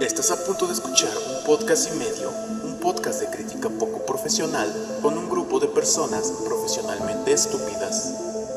Estás 0.00 0.32
a 0.32 0.44
punto 0.44 0.66
de 0.66 0.72
escuchar 0.72 1.10
un 1.16 1.46
podcast 1.46 1.88
y 1.94 1.98
medio, 1.98 2.30
un 2.64 2.80
podcast 2.80 3.20
de 3.20 3.28
crítica 3.28 3.68
poco 3.68 4.04
profesional 4.04 4.68
con 5.00 5.16
un 5.16 5.30
grupo 5.30 5.60
de 5.60 5.68
personas 5.68 6.32
profesionalmente 6.44 7.32
estúpidas. 7.32 8.12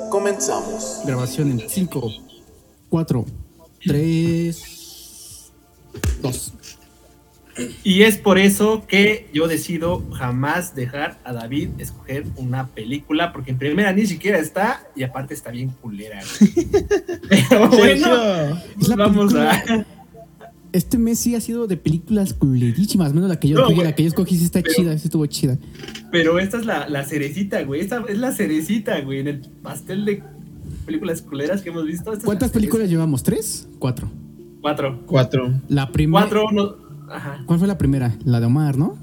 Comenzamos. 0.10 1.02
Grabación 1.06 1.52
en 1.52 1.70
5, 1.70 2.12
4, 2.90 3.26
3, 3.86 5.52
2. 6.22 6.54
Y 7.84 8.02
es 8.02 8.18
por 8.18 8.40
eso 8.40 8.86
que 8.88 9.30
yo 9.32 9.48
decido 9.48 10.04
jamás 10.14 10.74
dejar 10.74 11.20
a 11.24 11.34
David 11.34 11.70
escoger 11.78 12.26
una 12.36 12.68
película, 12.68 13.32
porque 13.32 13.52
en 13.52 13.60
primera 13.60 13.94
ni 13.94 14.08
siquiera 14.08 14.40
está 14.40 14.88
y 14.96 15.04
aparte 15.04 15.36
está 15.36 15.52
bien 15.52 15.70
culera. 15.82 16.20
güey. 16.40 16.68
Pero 17.30 17.70
bueno, 17.70 18.60
vamos 18.96 19.36
a. 19.36 19.86
Este 20.74 20.98
mes 20.98 21.20
sí 21.20 21.34
ha 21.36 21.42
sido 21.42 21.68
de 21.68 21.78
películas 21.78 22.34
culerísimas, 22.34 23.14
menos 23.14 23.30
la 23.30 23.40
que 23.40 23.48
yo, 23.48 23.58
No, 23.58 23.84
la 23.84 23.96
que 23.96 24.04
yo 24.04 24.10
escogí 24.10 24.38
sí 24.38 24.46
está 24.46 24.62
Pero- 24.62 24.74
chida, 24.76 24.98
sí 24.98 25.06
estuvo 25.08 25.26
chida. 25.26 25.58
Pero 26.12 26.40
esta 26.40 26.58
es 26.58 26.66
la, 26.66 26.88
la 26.90 27.04
cerecita, 27.04 27.64
güey. 27.64 27.82
Esta 27.82 28.04
es 28.08 28.18
la 28.18 28.32
cerecita, 28.32 29.00
güey. 29.02 29.20
En 29.20 29.28
el 29.28 29.40
pastel 29.62 30.06
de 30.06 30.24
películas 30.86 31.22
culeras 31.22 31.62
que 31.62 31.70
hemos 31.70 31.86
visto. 31.86 32.12
¿Cuántas 32.24 32.50
la 32.50 32.54
películas 32.54 32.90
llevamos? 32.90 33.24
¿Tres? 33.24 33.68
¿Cuatro? 33.80 34.10
Cuatro. 34.62 35.04
Cuatro. 35.06 35.54
La 35.70 35.92
primera. 35.92 36.28
Cuatro, 36.28 36.52
no. 36.52 36.76
Ajá. 37.12 37.44
¿Cuál 37.46 37.60
fue 37.60 37.68
la 37.68 37.78
primera? 37.78 38.18
La 38.26 38.40
de 38.40 38.46
Omar, 38.48 38.78
¿no? 38.78 38.98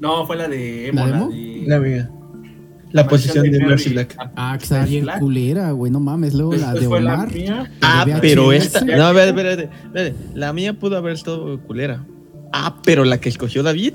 No, 0.00 0.26
fue 0.26 0.36
la 0.36 0.48
de 0.48 0.88
Emo, 0.88 1.00
¿La 1.00 1.06
de 1.06 1.12
la 1.12 1.18
Emo? 1.18 1.30
de. 1.30 1.64
La 1.66 1.76
amiga. 1.76 2.10
La 2.92 3.06
posición 3.08 3.50
de 3.50 3.58
Mercy 3.58 3.90
Black. 3.90 4.16
Ah, 4.36 4.54
que 4.58 4.64
estaba 4.64 4.84
bien 4.84 5.06
culera, 5.18 5.70
güey, 5.72 5.90
no 5.90 6.00
mames. 6.00 6.34
Luego 6.34 6.54
la 6.54 6.74
de 6.74 6.80
la 6.82 7.14
Omar. 7.14 7.32
mía. 7.32 7.70
Ah, 7.80 8.04
de 8.04 8.14
pero 8.20 8.52
esta. 8.52 8.84
No, 8.84 9.04
a 9.04 9.12
ver, 9.12 9.28
espérate, 9.28 9.70
espérate. 9.84 10.14
La 10.34 10.52
mía 10.52 10.78
pudo 10.78 10.96
haber 10.96 11.12
estado 11.14 11.60
culera. 11.62 12.04
Ah, 12.52 12.76
pero 12.84 13.04
la 13.04 13.18
que 13.18 13.28
escogió 13.30 13.62
David. 13.62 13.94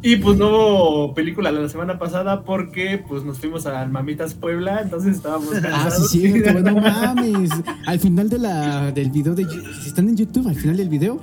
Y 0.00 0.14
pues 0.16 0.38
no 0.38 0.48
hubo 0.48 1.14
película 1.14 1.50
la 1.50 1.68
semana 1.68 1.98
pasada 1.98 2.44
porque 2.44 3.02
pues 3.08 3.24
nos 3.24 3.38
fuimos 3.40 3.66
a 3.66 3.84
Mamitas 3.86 4.32
Puebla, 4.32 4.80
entonces 4.82 5.16
estábamos 5.16 5.48
Ah, 5.56 5.60
cansados. 5.60 6.10
sí, 6.10 6.20
cierto, 6.20 6.52
güey, 6.60 6.62
no 6.62 6.80
mames. 6.80 7.50
Al 7.84 7.98
final 7.98 8.28
de 8.28 8.38
la, 8.38 8.92
del 8.92 9.10
video 9.10 9.34
de 9.34 9.44
si 9.82 9.88
están 9.88 10.08
en 10.08 10.16
YouTube, 10.16 10.46
al 10.46 10.54
final 10.54 10.76
del 10.76 10.88
video, 10.88 11.20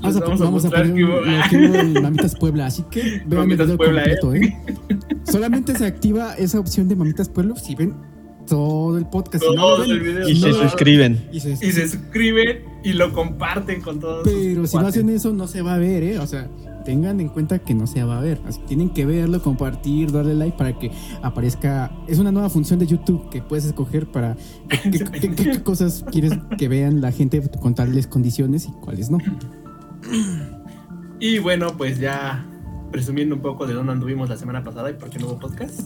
vamos 0.00 0.16
a, 0.16 0.20
vamos 0.20 0.40
a 0.40 0.44
vamos 0.44 0.64
a 0.64 0.70
poner 0.70 0.94
que 0.94 1.04
hubo- 1.04 1.18
un- 1.20 1.38
lo 1.38 1.42
que 1.50 1.56
hubo 1.56 1.74
en 1.76 2.02
Mamitas 2.02 2.34
Puebla, 2.36 2.66
así 2.66 2.84
que 2.90 3.02
vean 3.26 3.30
el 3.30 3.36
Mamitas 3.38 3.66
video 3.66 3.76
Puebla, 3.78 4.02
completo, 4.02 4.34
¿eh? 4.34 4.56
Solamente 5.24 5.76
se 5.76 5.84
activa 5.86 6.34
esa 6.34 6.58
opción 6.60 6.88
de 6.88 6.96
Mamitas 6.96 7.28
Puebla 7.28 7.54
si 7.56 7.74
ven 7.74 7.94
todo 8.46 8.96
el 8.96 9.04
podcast. 9.06 9.44
Si 9.44 9.50
no 9.54 9.60
Todo 9.62 9.80
ven, 9.82 9.90
el 9.90 10.00
video. 10.00 10.28
Y 10.28 10.36
se 10.36 10.48
no 10.50 10.56
lo- 10.56 10.62
suscriben. 10.62 11.28
y 11.32 11.40
se- 11.40 11.52
Y 11.52 11.72
se 11.72 11.86
suscriben 11.88 12.60
y 12.82 12.94
lo 12.94 13.12
comparten 13.12 13.82
con 13.82 14.00
todos. 14.00 14.24
sus 14.24 14.32
Pero 14.32 14.66
si 14.66 14.76
no 14.76 14.82
cuates. 14.82 14.88
hacen 14.96 15.10
eso, 15.10 15.32
no 15.34 15.46
se 15.46 15.60
va 15.62 15.74
a 15.74 15.78
ver, 15.78 16.02
¿eh? 16.02 16.18
O 16.18 16.26
sea, 16.26 16.48
tengan 16.86 17.20
en 17.20 17.28
cuenta 17.28 17.58
que 17.58 17.74
no 17.74 17.86
se 17.86 18.02
va 18.04 18.16
a 18.16 18.22
ver. 18.22 18.40
Así, 18.46 18.58
tienen 18.66 18.88
que 18.88 19.04
verlo, 19.04 19.42
compartir, 19.42 20.10
darle 20.12 20.32
like 20.34 20.56
para 20.56 20.78
que 20.78 20.90
aparezca. 21.20 21.92
Es 22.06 22.18
una 22.18 22.32
nueva 22.32 22.48
función 22.48 22.78
de 22.78 22.86
YouTube 22.86 23.28
que 23.28 23.42
puedes 23.42 23.66
escoger 23.66 24.06
para 24.10 24.34
qué, 24.70 24.90
qué- 24.92 25.04
qué- 25.04 25.20
qué- 25.20 25.34
qué 25.50 25.62
cosas 25.62 26.02
quieres 26.10 26.32
que 26.56 26.68
vean 26.68 27.02
la 27.02 27.12
gente 27.12 27.42
con 27.60 27.74
tales 27.74 28.06
condiciones 28.06 28.66
y 28.66 28.70
cuáles 28.80 29.10
no. 29.10 29.18
Y 31.20 31.40
bueno, 31.40 31.76
pues 31.76 31.98
ya 31.98 32.44
presumiendo 32.92 33.34
un 33.34 33.42
poco 33.42 33.66
de 33.66 33.74
dónde 33.74 33.90
anduvimos 33.92 34.28
la 34.28 34.36
semana 34.36 34.62
pasada 34.62 34.90
y 34.90 34.94
por 34.94 35.10
qué 35.10 35.18
no 35.18 35.26
hubo 35.26 35.38
podcast, 35.40 35.80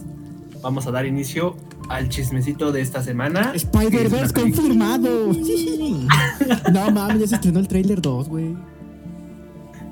vamos 0.61 0.85
a 0.85 0.91
dar 0.91 1.05
inicio 1.07 1.57
al 1.89 2.07
chismecito 2.09 2.71
de 2.71 2.81
esta 2.81 3.01
semana. 3.01 3.51
es 3.55 3.63
Spider-Verse 3.63 4.31
confirmado. 4.33 5.33
no 6.73 6.91
mames, 6.91 7.19
ya 7.21 7.27
se 7.27 7.35
estrenó 7.35 7.59
el 7.59 7.67
trailer 7.67 7.99
2, 8.01 8.29
güey. 8.29 8.55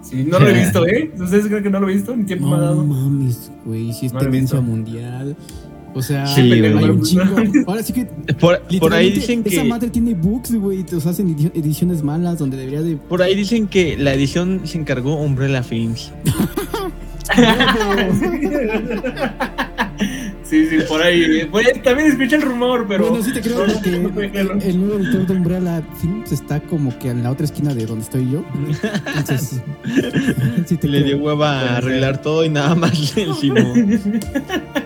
Sí, 0.03 0.23
no 0.23 0.39
lo 0.39 0.47
he 0.47 0.53
visto, 0.53 0.85
¿eh? 0.87 1.11
¿Ustedes 1.19 1.47
creen 1.47 1.63
que 1.63 1.69
no 1.69 1.79
lo 1.79 1.89
he 1.89 1.93
visto? 1.93 2.15
Ni 2.15 2.23
tiempo 2.25 2.47
me 2.47 2.55
ha 2.55 2.59
No 2.59 2.65
dado. 2.65 2.83
mames, 2.85 3.51
güey, 3.65 3.93
si 3.93 4.05
es 4.07 4.13
No 4.13 4.19
tendencia 4.19 4.61
mundial. 4.61 5.35
O 5.93 6.01
sea, 6.01 6.25
Sí, 6.27 6.41
hay 6.51 6.61
un 6.73 7.01
chingo. 7.03 7.23
Ahora 7.67 7.83
sí 7.83 7.93
que 7.93 8.05
Por, 8.39 8.61
por 8.79 8.93
ahí 8.93 9.11
dicen 9.11 9.43
Esa 9.45 9.61
que. 9.61 9.67
madre 9.67 9.89
tiene 9.89 10.13
bugs, 10.13 10.53
güey. 10.55 10.83
Te 10.83 10.95
hacen 10.95 11.35
edi- 11.35 11.51
ediciones 11.53 12.01
malas 12.03 12.39
donde 12.39 12.57
debería 12.57 12.81
de. 12.81 12.95
Por 12.95 13.21
ahí 13.21 13.35
dicen 13.35 13.67
que 13.67 13.97
la 13.97 14.13
edición 14.13 14.61
se 14.65 14.77
encargó 14.77 15.15
Umbrella 15.15 15.63
Films. 15.63 16.11
Sí, 20.51 20.67
sí, 20.67 20.79
por 20.85 21.01
ahí. 21.01 21.47
Pues, 21.49 21.81
también 21.81 22.09
escuché 22.09 22.35
el 22.35 22.41
rumor, 22.41 22.85
pero. 22.85 23.07
bueno, 23.07 23.23
sí 23.23 23.31
te 23.31 23.39
creo 23.39 23.65
no, 23.65 23.73
porque 23.73 23.89
no, 24.43 24.59
el, 24.61 24.85
nuevo 24.85 25.01
editor 25.01 25.25
de 25.25 25.33
Umbrella 25.33 25.81
Films 26.01 26.33
está 26.33 26.59
como 26.59 26.99
que 26.99 27.07
en 27.07 27.23
la 27.23 27.31
otra 27.31 27.45
esquina 27.45 27.73
de 27.73 27.85
donde 27.85 28.03
estoy 28.03 28.29
yo. 28.29 28.43
Entonces, 29.15 29.61
sí 30.65 30.75
te 30.75 30.89
Le 30.89 31.03
dio 31.03 31.19
hueva 31.19 31.57
a 31.57 31.77
arreglar 31.77 32.21
todo 32.21 32.43
y 32.43 32.49
nada 32.49 32.75
más 32.75 33.15
le 33.15 33.23
encimó. 33.29 33.73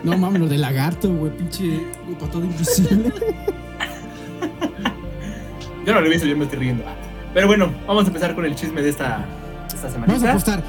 No 0.03 0.15
mames, 0.19 0.41
lo 0.41 0.47
de 0.47 0.59
lagarto, 0.59 1.11
güey. 1.11 1.35
Pinche 1.35 1.81
para 2.19 2.31
todo 2.31 2.45
invisible. 2.45 3.11
Yo 5.83 5.93
no 5.95 5.99
lo 5.99 6.05
he 6.05 6.09
visto, 6.11 6.27
yo 6.27 6.37
me 6.37 6.43
estoy 6.43 6.59
riendo. 6.59 6.83
Pero 7.33 7.47
bueno, 7.47 7.73
vamos 7.87 8.03
a 8.03 8.07
empezar 8.09 8.35
con 8.35 8.45
el 8.45 8.53
chisme 8.53 8.83
de 8.83 8.89
esta, 8.89 9.25
esta 9.73 9.89
Vamos 9.97 10.21
a 10.21 10.29
apostar. 10.29 10.63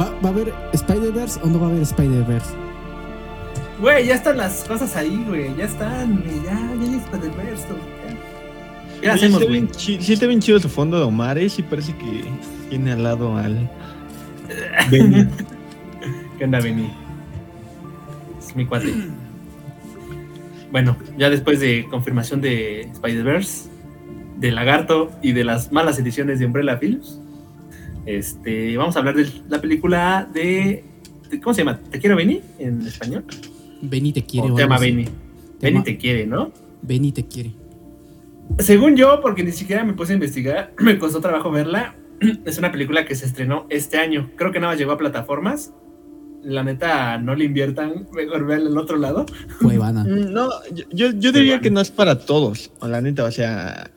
¿Va, 0.00 0.10
va 0.24 0.28
a 0.28 0.32
haber 0.32 0.54
Spider-Verse 0.72 1.40
o 1.42 1.48
no 1.48 1.58
va 1.58 1.66
a 1.66 1.70
haber 1.70 1.82
Spider-Verse? 1.82 2.75
Güey, 3.80 4.06
ya 4.06 4.14
están 4.14 4.38
las 4.38 4.64
cosas 4.64 4.96
ahí, 4.96 5.22
güey. 5.28 5.54
Ya 5.56 5.64
están, 5.64 6.20
güey, 6.22 6.36
ya, 6.44 6.52
ya 6.52 6.92
hay 6.92 6.96
Spider-Verse. 6.96 7.66
güey, 7.68 7.80
ya. 8.06 9.00
¿Qué 9.00 9.10
hacemos, 9.10 9.40
güey? 9.40 9.52
bien 9.52 9.68
Sí, 9.74 9.98
está 10.12 10.26
bien 10.26 10.40
chido 10.40 10.58
su 10.58 10.68
fondo 10.68 10.98
de 10.98 11.04
Omar, 11.04 11.36
¿eh? 11.36 11.48
Sí 11.48 11.62
parece 11.62 11.94
que 11.96 12.24
tiene 12.70 12.92
al 12.92 13.02
lado 13.02 13.36
al... 13.36 13.70
Benny. 14.90 15.26
¿Qué 16.38 16.44
onda, 16.44 16.60
Benny? 16.60 16.90
Es 18.38 18.56
mi 18.56 18.64
cuate. 18.64 18.94
Bueno, 20.70 20.96
ya 21.18 21.28
después 21.28 21.60
de 21.60 21.86
confirmación 21.90 22.40
de 22.40 22.82
Spider-Verse, 22.92 23.68
de 24.38 24.52
Lagarto 24.52 25.10
y 25.22 25.32
de 25.32 25.44
las 25.44 25.70
malas 25.70 25.98
ediciones 25.98 26.38
de 26.38 26.46
Umbrella 26.46 26.78
Films, 26.78 27.20
este, 28.06 28.76
vamos 28.76 28.96
a 28.96 29.00
hablar 29.00 29.16
de 29.16 29.28
la 29.48 29.60
película 29.60 30.28
de, 30.32 30.84
¿Cómo 31.42 31.54
se 31.54 31.62
llama? 31.62 31.78
¿Te 31.90 31.98
quiero, 31.98 32.16
Benny? 32.16 32.40
En 32.58 32.86
español. 32.86 33.24
Benny 33.82 34.12
te 34.12 34.22
quiere. 34.24 34.48
O 34.48 34.52
o 34.52 34.56
te 34.56 34.62
algo 34.62 34.74
llama 34.74 34.76
así. 34.76 34.90
Benny. 34.90 35.04
Te 35.04 35.12
Benny 35.66 35.82
te 35.84 35.96
quiere, 35.96 36.26
¿no? 36.26 36.52
Benny 36.82 37.12
te 37.12 37.24
quiere. 37.26 37.52
Según 38.58 38.96
yo, 38.96 39.20
porque 39.20 39.42
ni 39.42 39.52
siquiera 39.52 39.84
me 39.84 39.92
puse 39.94 40.12
a 40.12 40.14
investigar, 40.14 40.72
me 40.78 40.98
costó 40.98 41.20
trabajo 41.20 41.50
verla. 41.50 41.94
Es 42.46 42.58
una 42.58 42.72
película 42.72 43.04
que 43.04 43.14
se 43.14 43.26
estrenó 43.26 43.66
este 43.68 43.98
año. 43.98 44.30
Creo 44.36 44.52
que 44.52 44.60
nada 44.60 44.72
más 44.72 44.78
llegó 44.78 44.92
a 44.92 44.98
plataformas. 44.98 45.72
La 46.42 46.62
neta, 46.62 47.18
no 47.18 47.34
le 47.34 47.44
inviertan. 47.46 48.06
Mejor 48.14 48.46
vean 48.46 48.60
el 48.62 48.78
otro 48.78 48.96
lado. 48.96 49.26
Cuevana. 49.62 50.04
Mm, 50.04 50.32
No, 50.32 50.48
yo, 50.72 50.84
yo, 50.92 51.10
yo 51.10 51.32
diría 51.32 51.60
que 51.60 51.70
no 51.70 51.80
es 51.80 51.90
para 51.90 52.20
todos, 52.20 52.70
o 52.80 52.86
la 52.88 53.00
neta, 53.00 53.24
o 53.24 53.30
sea... 53.32 53.90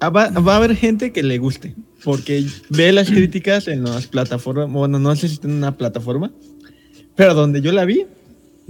ah, 0.00 0.08
Va, 0.10 0.28
va 0.30 0.54
a 0.54 0.56
haber 0.56 0.74
gente 0.74 1.12
que 1.12 1.22
le 1.22 1.38
guste, 1.38 1.74
porque 2.02 2.44
ve 2.70 2.90
las 2.92 3.10
críticas 3.10 3.68
en 3.68 3.84
las 3.84 4.08
plataformas, 4.08 4.70
bueno, 4.72 4.98
no 4.98 5.14
sé 5.14 5.28
si 5.28 5.34
está 5.34 5.46
en 5.46 5.54
una 5.54 5.76
plataforma, 5.76 6.32
pero 7.14 7.34
donde 7.34 7.60
yo 7.60 7.70
la 7.70 7.84
vi, 7.84 8.06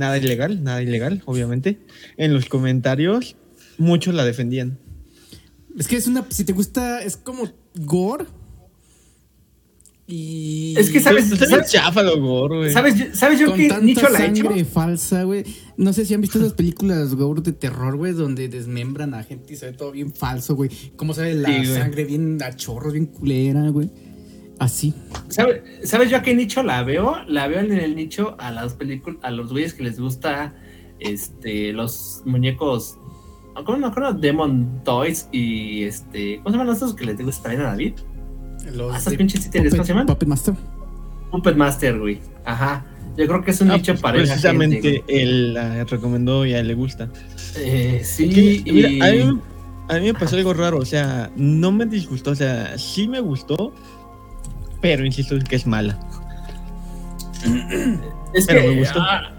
nada 0.01 0.19
ilegal, 0.19 0.65
nada 0.65 0.83
ilegal, 0.83 1.23
obviamente, 1.27 1.79
en 2.17 2.35
los 2.35 2.47
comentarios 2.47 3.37
muchos 3.79 4.15
la 4.15 4.25
defendían. 4.25 4.79
Es 5.79 5.87
que 5.87 5.97
es 5.97 6.07
una. 6.09 6.25
Si 6.31 6.45
te 6.45 6.53
gusta, 6.53 7.01
es 7.03 7.17
como 7.17 7.49
gore. 7.77 8.25
Y. 10.07 10.75
Es 10.77 10.91
que 10.91 10.99
¿Sabes- 11.01 11.29
bien 11.31 11.39
sabes- 11.51 11.71
chafa 11.71 12.03
lo 12.03 12.21
gore, 12.21 12.57
güey. 12.59 12.73
¿Sabes, 12.73 12.97
yo- 12.97 13.05
¿sabes 13.15 13.39
yo 13.39 13.47
con 13.47 13.57
qué 13.57 13.69
tanta 13.69 13.85
nicho 13.85 14.09
la 14.09 14.19
he 14.25 14.27
hecho? 14.31 14.43
sangre 14.43 14.65
falsa, 14.65 15.23
güey. 15.23 15.45
No 15.77 15.93
sé 15.93 16.05
si 16.05 16.15
han 16.15 16.21
visto 16.21 16.39
esas 16.41 16.55
películas 16.55 17.15
gore 17.15 17.43
de 17.43 17.53
terror, 17.53 17.97
güey, 17.97 18.13
donde 18.13 18.49
desmembran 18.49 19.15
a 19.15 19.23
gente 19.23 19.53
y 19.53 19.57
se 19.57 19.67
ve 19.67 19.73
todo 19.73 19.93
bien 19.93 20.13
falso, 20.13 20.57
güey. 20.57 20.69
Cómo 20.97 21.15
sale 21.15 21.35
la 21.35 21.49
Sí, 21.49 21.55
güey. 21.69 21.79
sangre 21.79 22.05
bien 22.05 22.43
a 22.43 22.57
chorros, 22.57 22.93
bien 22.93 23.07
culera, 23.07 23.69
güey. 23.69 23.89
Así. 24.61 24.95
¿Sabe- 25.29 25.65
¿Sabes 25.83 26.11
yo 26.11 26.19
a 26.19 26.23
qué 26.23 26.35
nicho 26.35 26.63
la 26.63 26.83
veo? 26.85 27.17
La 27.27 27.49
veo 27.49 27.59
en 27.61 27.73
el 27.73 27.97
nicho 27.97 28.37
a 28.39 28.53
las 28.53 28.75
películas, 28.75 29.19
a 29.23 29.31
los 29.33 29.51
güeyes 29.51 29.75
que 29.75 29.83
les 29.83 29.99
gusta 29.99 30.55
este, 31.01 31.73
los 31.73 32.23
muñecos. 32.25 32.97
¿Cómo 33.65 33.79
me 33.79 33.87
acuerdo? 33.89 34.13
Demon 34.13 34.83
Toys 34.85 35.29
y 35.33 35.83
este. 35.85 36.37
¿Cómo 36.39 36.51
se 36.51 36.59
llaman 36.59 36.73
estos 36.75 36.95
que 36.95 37.05
les 37.07 37.21
gusta 37.21 37.43
también 37.45 37.63
a 37.63 37.71
David? 37.71 37.95
Los 38.75 38.95
Ah, 38.95 38.99
esas 38.99 39.11
de 39.13 39.17
pinches 39.19 39.43
títeres, 39.45 39.73
¿cómo 39.73 39.85
se 39.85 39.89
llaman? 39.93 40.07
Puppet 40.07 40.29
Master. 40.29 40.55
Puppet 41.31 41.57
Master, 41.57 41.99
güey. 41.99 42.21
Ajá. 42.45 42.87
Yo 43.17 43.27
creo 43.27 43.43
que 43.43 43.51
es 43.51 43.61
un 43.61 43.71
Ah, 43.71 43.77
nicho 43.77 43.93
pues, 43.93 44.03
para 44.03 44.19
esa 44.23 44.33
precisamente 44.35 44.81
gente, 44.83 45.05
él 45.09 45.55
la 45.55 45.85
recomendó 45.85 46.47
y 46.47 46.53
a 46.55 46.61
él 46.61 46.69
le 46.69 46.75
gusta. 46.75 47.09
Eh, 47.57 48.01
sí, 48.05 48.63
mira, 48.67 48.89
y- 48.89 49.01
a, 49.01 49.13
mí, 49.27 49.41
a 49.89 49.95
mí 49.99 50.07
me 50.07 50.15
pasó 50.15 50.37
algo 50.37 50.55
raro, 50.55 50.79
o 50.79 50.85
sea, 50.85 51.31
no 51.37 51.73
me 51.73 51.87
disgustó, 51.87 52.31
o 52.31 52.35
sea, 52.35 52.79
sí 52.79 53.09
me 53.09 53.21
gustó, 53.21 53.75
pero 54.81 55.05
insisto 55.05 55.35
en 55.35 55.43
que 55.45 55.57
es 55.57 55.67
mala. 55.67 55.99
es 58.35 58.47
pero 58.47 58.63
que. 58.63 58.69
me 58.69 58.81
gustó. 58.81 59.01
ah, 59.01 59.33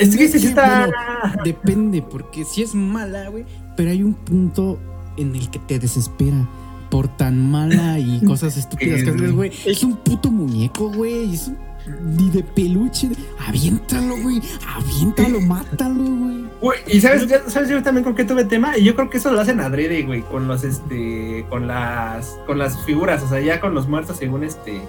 es 0.00 0.16
que 0.16 0.28
sí 0.28 0.38
Sí, 0.38 0.46
está. 0.48 0.86
bueno, 0.86 1.42
depende, 1.44 2.02
porque 2.02 2.44
si 2.44 2.62
es 2.62 2.74
mala, 2.74 3.28
güey, 3.28 3.44
pero 3.76 3.90
hay 3.90 4.02
un 4.02 4.14
punto 4.14 4.78
en 5.16 5.34
el 5.34 5.50
que 5.50 5.58
te 5.58 5.78
desespera. 5.78 6.48
por 6.90 7.08
tan 7.16 7.50
mala 7.50 7.98
y 7.98 8.20
cosas 8.26 8.56
estúpidas 8.56 9.02
que 9.02 9.10
haces, 9.10 9.32
güey. 9.32 9.50
Es 9.64 9.82
un 9.82 9.96
puto 9.96 10.30
muñeco, 10.30 10.90
güey. 10.92 11.34
Es 11.34 11.48
un 11.48 11.56
ni 11.86 12.30
de 12.30 12.42
peluche. 12.42 13.08
Aviéntalo, 13.46 14.16
güey. 14.22 14.40
Aviéntalo, 14.76 15.40
mátalo, 15.46 16.02
güey. 16.04 16.44
Güey, 16.60 16.78
y 16.86 17.00
sabes, 17.00 17.26
ya- 17.26 17.48
sabes 17.48 17.68
yo 17.68 17.82
también 17.82 18.04
con 18.04 18.14
qué 18.14 18.24
tuve 18.24 18.44
tema, 18.44 18.76
y 18.78 18.84
yo 18.84 18.94
creo 18.94 19.10
que 19.10 19.18
eso 19.18 19.32
lo 19.32 19.40
hacen 19.40 19.60
adrede, 19.60 20.02
güey, 20.02 20.22
con 20.22 20.46
los 20.48 20.62
este, 20.64 21.44
con 21.48 21.66
las, 21.66 22.38
con 22.46 22.58
las 22.58 22.78
figuras, 22.84 23.22
o 23.22 23.28
sea, 23.28 23.40
ya 23.40 23.60
con 23.60 23.74
los 23.74 23.88
muertos 23.88 24.16
según 24.18 24.44
este, 24.44 24.80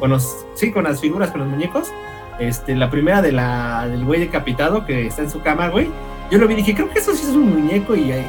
con 0.00 0.10
los, 0.10 0.34
sí, 0.54 0.70
con 0.72 0.84
las 0.84 1.00
figuras, 1.00 1.30
con 1.30 1.40
los 1.42 1.50
muñecos, 1.50 1.88
este, 2.40 2.74
la 2.74 2.88
primera 2.90 3.20
de 3.20 3.30
la, 3.32 3.86
del 3.88 4.04
güey 4.06 4.20
decapitado 4.20 4.86
que 4.86 5.06
está 5.06 5.22
en 5.22 5.30
su 5.30 5.42
cama, 5.42 5.68
güey, 5.68 5.88
yo 6.30 6.38
lo 6.38 6.48
vi 6.48 6.54
y 6.54 6.56
dije, 6.58 6.74
creo 6.74 6.88
que 6.90 6.98
eso 6.98 7.14
sí 7.14 7.24
es 7.28 7.34
un 7.34 7.50
muñeco 7.50 7.94
y, 7.94 8.10
y 8.10 8.24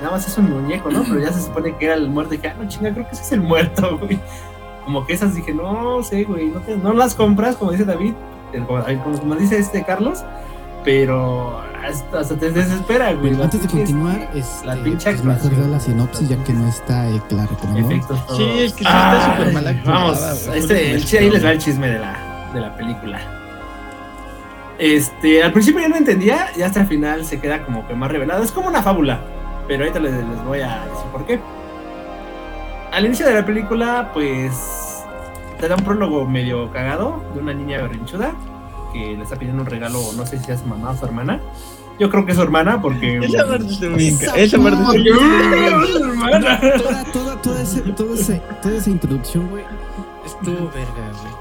nada 0.00 0.12
más 0.12 0.28
es 0.28 0.38
un 0.38 0.50
muñeco, 0.50 0.90
¿no? 0.92 1.02
Pero 1.02 1.18
ya 1.18 1.32
se 1.32 1.42
supone 1.42 1.76
que 1.76 1.86
era 1.86 1.94
el 1.94 2.08
muerto 2.08 2.34
y 2.34 2.36
dije, 2.36 2.48
ah, 2.50 2.56
no 2.62 2.68
chinga, 2.68 2.92
creo 2.92 3.06
que 3.08 3.12
ese 3.14 3.22
es 3.24 3.32
el 3.32 3.40
muerto, 3.40 3.98
güey. 4.02 4.20
Como 4.84 5.06
que 5.06 5.14
esas 5.14 5.34
dije, 5.34 5.52
no 5.54 6.02
sé, 6.02 6.24
güey, 6.24 6.48
no, 6.48 6.60
te- 6.60 6.76
no 6.76 6.92
las 6.92 7.14
compras, 7.14 7.56
como 7.56 7.72
dice 7.72 7.84
David, 7.84 8.12
eh, 8.52 8.62
como, 8.66 9.18
como 9.18 9.34
dice 9.36 9.58
este 9.58 9.82
Carlos, 9.84 10.22
pero 10.84 11.60
hasta, 11.86 12.20
hasta 12.20 12.36
te 12.36 12.50
desespera, 12.50 13.12
güey. 13.14 13.30
Pero 13.32 13.44
antes 13.44 13.62
de 13.62 13.68
continuar, 13.68 14.20
este, 14.34 14.38
este, 14.40 14.66
la 14.66 14.74
pinche 14.76 15.10
pues 15.12 15.24
mejor 15.24 15.58
da 15.60 15.68
la 15.68 15.80
sinopsis 15.80 16.28
ya 16.28 16.36
que 16.44 16.52
no 16.52 16.68
está 16.68 17.04
la 17.30 17.46
recomendó. 17.46 17.88
efectos, 17.90 18.26
todo. 18.26 18.36
Sí, 18.36 18.42
es 18.58 18.72
que 18.74 18.84
sí 18.84 18.90
está 18.90 19.36
súper 19.36 19.52
mal 19.54 19.66
actuada, 19.66 19.98
Vamos, 20.00 20.46
este, 20.54 20.90
el 20.92 21.18
ahí 21.18 21.30
les 21.30 21.44
va 21.44 21.50
el 21.52 21.58
chisme 21.58 21.88
de 21.88 21.98
la, 21.98 22.50
de 22.52 22.60
la 22.60 22.76
película. 22.76 23.18
Este, 24.78 25.42
al 25.42 25.52
principio 25.52 25.80
yo 25.80 25.88
no 25.88 25.96
entendía, 25.96 26.48
y 26.56 26.62
hasta 26.62 26.80
el 26.80 26.86
final 26.86 27.24
se 27.24 27.40
queda 27.40 27.64
como 27.64 27.86
que 27.86 27.94
más 27.94 28.10
revelado. 28.10 28.42
Es 28.42 28.50
como 28.52 28.68
una 28.68 28.82
fábula, 28.82 29.20
pero 29.68 29.84
ahorita 29.84 30.00
les, 30.00 30.12
les 30.12 30.44
voy 30.44 30.60
a 30.60 30.80
decir 30.84 31.06
por 31.12 31.24
qué. 31.26 31.40
Al 32.94 33.04
inicio 33.06 33.26
de 33.26 33.34
la 33.34 33.44
película, 33.44 34.10
pues 34.14 34.52
te 35.60 35.68
da 35.68 35.76
un 35.76 35.84
prólogo 35.84 36.26
medio 36.26 36.70
cagado 36.72 37.22
de 37.34 37.40
una 37.40 37.52
niña 37.54 37.78
berrinchuda 37.82 38.32
que 38.92 39.16
le 39.16 39.22
está 39.22 39.36
pidiendo 39.36 39.62
un 39.62 39.68
regalo, 39.68 39.98
no 40.16 40.24
sé 40.26 40.38
si 40.38 40.50
es 40.52 40.60
su 40.60 40.66
mamá 40.66 40.90
o 40.90 40.96
su 40.96 41.04
hermana. 41.04 41.40
Yo 41.98 42.10
creo 42.10 42.24
que 42.24 42.32
es 42.32 42.36
su 42.36 42.42
hermana 42.42 42.80
porque. 42.80 43.18
Esa 43.22 43.46
parte 43.46 43.66
ca- 44.24 44.36
Esa 44.36 44.58
parte 44.58 45.02
Su 45.92 46.04
hermana. 46.04 46.60
Toda, 46.78 47.04
toda, 47.12 47.42
toda, 47.42 47.62
ese- 47.62 47.80
toda, 47.92 48.14
ese- 48.14 48.42
toda 48.62 48.74
esa 48.76 48.90
introducción, 48.90 49.48
güey, 49.50 49.64
estuvo 50.24 50.70
verga, 50.70 51.10
güey. 51.20 51.34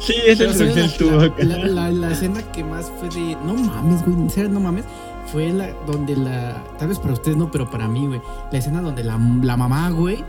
Sí, 0.00 0.14
esa 0.26 0.44
introducción 0.44 0.86
estuvo 0.86 1.10
la, 1.18 1.24
acá. 1.26 1.44
la, 1.44 1.58
la- 1.66 1.90
la 1.90 2.10
escena 2.10 2.40
que 2.52 2.64
más 2.64 2.92
fue 2.98 3.08
de. 3.10 3.36
No 3.44 3.54
mames, 3.54 4.04
güey. 4.04 4.16
En 4.16 4.30
serio, 4.30 4.50
no 4.50 4.60
mames. 4.60 4.84
Fue 5.32 5.50
la 5.52 5.68
donde 5.86 6.16
la. 6.16 6.62
Tal 6.78 6.88
vez 6.88 6.98
para 6.98 7.12
ustedes 7.14 7.36
no, 7.36 7.50
pero 7.50 7.68
para 7.68 7.88
mí, 7.88 8.06
güey. 8.06 8.20
La 8.52 8.58
escena 8.58 8.80
donde 8.80 9.02
la, 9.02 9.18
la 9.42 9.56
mamá, 9.56 9.90
güey, 9.90 10.24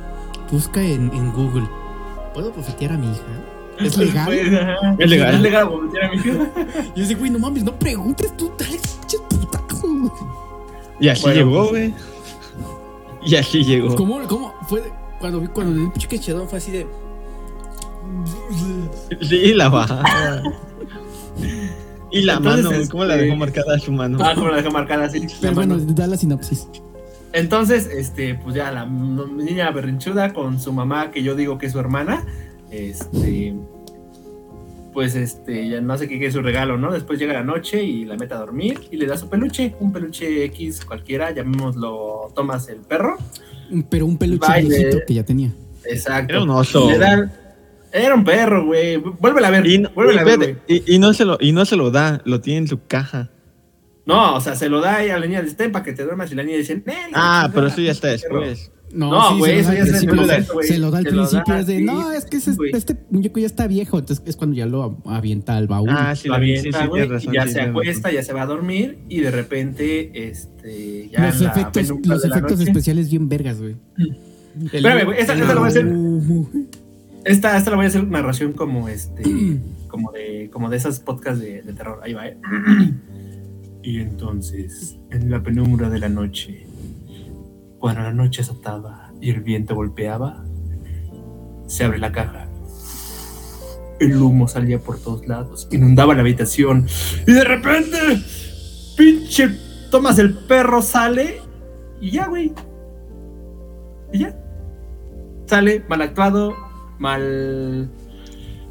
busca 0.51 0.81
en, 0.81 1.11
en 1.13 1.31
Google. 1.31 1.67
¿Puedo 2.33 2.51
bofetear 2.51 2.93
a 2.93 2.97
mi 2.97 3.07
hija? 3.11 3.23
¿Es 3.79 3.97
legal? 3.97 4.25
Pues, 4.25 4.53
ajá. 4.53 4.95
Es 4.99 5.09
legal. 5.09 5.35
Es 5.35 5.41
legal 5.41 5.69
vomitar 5.69 6.03
a 6.05 6.09
mi 6.11 6.17
hija. 6.17 6.51
Y 6.95 6.99
yo 7.01 7.07
digo, 7.07 7.19
güey, 7.19 7.31
no 7.31 7.39
mames, 7.39 7.63
no 7.63 7.77
preguntes 7.77 8.35
tú, 8.37 8.51
dale 8.57 8.77
güey. 9.81 10.11
Y 10.99 11.09
así 11.09 11.21
Bueno, 11.23 11.37
llegó, 11.37 11.69
pues- 11.69 11.71
güey. 11.71 11.93
Y 13.25 13.35
así 13.35 13.63
llegó. 13.63 13.95
¿Cómo, 13.95 14.21
cómo 14.27 14.53
fue? 14.67 14.83
Cuando 15.19 15.39
vi, 15.41 15.47
cuando 15.47 15.73
el 15.81 15.91
pinche 15.91 16.07
quechadón 16.07 16.47
fue 16.47 16.59
así 16.59 16.71
de. 16.71 16.87
Sí, 19.21 19.53
la 19.53 19.69
baja. 19.69 20.03
Y 22.09 22.21
la 22.21 22.35
Entonces, 22.35 22.63
mano, 22.63 22.75
este- 22.77 22.89
¿cómo 22.89 23.03
la 23.03 23.17
dejó 23.17 23.35
marcada 23.35 23.77
su 23.79 23.91
mano? 23.91 24.17
Ah, 24.21 24.33
como 24.33 24.47
la 24.47 24.57
dejó 24.57 24.71
marcada 24.71 25.05
así. 25.05 25.19
Pero 25.19 25.31
la 25.41 25.51
bueno, 25.51 25.75
mano. 25.75 25.93
da 25.93 26.07
la 26.07 26.15
sinopsis. 26.15 26.67
Entonces, 27.33 27.87
este, 27.87 28.35
pues 28.35 28.55
ya 28.55 28.71
la 28.71 28.85
niña 28.85 29.69
berrinchuda 29.71 30.33
con 30.33 30.59
su 30.59 30.71
mamá, 30.73 31.11
que 31.11 31.21
yo 31.23 31.35
digo 31.35 31.57
que 31.57 31.65
es 31.67 31.71
su 31.73 31.79
hermana, 31.79 32.25
este, 32.71 33.53
pues 34.93 35.15
este, 35.15 35.69
ya 35.69 35.81
no 35.81 35.97
sé 35.97 36.07
qué, 36.07 36.17
qué 36.19 36.27
es 36.27 36.33
su 36.33 36.41
regalo, 36.41 36.77
¿no? 36.77 36.91
Después 36.91 37.19
llega 37.19 37.33
la 37.33 37.43
noche 37.43 37.83
y 37.83 38.05
la 38.05 38.15
mete 38.17 38.33
a 38.33 38.37
dormir 38.37 38.79
y 38.91 38.97
le 38.97 39.05
da 39.05 39.17
su 39.17 39.29
peluche, 39.29 39.75
un 39.79 39.91
peluche 39.93 40.43
X 40.45 40.83
cualquiera, 40.85 41.31
llamémoslo 41.31 42.31
Thomas 42.35 42.67
el 42.69 42.77
perro. 42.77 43.17
Pero 43.89 44.05
un 44.05 44.17
peluche 44.17 44.47
viejito 44.61 44.97
que 45.05 45.13
ya 45.13 45.23
tenía. 45.23 45.51
Exacto. 45.85 46.33
Era 46.33 46.43
un 46.43 46.49
oso. 46.49 46.89
Le 46.89 46.97
dan- 46.97 47.31
era 47.91 48.15
un 48.15 48.23
perro, 48.23 48.65
güey. 48.65 48.97
Vuélvela 48.97 49.47
a 49.49 49.51
ver. 49.51 49.67
Y, 49.67 49.77
a 50.21 50.23
ver, 50.25 50.57
y 50.85 50.99
no 50.99 51.13
se 51.13 51.25
lo, 51.25 51.37
y 51.39 51.51
no 51.51 51.65
se 51.65 51.75
lo 51.75 51.91
da, 51.91 52.21
lo 52.25 52.41
tiene 52.41 52.59
en 52.61 52.67
su 52.67 52.79
caja. 52.87 53.29
No, 54.07 54.35
o 54.35 54.41
sea, 54.41 54.55
se 54.55 54.69
lo 54.69 54.79
da 54.81 55.05
y 55.05 55.09
a 55.09 55.19
la 55.19 55.25
niña, 55.27 55.41
dice, 55.41 55.55
"Ten, 55.55 55.71
para 55.71 55.83
que 55.85 55.93
te 55.93 56.03
duermas 56.03 56.31
y 56.31 56.35
la 56.35 56.43
niña 56.43 56.57
dice, 56.57 56.81
"Nel, 56.85 57.11
Ah, 57.13 57.51
pero 57.53 57.67
eso 57.67 57.81
ya 57.81 57.91
está 57.91 58.07
perro". 58.07 58.39
después. 58.41 58.71
No, 58.93 59.11
No, 59.11 59.29
sí, 59.33 59.39
güey, 59.39 59.53
lo 59.55 59.59
eso 59.59 59.73
ya 59.73 59.81
al 59.81 59.87
es 59.87 59.89
en 59.89 59.95
el 59.95 59.99
principio. 60.05 60.21
momento, 60.21 60.53
güey. 60.53 60.67
Se 60.69 60.77
lo 60.79 60.91
da 60.91 60.97
al 60.99 61.03
lo 61.03 61.09
principio, 61.11 61.53
da, 61.53 61.59
es 61.59 61.67
de, 61.67 61.77
sí, 61.79 61.83
no, 61.83 62.11
es 62.13 62.25
que 62.25 62.37
este 62.37 62.97
muñeco 63.11 63.39
ya 63.41 63.45
está 63.45 63.67
viejo, 63.67 63.99
entonces 63.99 64.23
es 64.25 64.37
cuando 64.37 64.55
ya 64.55 64.65
lo 64.65 65.01
avienta 65.05 65.57
al 65.57 65.67
baúl. 65.67 65.89
Ah, 65.91 66.15
sí, 66.15 66.23
sí, 66.23 66.29
avienta, 66.33 66.81
sí, 66.83 66.87
güey, 66.87 67.01
tienes 67.01 67.09
razón, 67.25 67.33
y 67.33 67.35
ya 67.35 67.47
sí, 67.47 67.51
se 67.53 67.61
acuesta, 67.61 68.11
ya 68.13 68.23
se 68.23 68.31
va 68.31 68.43
a 68.43 68.45
dormir 68.45 68.99
y 69.09 69.19
de 69.19 69.29
repente, 69.31 70.29
este, 70.29 71.09
ya 71.09 71.27
los 71.27 71.41
efectos, 71.41 71.91
los 72.05 72.23
efectos 72.23 72.61
especiales 72.61 73.09
bien 73.09 73.27
vergas, 73.27 73.59
güey. 73.59 73.75
Espérame, 74.71 75.03
güey, 75.03 75.19
esta- 75.19 75.33
esta 75.33 75.47
la 75.53 75.59
voy 75.59 75.65
a 75.65 75.67
hacer. 75.67 75.85
Esta, 77.25 77.57
esta 77.57 77.69
la 77.71 77.75
voy 77.75 77.85
a 77.85 77.89
hacer 77.89 78.07
narración 78.07 78.53
como 78.53 78.87
este, 78.87 79.21
como 79.89 80.13
de, 80.13 80.49
como 80.51 80.69
de 80.69 80.77
esas 80.77 81.01
podcasts 81.01 81.41
de, 81.41 81.61
de 81.61 81.73
terror. 81.73 81.99
Ahí 82.03 82.13
va, 82.13 82.27
¿eh? 82.27 82.37
Y 83.87 84.01
entonces, 84.01 84.97
en 85.11 85.31
la 85.31 85.41
penumbra 85.41 85.89
de 85.89 85.97
la 85.99 86.09
noche, 86.09 86.67
cuando 87.79 88.01
la 88.01 88.11
noche 88.11 88.41
azotaba 88.41 89.13
y 89.21 89.29
el 89.29 89.39
viento 89.39 89.75
golpeaba, 89.75 90.43
se 91.67 91.85
abre 91.85 91.97
la 91.97 92.11
caja. 92.11 92.49
El 94.01 94.21
humo 94.21 94.49
salía 94.49 94.77
por 94.77 94.99
todos 94.99 95.25
lados, 95.25 95.69
inundaba 95.71 96.13
la 96.15 96.19
habitación 96.19 96.85
y 97.25 97.31
de 97.31 97.45
repente, 97.45 97.97
pinche 98.97 99.51
Tomás 99.89 100.19
el 100.19 100.33
perro 100.33 100.81
sale 100.81 101.39
y 102.01 102.11
ya, 102.11 102.27
güey. 102.27 102.51
Y 104.11 104.19
ya. 104.19 104.37
Sale 105.45 105.85
mal 105.87 106.01
actuado, 106.01 106.57
mal 106.99 107.89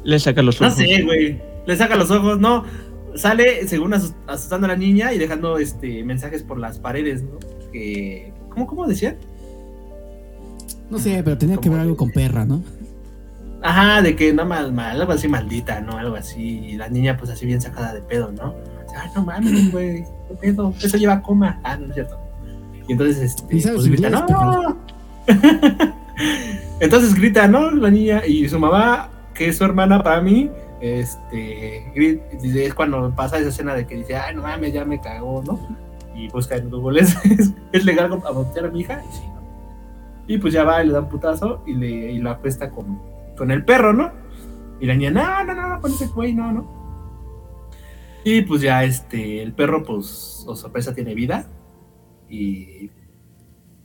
Le 0.03 0.19
saca 0.19 0.43
los 0.43 0.61
no 0.61 0.67
ojos. 0.67 0.77
sé, 0.77 1.01
güey. 1.01 1.41
Le 1.65 1.75
saca 1.75 1.95
los 1.95 2.11
ojos, 2.11 2.39
no. 2.39 2.65
Sale, 3.17 3.67
según 3.67 3.91
asus- 3.93 4.13
asustando 4.27 4.65
a 4.65 4.69
la 4.69 4.75
niña 4.75 5.13
y 5.13 5.17
dejando 5.17 5.57
este 5.57 6.03
mensajes 6.03 6.43
por 6.43 6.59
las 6.59 6.79
paredes, 6.79 7.23
¿no? 7.23 7.37
Que. 7.71 8.31
¿Cómo, 8.49 8.67
cómo 8.67 8.87
decían? 8.87 9.17
No 10.89 10.97
sé, 10.99 11.21
pero 11.23 11.37
tenía 11.37 11.57
que 11.57 11.69
ver 11.69 11.79
algo 11.81 11.97
con 11.97 12.11
perra, 12.11 12.45
¿no? 12.45 12.63
Ajá, 13.61 14.01
de 14.01 14.15
que 14.15 14.31
no 14.33 14.45
mal, 14.45 14.71
mal, 14.71 15.01
algo 15.01 15.11
así 15.13 15.27
maldita, 15.27 15.81
¿no? 15.81 15.97
Algo 15.97 16.15
así. 16.15 16.59
Y 16.59 16.77
la 16.77 16.89
niña, 16.89 17.17
pues 17.17 17.29
así 17.31 17.45
bien 17.45 17.59
sacada 17.59 17.93
de 17.93 18.01
pedo, 18.01 18.31
¿no? 18.31 18.51
O 18.85 18.89
sea, 18.89 19.11
no 19.15 19.25
mames, 19.25 19.71
güey. 19.71 20.03
¿Qué 20.29 20.35
pedo? 20.39 20.73
Eso 20.81 20.97
lleva 20.97 21.21
coma. 21.21 21.59
Ah, 21.63 21.75
no 21.75 21.87
es 21.87 21.93
cierto. 21.95 22.17
Y 22.87 22.93
entonces, 22.93 23.17
este. 23.19 23.55
¿Y 23.55 23.61
sabes 23.61 23.79
pues 23.79 23.91
grita, 23.91 24.09
¡No! 24.09 24.77
entonces 26.79 27.13
grita, 27.15 27.47
¿no? 27.47 27.71
La 27.71 27.89
niña 27.89 28.25
y 28.25 28.47
su 28.47 28.59
mamá, 28.59 29.09
que 29.33 29.49
es 29.49 29.57
su 29.57 29.63
hermana 29.65 30.01
para 30.03 30.21
mí, 30.21 30.49
este. 30.81 31.91
Es 32.41 32.73
cuando 32.73 33.13
pasa 33.15 33.37
esa 33.37 33.49
escena 33.49 33.73
de 33.73 33.85
que 33.85 33.95
dice, 33.95 34.15
ay, 34.15 34.35
no 34.35 34.43
mames, 34.43 34.73
ya 34.73 34.85
me 34.85 34.99
cagó, 34.99 35.43
¿no? 35.45 35.59
Y 36.15 36.29
busca 36.29 36.55
en 36.55 36.69
Google, 36.69 37.01
¿es, 37.01 37.15
es, 37.71 37.85
legal 37.85 38.11
adoptar 38.11 38.65
a 38.65 38.69
mi 38.69 38.81
hija? 38.81 39.03
Y 39.07 39.13
sí, 39.13 39.23
¿no? 39.27 39.41
Y 40.27 40.37
pues 40.37 40.53
ya 40.53 40.63
va 40.63 40.83
y 40.83 40.87
le 40.87 40.93
da 40.93 41.01
un 41.01 41.09
putazo 41.09 41.63
y, 41.65 41.73
le, 41.73 42.11
y 42.11 42.17
lo 42.19 42.31
acuesta 42.31 42.69
con, 42.69 42.99
con 43.37 43.51
el 43.51 43.63
perro, 43.63 43.93
¿no? 43.93 44.11
Y 44.79 44.85
la 44.85 44.95
niña, 44.95 45.11
no, 45.11 45.43
no, 45.43 45.53
no, 45.55 45.67
no, 45.69 45.81
con 45.81 45.91
ese 45.91 46.07
güey, 46.07 46.33
no, 46.33 46.51
no. 46.51 46.77
Y 48.23 48.41
pues 48.41 48.61
ya 48.61 48.83
este, 48.83 49.41
el 49.41 49.53
perro, 49.53 49.83
pues, 49.83 50.43
o 50.47 50.55
sorpresa, 50.55 50.93
tiene 50.93 51.15
vida 51.15 51.47
y 52.29 52.91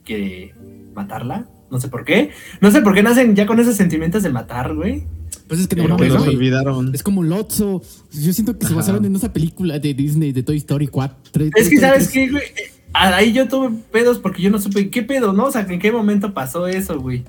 quiere 0.03 0.53
matarla. 0.93 1.47
No 1.71 1.79
sé 1.79 1.87
por 1.87 2.03
qué. 2.03 2.31
No 2.61 2.69
sé 2.69 2.81
por 2.81 2.93
qué 2.93 3.01
nacen 3.01 3.35
ya 3.35 3.45
con 3.45 3.59
esos 3.59 3.75
sentimientos 3.75 4.21
de 4.21 4.29
matar, 4.29 4.75
güey. 4.75 5.07
Pues 5.53 5.61
es 5.61 5.67
que 5.67 5.75
no 5.75 5.87
mames, 5.87 6.11
los 6.11 6.27
olvidaron. 6.27 6.95
Es 6.95 7.03
como 7.03 7.21
Lotso. 7.21 7.83
Yo 8.11 8.33
siento 8.33 8.57
que 8.57 8.65
se 8.65 8.71
Ajá. 8.73 8.77
basaron 8.77 9.05
en 9.05 9.15
esa 9.15 9.31
película 9.31 9.77
de 9.77 9.93
Disney, 9.93 10.31
de 10.31 10.41
Toy 10.41 10.57
Story 10.57 10.87
4. 10.87 11.45
Es 11.55 11.69
que, 11.69 11.77
¿sabes 11.77 12.09
qué, 12.09 12.29
güey? 12.31 12.43
Eh, 12.43 12.71
Ahí 12.93 13.33
yo 13.33 13.47
tuve 13.47 13.69
pedos 13.91 14.17
porque 14.17 14.41
yo 14.41 14.49
no 14.49 14.59
supe 14.59 14.89
qué 14.89 15.03
pedo, 15.03 15.31
¿no? 15.31 15.45
O 15.45 15.51
sea, 15.51 15.61
en 15.61 15.79
qué 15.79 15.91
momento 15.91 16.33
pasó 16.33 16.67
eso, 16.67 16.99
güey. 16.99 17.23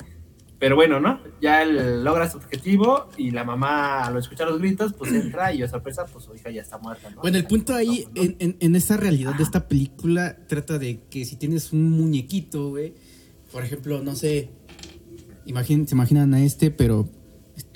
Pero 0.58 0.74
bueno, 0.76 1.00
¿no? 1.00 1.20
Ya 1.42 1.62
él 1.62 2.02
logra 2.02 2.30
su 2.30 2.38
objetivo 2.38 3.10
y 3.18 3.30
la 3.30 3.44
mamá, 3.44 4.04
al 4.04 4.16
escuchar 4.16 4.48
los 4.48 4.58
gritos, 4.58 4.94
pues 4.94 5.12
entra 5.12 5.52
y, 5.52 5.62
a 5.62 5.68
sorpresa, 5.68 6.06
pues 6.10 6.24
su 6.24 6.34
hija 6.34 6.50
ya 6.50 6.62
está 6.62 6.78
muerta, 6.78 7.10
¿no? 7.10 7.20
Bueno, 7.20 7.36
el 7.36 7.46
punto 7.46 7.74
ahí, 7.74 8.06
en, 8.14 8.36
en, 8.38 8.56
en 8.60 8.76
esta 8.76 8.96
realidad 8.96 9.34
de 9.34 9.42
esta 9.42 9.68
película, 9.68 10.36
trata 10.46 10.78
de 10.78 11.00
que 11.10 11.26
si 11.26 11.36
tienes 11.36 11.72
un 11.74 11.90
muñequito, 11.90 12.70
güey, 12.70 12.94
por 13.52 13.64
ejemplo, 13.64 14.02
no 14.02 14.16
sé, 14.16 14.50
imaginen, 15.44 15.86
se 15.86 15.94
imaginan 15.94 16.32
a 16.34 16.42
este, 16.42 16.70
pero 16.70 17.08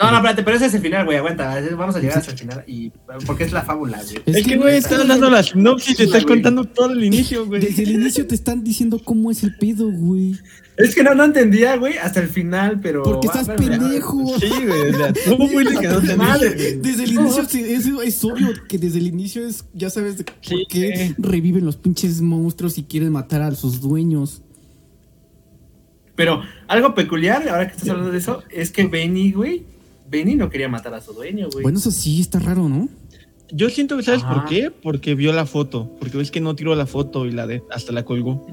No, 0.00 0.12
no, 0.12 0.16
espérate, 0.18 0.44
pero 0.44 0.56
ese 0.56 0.66
es 0.66 0.74
el 0.74 0.80
final, 0.80 1.04
güey, 1.04 1.18
aguanta. 1.18 1.60
Vamos 1.76 1.96
a 1.96 1.98
llegar 1.98 2.18
hasta 2.18 2.30
el 2.30 2.38
final. 2.38 2.62
Y, 2.68 2.92
porque 3.26 3.42
es 3.42 3.52
la 3.52 3.62
fábula, 3.62 4.00
güey. 4.00 4.22
Es, 4.26 4.46
que, 4.46 4.56
güey, 4.56 4.76
estás 4.76 5.06
dando 5.08 5.28
la 5.28 5.42
sinopsis, 5.42 5.96
te 5.96 6.04
estás 6.04 6.24
contando 6.24 6.64
todo 6.64 6.92
el 6.92 7.02
inicio, 7.02 7.46
güey. 7.46 7.62
Desde 7.62 7.82
el 7.82 7.90
inicio 7.90 8.24
te 8.24 8.36
están 8.36 8.62
diciendo 8.62 9.00
cómo 9.04 9.32
es 9.32 9.42
el 9.42 9.56
pedo, 9.56 9.90
güey. 9.90 10.38
Es 10.76 10.94
que 10.94 11.02
no, 11.02 11.16
no 11.16 11.24
entendía, 11.24 11.76
güey, 11.76 11.98
hasta 11.98 12.20
el 12.20 12.28
final, 12.28 12.78
pero. 12.80 13.02
Porque 13.02 13.26
estás 13.26 13.48
pendejo. 13.48 14.38
Sí, 14.38 14.48
güey. 14.48 14.90
O 14.90 14.96
sea, 14.96 15.12
¿cómo 15.28 15.48
güey 15.48 15.66
que 15.66 15.88
no 15.88 16.16
Madre, 16.16 16.76
Desde 16.76 17.02
el 17.02 17.12
inicio 17.14 17.42
es, 17.42 17.86
es 17.86 18.24
obvio 18.24 18.50
que 18.68 18.78
desde 18.78 18.98
el 18.98 19.08
inicio 19.08 19.44
es, 19.44 19.64
ya 19.74 19.90
sabes 19.90 20.22
por 20.22 20.66
qué 20.68 21.12
reviven 21.18 21.64
los 21.64 21.76
pinches 21.76 22.20
monstruos 22.20 22.78
y 22.78 22.84
quieren 22.84 23.10
matar 23.10 23.42
a 23.42 23.52
sus 23.56 23.80
dueños. 23.80 24.42
Pero 26.14 26.42
algo 26.68 26.94
peculiar, 26.94 27.48
ahora 27.48 27.66
que 27.66 27.74
estás 27.74 27.88
hablando 27.88 28.12
de 28.12 28.18
eso, 28.18 28.44
es 28.50 28.70
que 28.70 28.86
Benny, 28.86 29.32
güey, 29.32 29.66
Benny 30.10 30.34
no 30.36 30.48
quería 30.50 30.68
matar 30.68 30.94
a 30.94 31.00
su 31.00 31.12
dueño, 31.12 31.48
güey. 31.52 31.62
Bueno, 31.62 31.78
eso 31.78 31.90
sí 31.90 32.20
está 32.20 32.38
raro, 32.38 32.68
¿no? 32.68 32.88
Yo 33.50 33.70
siento 33.70 33.96
que, 33.96 34.02
¿sabes 34.02 34.22
Ajá. 34.22 34.34
por 34.34 34.44
qué? 34.46 34.70
Porque 34.70 35.14
vio 35.14 35.32
la 35.32 35.46
foto. 35.46 35.90
Porque 35.98 36.18
ves 36.18 36.30
que 36.30 36.40
no 36.40 36.54
tiró 36.54 36.74
la 36.74 36.86
foto 36.86 37.26
y 37.26 37.32
la 37.32 37.46
de 37.46 37.62
hasta 37.70 37.92
la 37.92 38.04
colgó. 38.04 38.46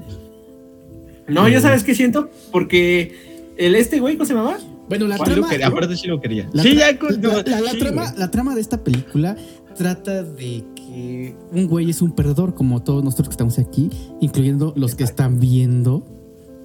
No, 1.28 1.48
ya 1.48 1.60
sabes 1.60 1.82
qué 1.84 1.94
siento, 1.94 2.30
porque 2.52 3.52
el 3.58 3.74
este 3.74 3.98
güey, 4.00 4.14
¿cómo 4.16 4.26
se 4.26 4.34
llamaba? 4.34 4.58
Bueno, 4.88 5.08
la 5.08 5.18
trama, 5.18 5.48
quería, 5.50 5.66
aparte 5.66 5.96
sí 5.96 6.06
lo 6.06 6.20
quería. 6.20 6.48
la 6.52 6.62
sí, 6.62 6.76
ya 6.76 6.96
con- 6.98 7.20
la, 7.20 7.42
la- 7.44 7.60
la 7.60 7.70
sí, 7.72 7.78
trama, 7.78 8.04
güey. 8.06 8.18
la 8.20 8.30
trama 8.30 8.54
de 8.54 8.60
esta 8.60 8.84
película 8.84 9.36
trata 9.76 10.22
de 10.22 10.62
que 10.76 11.34
un 11.50 11.66
güey 11.66 11.90
es 11.90 12.00
un 12.00 12.12
perdedor, 12.12 12.54
como 12.54 12.82
todos 12.82 13.02
nosotros 13.02 13.28
que 13.28 13.32
estamos 13.32 13.58
aquí, 13.58 13.90
incluyendo 14.20 14.72
los 14.76 14.94
que 14.94 15.02
están 15.04 15.40
viendo 15.40 16.06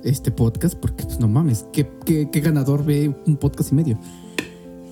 este 0.04 0.32
podcast, 0.32 0.76
porque 0.76 1.04
pues 1.06 1.20
no 1.20 1.28
mames, 1.28 1.66
¿qué, 1.74 1.90
qué, 2.06 2.30
qué 2.32 2.40
ganador 2.40 2.86
ve 2.86 3.12
un 3.26 3.38
podcast 3.38 3.72
y 3.72 3.76
medio? 3.76 4.00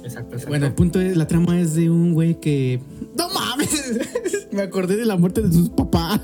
Exacto, 0.03 0.34
exacto. 0.36 0.48
Bueno, 0.50 0.65
el 0.68 0.74
punto 0.74 1.00
es, 1.01 1.15
la 1.18 1.27
trama 1.27 1.60
es 1.60 1.75
de 1.75 1.89
un 1.89 2.13
güey 2.13 2.39
que... 2.39 2.82
¡No 3.18 3.29
mames! 3.29 4.00
Me 4.51 4.62
acordé 4.63 4.96
de 4.98 5.06
la 5.06 5.15
muerte 5.18 5.41
de 5.41 5.51
sus 5.51 5.70
papás. 5.70 6.22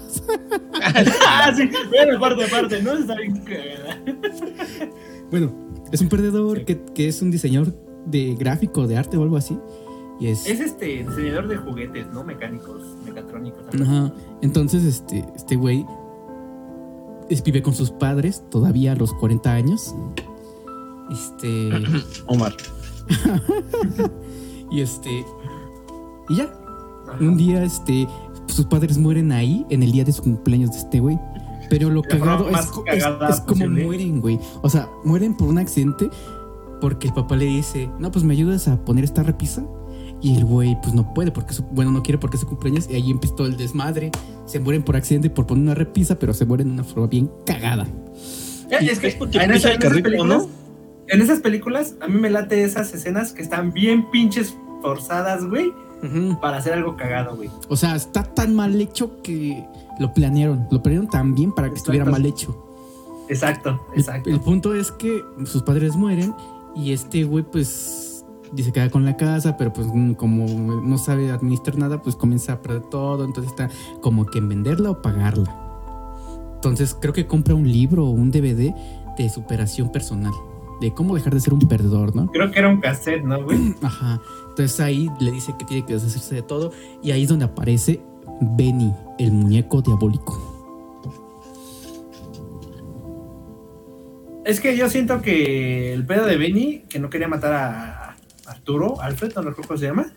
ah, 1.28 1.52
sí, 1.56 1.70
bueno, 1.90 2.18
aparte, 2.18 2.46
aparte, 2.46 2.82
¿no? 2.82 2.94
Está 2.94 3.16
bien. 3.16 3.42
Bueno, 5.30 5.52
es 5.92 6.02
un 6.02 6.10
perdedor 6.10 6.60
Sí. 6.60 6.66
que, 6.66 6.82
que 6.94 7.08
es 7.08 7.22
un 7.22 7.32
diseñador 7.32 7.74
de 8.06 8.36
gráfico, 8.36 8.88
de 8.88 8.98
arte 8.98 9.18
o 9.18 9.24
algo 9.24 9.38
así. 9.38 9.58
Y 10.20 10.28
es... 10.28 10.46
Es 10.48 10.60
este 10.62 10.86
diseñador 11.04 11.48
de 11.48 11.58
juguetes, 11.58 12.08
¿no? 12.14 12.24
Mecánicos, 12.24 12.82
mecatrónicos. 13.06 13.62
algo 13.74 13.84
Ajá. 13.84 14.14
Entonces, 14.42 14.84
este, 14.86 15.26
este 15.36 15.56
güey 15.56 15.86
es- 17.30 17.44
vive 17.44 17.62
con 17.62 17.74
sus 17.74 17.92
padres 17.92 18.44
todavía 18.50 18.94
a 18.94 18.96
los 18.96 19.14
40 19.14 19.52
años. 19.52 19.94
Este. 21.12 21.70
Omar. 22.28 22.54
y 24.72 24.82
este. 24.82 25.26
Y 26.30 26.36
ya. 26.38 26.50
Un 27.20 27.38
día, 27.38 27.64
este. 27.64 28.08
Sus 28.48 28.66
padres 28.66 28.98
mueren 28.98 29.32
ahí 29.32 29.66
en 29.70 29.84
el 29.84 29.92
día 29.92 30.04
de 30.04 30.12
su 30.12 30.22
cumpleaños 30.24 30.72
de 30.72 30.78
este 30.78 31.00
güey. 31.00 31.20
Pero 31.70 31.90
lo 31.90 32.04
cagado 32.04 32.48
es, 32.50 32.60
es- 32.88 33.06
es 33.30 33.40
como 33.42 33.68
mueren, 33.68 34.22
güey. 34.22 34.40
O 34.62 34.70
sea, 34.70 34.88
mueren 35.04 35.36
por 35.36 35.48
un 35.48 35.58
accidente 35.58 36.10
porque 36.80 37.08
el 37.08 37.14
papá 37.14 37.36
le 37.36 37.46
dice, 37.46 37.90
no, 38.00 38.12
pues 38.12 38.24
me 38.24 38.34
ayudas 38.34 38.68
a 38.68 38.78
poner 38.86 39.04
esta 39.04 39.24
repisa. 39.24 39.64
Y 40.22 40.38
el 40.38 40.46
güey, 40.46 40.78
pues 40.82 40.94
no 40.94 41.14
puede, 41.14 41.32
porque 41.32 41.54
su, 41.54 41.64
bueno, 41.64 41.92
no 41.92 42.02
quiere 42.04 42.18
porque 42.20 42.38
su 42.38 42.46
cumpleaños. 42.48 42.88
Y 42.90 42.94
ahí 42.96 43.10
empieza 43.12 43.36
todo 43.36 43.48
el 43.48 43.58
desmadre. 43.58 44.12
Se 44.46 44.60
mueren 44.60 44.84
por 44.84 44.96
accidente 44.96 45.30
por 45.30 45.48
poner 45.48 45.64
una 45.64 45.76
repisa, 45.76 46.18
pero 46.20 46.34
se 46.34 46.46
mueren 46.46 46.68
de 46.68 46.74
una 46.76 46.84
forma 46.84 47.08
bien 47.08 47.32
cagada. 47.46 47.88
Eh, 48.70 48.78
es 48.82 49.00
que 49.00 49.08
Es 49.08 49.16
porque 49.16 49.38
en, 49.40 49.52
pisa 49.52 49.58
esa- 49.58 49.70
el 49.70 49.76
en 49.76 49.80
esas 49.82 49.90
carrito, 49.90 50.04
películas, 50.10 50.38
¿no? 50.44 50.65
En 51.08 51.22
esas 51.22 51.40
películas, 51.40 51.96
a 52.02 52.08
mí 52.08 52.20
me 52.20 52.30
late 52.30 52.64
esas 52.64 52.94
escenas 52.94 53.32
que 53.32 53.42
están 53.42 53.72
bien 53.72 54.10
pinches 54.12 54.56
forzadas, 54.82 55.46
güey, 55.46 55.72
para 56.42 56.58
hacer 56.58 56.74
algo 56.74 56.96
cagado, 56.96 57.36
güey. 57.36 57.50
O 57.68 57.76
sea, 57.76 57.96
está 57.96 58.24
tan 58.24 58.54
mal 58.54 58.80
hecho 58.80 59.22
que 59.24 59.66
lo 60.00 60.14
planearon. 60.14 60.68
Lo 60.72 60.82
planearon 60.82 61.10
tan 61.10 61.34
bien 61.34 61.52
para 61.52 61.68
que 61.68 61.74
Exacto. 61.74 61.92
estuviera 61.92 62.12
mal 62.12 62.26
hecho. 62.26 62.66
Exacto, 63.28 63.82
exacto. 63.96 64.30
El, 64.30 64.40
punto 64.40 64.76
es 64.76 64.92
que 64.92 65.24
sus 65.46 65.64
padres 65.64 65.96
mueren 65.96 66.36
y 66.76 66.92
este 66.92 67.24
güey 67.24 67.44
pues 67.44 68.24
dice 68.54 68.72
queda 68.72 68.90
con 68.90 69.04
la 69.04 69.18
casa, 69.18 69.58
pero 69.58 69.74
pues 69.74 69.88
mm, 69.92 70.14
como 70.14 70.46
no 70.82 70.98
sabe 70.98 71.32
administrar 71.32 71.78
nada, 71.78 72.02
pues 72.02 72.16
comienza 72.16 72.54
a 72.54 72.62
perder 72.62 72.84
todo, 72.84 73.26
entonces 73.26 73.52
está 73.52 73.70
como 74.02 74.28
que 74.28 74.38
en 74.38 74.50
venderla 74.50 74.92
o 74.92 75.02
pagarla. 75.02 75.56
Entonces 76.56 76.96
creo 77.00 77.14
que 77.14 77.26
compra 77.26 77.56
un 77.56 77.72
libro 77.72 78.06
o 78.06 78.12
un 78.12 78.32
DVD 78.32 78.74
de 79.18 79.30
superación 79.30 79.92
personal, 79.92 80.34
de 80.82 80.94
cómo 80.94 81.16
dejar 81.16 81.34
de 81.34 81.40
ser 81.40 81.54
un 81.54 81.60
perdedor, 81.62 82.16
¿no? 82.16 82.28
Creo 82.32 82.52
que 82.52 82.60
era 82.60 82.70
un 82.70 82.80
cassette, 82.80 83.24
¿no, 83.24 83.44
güey? 83.44 83.76
Ajá. 83.82 84.22
Entonces 84.50 84.80
ahí 84.80 85.10
le 85.20 85.32
dice 85.32 85.54
que 85.58 85.66
tiene 85.66 85.86
que 85.86 85.94
deshacerse 85.94 86.36
de 86.36 86.42
todo 86.42 86.72
y 87.04 87.12
ahí 87.12 87.24
es 87.24 87.30
donde 87.30 87.46
aparece 87.46 88.02
Benny, 88.42 88.94
el 89.20 89.32
muñeco 89.32 89.82
diabólico. 89.82 90.52
Es 94.46 94.60
que 94.60 94.78
yo 94.78 94.90
siento 94.90 95.22
que 95.22 95.94
el 95.94 96.06
pedo 96.06 96.26
de 96.26 96.38
Benny, 96.38 96.84
que 96.88 97.00
no 97.00 97.10
quería 97.10 97.28
matar 97.28 97.54
a 97.54 98.16
Arturo, 98.46 99.02
Alfred, 99.02 99.34
no 99.36 99.42
recuerdo 99.42 99.70
cómo 99.70 99.80
se 99.80 99.88
llama, 99.88 100.14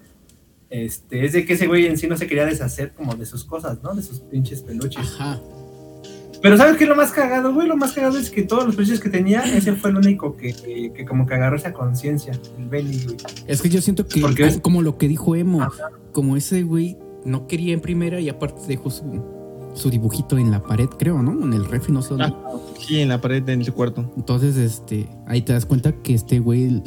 este, 0.71 1.25
es 1.25 1.33
de 1.33 1.47
que 1.47 1.55
ese 1.55 1.67
güey 1.67 1.87
en 1.87 1.97
sí 1.97 2.07
no 2.07 2.17
se 2.17 2.27
quería 2.27 2.45
deshacer 2.45 2.93
como 2.93 3.15
de 3.15 3.25
sus 3.25 3.45
cosas, 3.45 3.83
¿no? 3.83 3.95
De 3.95 4.03
sus 4.03 4.21
pinches 4.21 4.62
peluches. 4.62 5.15
Ajá. 5.19 5.41
Pero 6.40 6.57
¿sabes 6.57 6.76
qué 6.76 6.85
es 6.85 6.90
lo 6.90 6.95
más 6.97 7.11
cagado, 7.11 7.52
güey? 7.52 7.66
Lo 7.66 7.76
más 7.76 7.92
cagado 7.92 8.16
es 8.18 8.30
que 8.30 8.42
todos 8.42 8.64
los 8.64 8.76
peluches 8.76 9.00
que 9.00 9.09
tenía, 9.11 9.40
ese 9.57 9.73
fue 9.75 9.90
el 9.90 9.97
único 9.97 10.37
que, 10.37 10.52
que, 10.52 10.92
que 10.92 11.04
como 11.04 11.26
que 11.26 11.35
agarró 11.35 11.57
esa 11.57 11.73
conciencia, 11.73 12.33
el 12.59 12.68
Benny, 12.68 12.99
güey. 13.04 13.16
Es 13.47 13.61
que 13.61 13.68
yo 13.68 13.80
siento 13.80 14.07
que, 14.07 14.21
Porque 14.21 14.42
como, 14.45 14.49
es- 14.54 14.61
como 14.61 14.83
lo 14.83 14.99
que 14.99 15.09
dijo 15.09 15.35
Emo, 15.35 15.62
Ajá. 15.62 15.90
como 16.12 16.37
ese 16.37 16.62
güey 16.62 16.97
no 17.25 17.47
quería 17.49 17.75
en 17.75 17.80
primera 17.80 18.21
y 18.21 18.28
aparte 18.28 18.61
dejó 18.68 18.88
su, 18.90 19.04
su 19.75 19.90
dibujito 19.90 20.38
en 20.38 20.50
la 20.52 20.62
pared, 20.62 20.88
creo, 20.88 21.21
¿no? 21.23 21.33
En 21.45 21.52
el 21.52 21.64
refri, 21.64 21.92
no 21.92 22.02
sé 22.02 22.11
dónde. 22.14 22.33
Sí, 22.87 23.00
en 23.00 23.09
la 23.09 23.21
pared 23.21 23.42
de 23.42 23.64
su 23.64 23.75
cuarto. 23.75 24.11
Entonces, 24.16 24.57
este, 24.57 25.09
ahí 25.26 25.42
te 25.42 25.52
das 25.52 25.66
cuenta 25.66 25.92
que 25.92 26.14
este 26.14 26.38
güey 26.38 26.83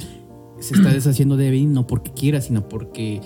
se 0.59 0.75
está 0.75 0.89
deshaciendo 0.93 1.35
de 1.35 1.51
Benny 1.51 1.65
no 1.65 1.85
porque 1.87 2.11
quiera, 2.11 2.39
sino 2.39 2.67
porque 2.69 3.19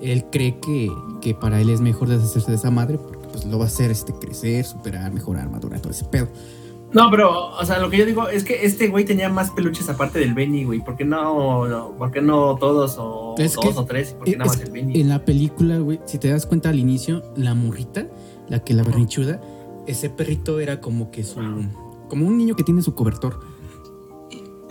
él 0.00 0.24
cree 0.30 0.58
que, 0.60 0.90
que 1.20 1.34
para 1.34 1.60
él 1.60 1.70
es 1.70 1.80
mejor 1.80 2.08
deshacerse 2.08 2.50
de 2.52 2.56
esa 2.56 2.70
madre 2.70 2.98
porque 2.98 3.15
pues 3.42 3.46
lo 3.52 3.58
va 3.58 3.64
a 3.64 3.68
hacer 3.68 3.90
este, 3.90 4.12
crecer, 4.12 4.64
superar, 4.64 5.12
mejorar, 5.12 5.50
madurar, 5.50 5.80
todo 5.80 5.90
ese 5.92 6.04
pedo. 6.06 6.28
No, 6.92 7.10
pero, 7.10 7.48
o 7.50 7.64
sea, 7.64 7.78
lo 7.78 7.90
que 7.90 7.98
yo 7.98 8.06
digo 8.06 8.28
es 8.28 8.44
que 8.44 8.64
este 8.64 8.88
güey 8.88 9.04
tenía 9.04 9.28
más 9.28 9.50
peluches 9.50 9.88
aparte 9.88 10.18
del 10.20 10.34
Benny, 10.34 10.64
güey. 10.64 10.80
¿Por 10.82 10.96
qué 10.96 11.04
no, 11.04 11.66
no- 11.66 11.90
por 11.98 12.10
qué 12.12 12.22
no 12.22 12.56
todos 12.56 12.96
o 12.98 13.34
Es 13.38 13.54
dos 13.54 13.64
que- 13.64 13.78
o 13.80 13.84
tres? 13.84 14.12
¿Por 14.14 14.24
qué 14.24 14.30
Es- 14.32 14.38
nada 14.38 14.50
más 14.50 14.60
el 14.60 14.70
Benny? 14.70 15.00
En 15.00 15.08
la 15.08 15.24
película, 15.24 15.78
güey, 15.78 16.00
si 16.06 16.18
te 16.18 16.28
das 16.30 16.46
cuenta 16.46 16.68
al 16.70 16.78
inicio, 16.78 17.22
la 17.36 17.54
morrita, 17.54 18.06
la 18.48 18.60
que 18.64 18.72
la 18.72 18.82
berrinchuda, 18.84 19.40
ese 19.86 20.08
perrito 20.10 20.58
era 20.60 20.80
como 20.80 21.10
que 21.10 21.24
su. 21.24 21.40
como 22.08 22.26
un 22.26 22.38
niño 22.38 22.54
que 22.54 22.62
tiene 22.62 22.82
su 22.82 22.94
cobertor. 22.94 23.40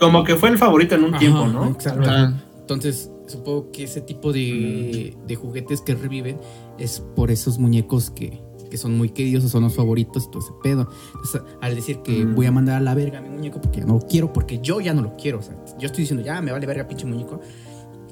Como 0.00 0.24
que 0.24 0.36
fue 0.36 0.48
el 0.50 0.58
favorito 0.58 0.94
en 0.94 1.04
un 1.04 1.10
Ajá, 1.14 1.18
tiempo, 1.18 1.46
¿no? 1.46 1.66
exacto. 1.68 2.08
Ajá. 2.08 2.42
Entonces, 2.60 3.10
supongo 3.26 3.70
que 3.72 3.84
ese 3.84 4.00
tipo 4.00 4.32
de, 4.32 5.16
de 5.26 5.34
juguetes 5.36 5.80
que 5.80 5.94
reviven 5.94 6.38
es 6.78 7.00
por 7.14 7.30
esos 7.30 7.58
muñecos 7.58 8.10
que, 8.10 8.40
que 8.68 8.76
son 8.78 8.96
muy 8.96 9.10
queridos 9.10 9.44
o 9.44 9.48
son 9.48 9.62
los 9.64 9.74
favoritos 9.74 10.24
y 10.24 10.30
todo 10.30 10.42
ese 10.42 10.52
pedo. 10.62 10.88
Entonces, 11.14 11.42
al 11.60 11.74
decir 11.74 11.98
que 12.02 12.24
Mm. 12.24 12.34
voy 12.34 12.46
a 12.46 12.52
mandar 12.52 12.76
a 12.76 12.80
la 12.80 12.94
verga 12.94 13.18
a 13.18 13.22
mi 13.22 13.28
muñeco 13.28 13.60
porque 13.60 13.80
ya 13.80 13.86
no 13.86 13.94
lo 13.94 14.00
quiero, 14.06 14.32
porque 14.32 14.58
yo 14.62 14.80
ya 14.80 14.94
no 14.94 15.02
lo 15.02 15.16
quiero. 15.16 15.38
O 15.38 15.42
sea, 15.42 15.54
yo 15.78 15.86
estoy 15.86 16.02
diciendo, 16.02 16.24
ya 16.24 16.40
me 16.42 16.52
vale 16.52 16.66
verga, 16.66 16.86
pinche 16.88 17.06
muñeco. 17.06 17.40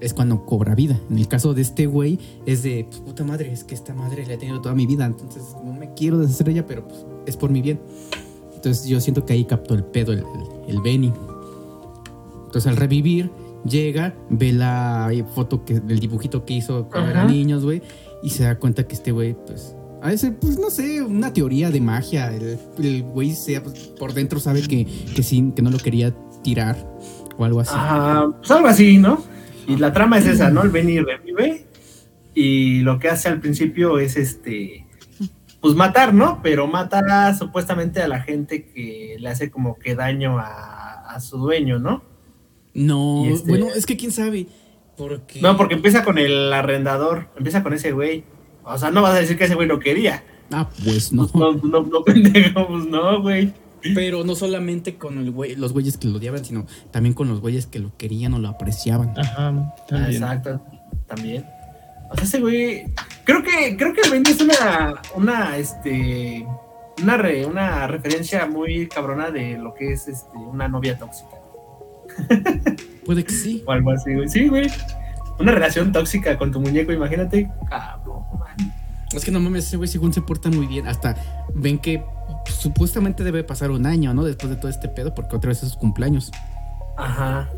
Es 0.00 0.12
cuando 0.12 0.44
cobra 0.44 0.74
vida. 0.74 1.00
En 1.10 1.18
el 1.18 1.28
caso 1.28 1.54
de 1.54 1.62
este 1.62 1.86
güey, 1.86 2.18
es 2.46 2.62
de 2.62 2.86
pues, 2.88 3.00
puta 3.00 3.24
madre, 3.24 3.52
es 3.52 3.64
que 3.64 3.74
esta 3.74 3.94
madre 3.94 4.26
la 4.26 4.34
he 4.34 4.36
tenido 4.36 4.60
toda 4.60 4.74
mi 4.74 4.86
vida. 4.86 5.06
Entonces, 5.06 5.42
no 5.64 5.72
me 5.72 5.94
quiero 5.94 6.18
deshacer 6.18 6.46
de 6.46 6.52
ella, 6.52 6.66
pero 6.66 6.86
pues, 6.86 7.06
es 7.26 7.36
por 7.36 7.50
mi 7.50 7.62
bien. 7.62 7.80
Entonces, 8.54 8.86
yo 8.86 9.00
siento 9.00 9.24
que 9.24 9.32
ahí 9.34 9.44
captó 9.44 9.74
el 9.74 9.84
pedo, 9.84 10.12
el, 10.12 10.18
el, 10.20 10.24
el 10.76 10.80
Benny. 10.82 11.12
Entonces 12.46 12.66
al 12.70 12.76
revivir, 12.76 13.30
llega, 13.68 14.14
ve 14.30 14.52
la 14.52 15.10
foto 15.34 15.64
que, 15.64 15.80
del 15.80 15.98
dibujito 16.00 16.44
que 16.44 16.54
hizo 16.54 16.88
cuando 16.90 17.10
eran 17.10 17.28
niños, 17.28 17.64
güey, 17.64 17.82
y 18.22 18.30
se 18.30 18.44
da 18.44 18.58
cuenta 18.58 18.86
que 18.86 18.94
este 18.94 19.10
güey, 19.12 19.34
pues, 19.46 19.74
a 20.04 20.12
ese, 20.12 20.32
pues 20.32 20.58
no 20.58 20.68
sé, 20.68 21.00
una 21.02 21.32
teoría 21.32 21.70
de 21.70 21.80
magia. 21.80 22.30
El, 22.34 22.58
el 22.78 23.02
güey 23.02 23.32
sea, 23.34 23.62
pues, 23.62 23.78
por 23.98 24.12
dentro 24.12 24.38
sabe 24.38 24.60
que, 24.62 24.86
que 25.16 25.22
sí, 25.22 25.50
que 25.56 25.62
no 25.62 25.70
lo 25.70 25.78
quería 25.78 26.14
tirar 26.42 26.76
o 27.38 27.44
algo 27.44 27.60
así. 27.60 27.72
Ajá, 27.74 28.28
pues 28.38 28.50
algo 28.50 28.68
así, 28.68 28.98
¿no? 28.98 29.24
Y 29.66 29.76
la 29.76 29.94
trama 29.94 30.18
es 30.18 30.26
esa, 30.26 30.50
¿no? 30.50 30.62
El 30.62 30.68
Benny 30.68 31.00
revive 31.00 31.64
y 32.34 32.80
lo 32.80 32.98
que 32.98 33.08
hace 33.08 33.28
al 33.28 33.40
principio 33.40 33.98
es 33.98 34.18
este, 34.18 34.86
pues 35.62 35.74
matar, 35.74 36.12
¿no? 36.12 36.40
Pero 36.42 36.66
mata 36.66 37.34
supuestamente 37.34 38.02
a 38.02 38.08
la 38.08 38.20
gente 38.20 38.66
que 38.66 39.16
le 39.18 39.28
hace 39.30 39.50
como 39.50 39.78
que 39.78 39.94
daño 39.94 40.38
a, 40.38 41.14
a 41.14 41.20
su 41.20 41.38
dueño, 41.38 41.78
¿no? 41.78 42.02
No, 42.74 43.24
Y 43.24 43.32
este- 43.32 43.48
bueno, 43.48 43.68
es 43.74 43.86
que 43.86 43.96
quién 43.96 44.12
sabe. 44.12 44.48
Porque... 44.98 45.40
No, 45.40 45.56
porque 45.56 45.74
empieza 45.74 46.04
con 46.04 46.18
el 46.18 46.52
arrendador, 46.52 47.30
empieza 47.38 47.62
con 47.62 47.72
ese 47.72 47.92
güey. 47.92 48.24
O 48.64 48.78
sea, 48.78 48.90
no 48.90 49.02
vas 49.02 49.14
a 49.14 49.20
decir 49.20 49.36
que 49.38 49.44
ese 49.44 49.54
güey 49.54 49.68
lo 49.68 49.78
quería. 49.78 50.22
Ah, 50.52 50.68
pues 50.84 51.12
no. 51.12 51.28
No, 51.34 51.52
no, 51.54 51.82
no, 51.82 52.02
pendejo, 52.04 52.66
pues 52.68 52.86
no, 52.86 53.20
güey. 53.22 53.52
Pero 53.94 54.24
no 54.24 54.34
solamente 54.34 54.96
con 54.96 55.18
el 55.18 55.32
güey- 55.34 55.56
los 55.56 55.72
güeyes 55.74 55.98
que 55.98 56.08
lo 56.08 56.16
odiaban, 56.16 56.42
sino 56.44 56.64
también 56.90 57.14
con 57.14 57.28
los 57.28 57.40
güeyes 57.40 57.66
que 57.66 57.78
lo 57.78 57.94
querían 57.98 58.32
o 58.34 58.38
lo 58.38 58.48
apreciaban. 58.48 59.10
Ajá, 59.18 59.48
Ah, 59.48 59.74
también. 59.88 60.12
Exacto, 60.22 60.60
también. 61.06 61.44
O 62.10 62.14
sea, 62.14 62.24
ese 62.24 62.40
güey. 62.40 62.84
Creo 63.24 63.42
que, 63.42 63.76
creo 63.76 63.92
que 63.92 64.00
el 64.02 64.26
es 64.26 64.40
una, 64.40 64.94
una, 65.14 65.56
este, 65.58 66.46
una, 67.02 67.16
re- 67.18 67.44
una 67.44 67.86
referencia 67.86 68.46
muy 68.46 68.86
cabrona 68.88 69.30
de 69.30 69.58
lo 69.58 69.74
que 69.74 69.92
es 69.92 70.08
este, 70.08 70.36
una 70.38 70.66
novia 70.68 70.96
tóxica. 70.98 71.36
Puede 73.04 73.24
que 73.24 73.32
sí. 73.32 73.62
O 73.66 73.72
algo 73.72 73.90
así, 73.90 74.14
güey. 74.14 74.28
Sí, 74.28 74.48
güey. 74.48 74.70
Una 75.38 75.52
relación 75.52 75.90
tóxica 75.92 76.38
con 76.38 76.52
tu 76.52 76.60
muñeco, 76.60 76.92
imagínate. 76.92 77.50
Cabrón, 77.68 78.03
man. 78.03 78.03
Es 79.16 79.24
que 79.24 79.30
no 79.30 79.40
mames, 79.40 79.66
ese 79.66 79.76
güey 79.76 79.88
según 79.88 80.12
se 80.12 80.20
porta 80.22 80.50
muy 80.50 80.66
bien. 80.66 80.86
Hasta 80.86 81.16
ven 81.54 81.78
que 81.78 82.02
supuestamente 82.60 83.24
debe 83.24 83.44
pasar 83.44 83.70
un 83.70 83.86
año, 83.86 84.12
¿no? 84.14 84.24
Después 84.24 84.50
de 84.50 84.56
todo 84.56 84.68
este 84.70 84.88
pedo, 84.88 85.14
porque 85.14 85.36
otra 85.36 85.48
vez 85.48 85.62
es 85.62 85.70
su 85.70 85.78
cumpleaños. 85.78 86.30
Ajá. 86.96 87.48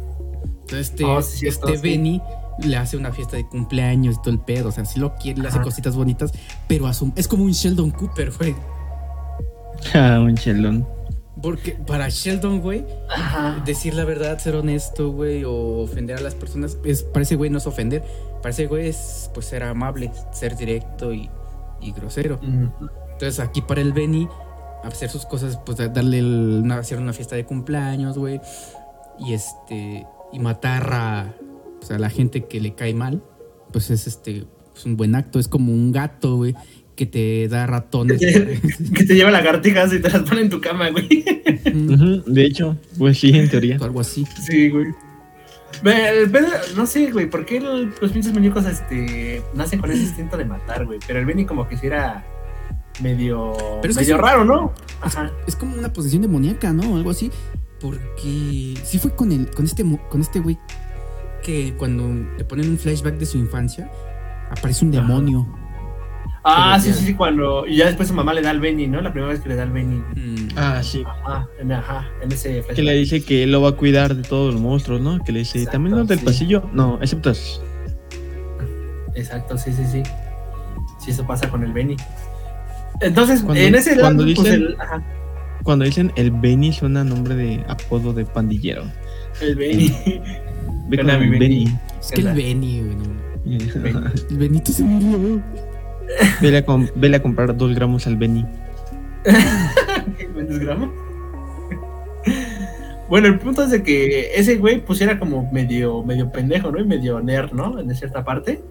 Entonces 0.45 0.91
este, 0.91 1.05
Oh, 1.05 1.23
sí, 1.23 1.47
este 1.47 1.77
sí. 1.77 1.83
Benny 1.83 2.23
le 2.61 2.77
hace 2.77 2.97
una 2.97 3.13
fiesta 3.13 3.37
de 3.37 3.47
cumpleaños 3.47 4.17
y 4.17 4.23
todo 4.23 4.31
el 4.31 4.41
pedo. 4.41 4.69
O 4.71 4.73
sea, 4.73 4.85
sí 4.85 4.99
lo 4.99 5.15
quiere, 5.17 5.41
le 5.43 5.49
hace 5.49 5.61
cositas 5.61 5.95
bonitas, 5.97 6.33
pero 6.69 6.87
a 6.87 6.95
su- 6.95 7.13
es 7.17 7.29
como 7.29 7.45
un 7.45 7.53
Sheldon 7.53 7.91
Cooper, 7.91 8.33
güey. 8.33 8.55
Ah, 9.95 10.21
un 10.21 10.35
chelón. 10.37 10.87
Porque 11.43 11.73
para 11.73 12.09
Sheldon, 12.09 12.61
güey, 12.63 12.87
Ajá. 13.15 13.63
decir 13.67 13.93
la 13.93 14.05
verdad, 14.07 14.39
ser 14.39 14.57
honesto, 14.57 15.11
güey, 15.13 15.45
o 15.45 15.53
ofender 15.83 16.17
a 16.17 16.21
las 16.23 16.35
personas, 16.35 16.79
es, 16.83 17.03
para 17.03 17.25
ese 17.25 17.37
güey 17.37 17.51
no 17.51 17.59
es 17.59 17.67
ofender. 17.67 18.03
Para 18.39 18.51
ese 18.51 18.67
güey 18.67 18.89
es 18.89 19.31
pues 19.35 19.45
ser 19.47 19.63
amable, 19.63 20.11
ser 20.33 20.57
directo 20.57 21.13
y, 21.13 21.29
y 21.81 21.93
grosero. 21.93 22.39
Mm, 22.43 22.67
Entonces 23.13 23.41
aquí 23.41 23.63
para 23.63 23.81
el 23.81 23.93
Benny, 23.93 24.29
hacer 24.85 25.09
sus 25.11 25.25
cosas, 25.27 25.59
pues 25.65 25.79
darle 25.79 26.19
el- 26.19 26.61
una, 26.65 26.79
hacer 26.79 26.99
una 26.99 27.13
fiesta 27.13 27.37
de 27.37 27.45
cumpleaños, 27.45 28.19
güey. 28.19 28.41
Y 29.19 29.33
este. 29.33 30.07
Y 30.33 30.39
matar 30.41 30.89
a, 30.93 31.35
pues, 31.79 31.91
a 31.91 31.99
la 31.99 32.11
gente 32.11 32.45
que 32.45 32.61
le 32.61 32.75
cae 32.75 32.93
mal. 32.95 33.23
Pues 33.73 33.91
es 33.91 34.07
este. 34.07 34.45
pues, 34.73 34.85
un 34.87 34.97
buen 34.97 35.15
acto. 35.15 35.39
Es 35.39 35.49
como 35.49 35.73
un 35.73 35.93
gato, 35.93 36.37
güey. 36.37 36.55
Que 36.97 37.07
te 37.07 37.47
da 37.49 37.67
ratones. 37.67 38.19
Que 38.21 39.05
te 39.05 39.15
lleva 39.15 39.31
lagartijas 39.31 39.93
y 39.93 40.01
te 40.01 40.09
las 40.11 40.23
pone 40.23 40.43
en 40.43 40.51
tu 40.51 40.61
cama, 40.61 40.91
güey. 40.91 41.25
De 42.27 42.45
hecho, 42.45 42.77
pues 42.99 43.19
sí, 43.19 43.31
en 43.37 43.49
teoría. 43.51 43.77
algo 43.83 44.01
así. 44.01 44.25
Sí, 44.47 44.71
güey. 44.71 44.87
El 45.85 46.33
no 46.77 46.87
sé, 46.87 47.11
güey, 47.13 47.29
¿por 47.29 47.45
qué 47.45 47.59
el- 47.59 47.93
los 48.01 48.13
pinches 48.13 48.33
muñecos 48.33 48.65
este, 48.67 49.43
nacen 49.55 49.81
con 49.81 49.91
ese 49.91 50.03
instinto 50.05 50.37
de 50.37 50.45
matar, 50.45 50.85
güey? 50.87 50.99
Pero 51.07 51.19
el 51.19 51.27
Benny 51.27 51.45
como 51.45 51.67
que 51.69 51.77
si 51.77 51.87
era 51.87 52.25
medio, 53.03 53.53
Pero 53.83 53.91
es 53.93 53.97
que 53.99 54.05
medio 54.05 54.17
sí- 54.17 54.23
raro, 54.23 54.45
¿no? 54.45 54.73
Ajá. 55.01 55.31
Es 55.47 55.55
como 55.57 55.77
una 55.77 55.93
posesión 55.93 56.23
demoníaca, 56.23 56.73
¿no? 56.73 56.97
Algo 56.97 57.11
así. 57.11 57.31
Porque 57.81 58.75
sí 58.85 58.99
fue 58.99 59.15
con 59.15 59.33
el, 59.33 59.51
con 59.51 59.65
este, 59.67 59.85
con 60.09 60.21
este 60.23 60.41
güey 60.41 60.59
que 61.43 61.75
cuando 61.77 62.09
le 62.37 62.45
ponen 62.45 62.71
un 62.71 62.79
flashback 62.79 63.17
de 63.19 63.27
su 63.27 63.37
infancia, 63.39 63.91
aparece 64.51 64.85
un 64.85 64.97
Ajá. 64.97 65.07
Ah, 66.49 66.79
sí, 66.81 66.93
sí, 66.93 67.05
sí, 67.07 67.15
cuando... 67.15 67.67
Y 67.67 67.77
ya 67.77 67.87
después 67.87 68.07
su 68.09 68.15
mamá 68.15 68.33
le 68.33 68.41
da 68.41 68.51
al 68.51 68.61
Benny, 68.61 68.87
¿no? 68.87 69.01
La 69.01 69.11
primera 69.13 69.33
vez 69.33 69.41
que 69.41 69.49
le 69.49 69.57
da 69.57 69.65
al 69.65 69.73
Benny. 69.73 69.97
Mm. 70.15 70.49
Ah, 70.57 70.81
sí. 70.83 71.03
Ajá, 71.05 71.49
en, 71.61 71.73
ajá, 71.73 72.07
en 72.23 72.31
ese 72.31 72.51
flashback. 72.63 72.77
Que 72.77 72.83
le 72.83 72.93
dice 72.95 73.25
que 73.25 73.43
él 73.43 73.51
lo 73.53 73.61
va 73.63 73.71
a 73.71 73.73
cuidar 73.73 74.15
de 74.15 74.23
todos 74.23 74.55
los 74.55 74.63
monstruos, 74.63 75.01
¿no? 75.01 75.19
Que 75.25 75.33
le 75.33 75.41
dice, 75.41 75.59
Exacto, 75.59 75.73
¿también 75.73 75.97
los 75.97 76.07
del 76.07 76.21
sí. 76.21 76.25
pasillo? 76.25 76.71
No, 76.73 76.99
excepto. 77.03 77.33
Exacto, 79.15 79.59
sí, 79.59 79.73
sí, 79.73 79.83
sí. 79.91 80.03
Sí, 81.01 81.11
eso 81.11 81.27
pasa 81.27 81.49
con 81.51 81.65
el 81.65 81.73
Benny. 81.73 81.97
Entonces, 83.01 83.43
Cuando- 83.43 83.61
en 83.63 83.75
ese 83.75 83.97
cuando 83.99 84.25
lado, 84.25 84.35
pues, 84.37 84.49
dicen- 84.49 84.63
el, 84.69 84.77
ajá, 84.81 85.03
Cuando 85.63 85.85
dicen 85.85 86.13
el 86.17 86.31
Benny 86.31 86.73
suena 86.73 87.01
a 87.01 87.05
nombre 87.05 87.35
de 87.35 87.65
apodo 87.69 88.13
de 88.13 88.25
pandillero. 88.25 88.85
el 89.41 89.57
Benny. 89.57 89.93
Ve 90.89 90.97
con 90.99 91.07
mi 91.07 91.13
el 91.13 91.19
Benny. 91.19 91.39
Benny. 91.39 91.79
Es 92.01 92.11
que 92.13 92.21
el 92.21 92.33
Benny, 92.35 92.83
güey. 92.83 92.97
El 94.31 94.37
Benito 94.39 94.73
se 94.73 94.83
murió. 94.85 95.43
Vele, 96.41 96.59
a 96.59 96.65
com- 96.65 96.89
vele 96.95 97.17
a 97.17 97.23
comprar 97.23 97.57
dos 97.57 97.75
gramos 97.75 98.07
al 98.07 98.17
Benny. 98.17 98.47
¿Vendes 100.35 100.59
gramo? 100.59 100.93
Bueno, 103.09 103.29
el 103.29 103.39
punto 103.39 103.63
es 103.63 103.71
de 103.71 103.83
que 103.83 104.33
ese 104.35 104.57
güey 104.57 104.85
pues 104.85 105.01
era 105.01 105.19
como 105.19 105.51
medio, 105.53 106.03
medio 106.03 106.31
pendejo, 106.33 106.73
¿no? 106.73 106.81
Y 106.81 106.85
medio 106.85 107.21
nerd, 107.21 107.53
¿no? 107.53 107.79
En 107.79 107.95
cierta 107.95 108.25
parte. 108.25 108.63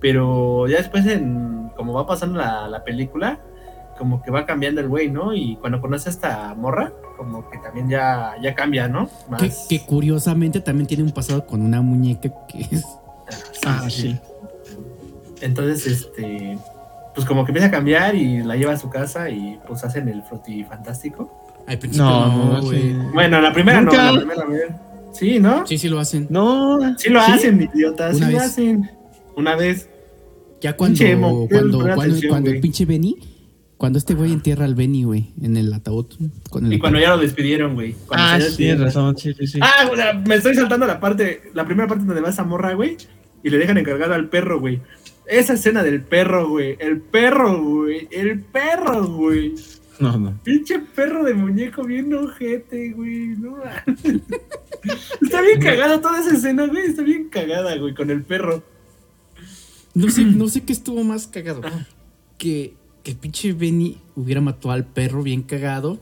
Pero 0.00 0.66
ya 0.68 0.78
después, 0.78 1.06
en 1.06 1.70
como 1.76 1.92
va 1.92 2.06
pasando 2.06 2.38
la, 2.38 2.68
la 2.68 2.84
película, 2.84 3.40
como 3.98 4.22
que 4.22 4.30
va 4.30 4.46
cambiando 4.46 4.80
el 4.80 4.88
güey, 4.88 5.10
¿no? 5.10 5.34
Y 5.34 5.56
cuando 5.56 5.80
conoce 5.80 6.08
a 6.08 6.12
esta 6.12 6.54
morra, 6.54 6.92
como 7.16 7.48
que 7.50 7.58
también 7.58 7.88
ya, 7.88 8.34
ya 8.42 8.54
cambia, 8.54 8.88
¿no? 8.88 9.10
Más... 9.28 9.42
Que, 9.42 9.50
que 9.68 9.86
curiosamente 9.86 10.60
también 10.60 10.86
tiene 10.86 11.02
un 11.02 11.12
pasado 11.12 11.46
con 11.46 11.60
una 11.62 11.80
muñeca 11.82 12.30
que 12.48 12.60
es. 12.70 12.84
Ah, 13.66 13.86
sí. 13.88 14.18
Entonces, 15.40 15.86
este, 15.86 16.58
pues 17.14 17.26
como 17.26 17.44
que 17.44 17.50
empieza 17.50 17.68
a 17.68 17.70
cambiar 17.70 18.14
y 18.14 18.42
la 18.42 18.56
lleva 18.56 18.72
a 18.72 18.78
su 18.78 18.90
casa 18.90 19.30
y 19.30 19.58
pues 19.66 19.84
hacen 19.84 20.08
el. 20.08 20.22
Al 20.22 21.78
principio 21.78 22.04
No, 22.04 22.60
no, 22.60 22.70
sí. 22.70 22.96
Bueno, 23.12 23.40
la 23.40 23.52
primera 23.52 23.80
Nunca. 23.80 24.12
no, 24.12 24.12
la 24.12 24.18
primera 24.20 24.44
vez. 24.46 24.70
Sí, 25.12 25.38
¿no? 25.40 25.66
Sí, 25.66 25.78
sí 25.78 25.88
lo 25.88 25.98
hacen. 25.98 26.26
No. 26.30 26.78
Sí 26.98 27.08
lo 27.08 27.24
¿sí? 27.24 27.32
hacen, 27.32 27.70
idiotas, 27.74 28.16
sí 28.16 28.22
Una 28.22 28.30
lo 28.30 28.38
vez. 28.38 28.46
hacen. 28.46 28.90
Una 29.34 29.56
vez. 29.56 29.88
Ya 30.60 30.76
cuando, 30.76 30.98
Pinche 30.98 31.12
emo, 31.12 31.48
cuando, 31.48 31.78
cuando, 31.78 32.02
atención, 32.02 32.30
cuando 32.30 32.50
el 32.50 32.60
pinche 32.60 32.84
Benny, 32.86 33.16
cuando 33.76 33.98
este 33.98 34.14
güey 34.14 34.32
entierra 34.32 34.64
al 34.64 34.74
Benny, 34.74 35.04
güey, 35.04 35.32
en 35.42 35.56
el 35.56 35.72
ataúd. 35.72 36.06
Con 36.50 36.66
el 36.66 36.72
Y 36.72 36.78
cuando 36.78 36.98
ya 36.98 37.10
lo 37.10 37.18
despidieron, 37.18 37.74
güey. 37.74 37.94
Ah, 38.10 38.38
sí, 38.40 38.56
tienes 38.56 38.80
razón, 38.80 39.16
sí, 39.16 39.34
sí, 39.34 39.46
sí. 39.46 39.58
Ah, 39.62 39.88
o 39.90 39.96
sea, 39.96 40.14
me 40.14 40.34
estoy 40.34 40.54
saltando 40.54 40.86
la 40.86 40.98
parte, 41.00 41.42
la 41.54 41.64
primera 41.66 41.88
parte 41.88 42.04
donde 42.04 42.20
va 42.22 42.30
esa 42.30 42.44
morra, 42.44 42.74
güey, 42.74 42.96
y 43.42 43.50
le 43.50 43.58
dejan 43.58 43.78
encargado 43.78 44.14
al 44.14 44.28
perro, 44.28 44.60
güey. 44.60 44.80
Esa 45.26 45.54
escena 45.54 45.82
del 45.82 46.02
perro, 46.02 46.48
güey. 46.48 46.76
El 46.78 47.00
perro, 47.00 47.62
güey. 47.62 48.08
El 48.10 48.40
perro, 48.40 49.06
güey. 49.06 49.54
No, 49.98 50.16
no. 50.18 50.38
Pinche 50.42 50.78
perro 50.78 51.24
de 51.24 51.34
muñeco 51.34 51.82
bien 51.84 52.12
ojete, 52.14 52.92
güey. 52.92 53.28
No 53.36 53.52
mames. 53.52 54.22
Está 55.20 55.40
bien 55.40 55.60
cagada 55.60 56.00
toda 56.00 56.20
esa 56.20 56.34
escena, 56.34 56.66
güey. 56.66 56.86
Está 56.86 57.02
bien 57.02 57.28
cagada, 57.28 57.76
güey, 57.76 57.94
con 57.94 58.10
el 58.10 58.22
perro. 58.22 58.62
No 59.94 60.10
sé, 60.10 60.24
no 60.24 60.48
sé 60.48 60.62
qué 60.62 60.72
estuvo 60.72 61.02
más 61.02 61.26
cagado. 61.26 61.62
Que, 62.38 62.74
que 63.02 63.12
el 63.12 63.16
pinche 63.16 63.52
Benny 63.52 63.98
hubiera 64.14 64.40
matado 64.40 64.72
al 64.72 64.86
perro 64.86 65.22
bien 65.22 65.42
cagado. 65.42 65.98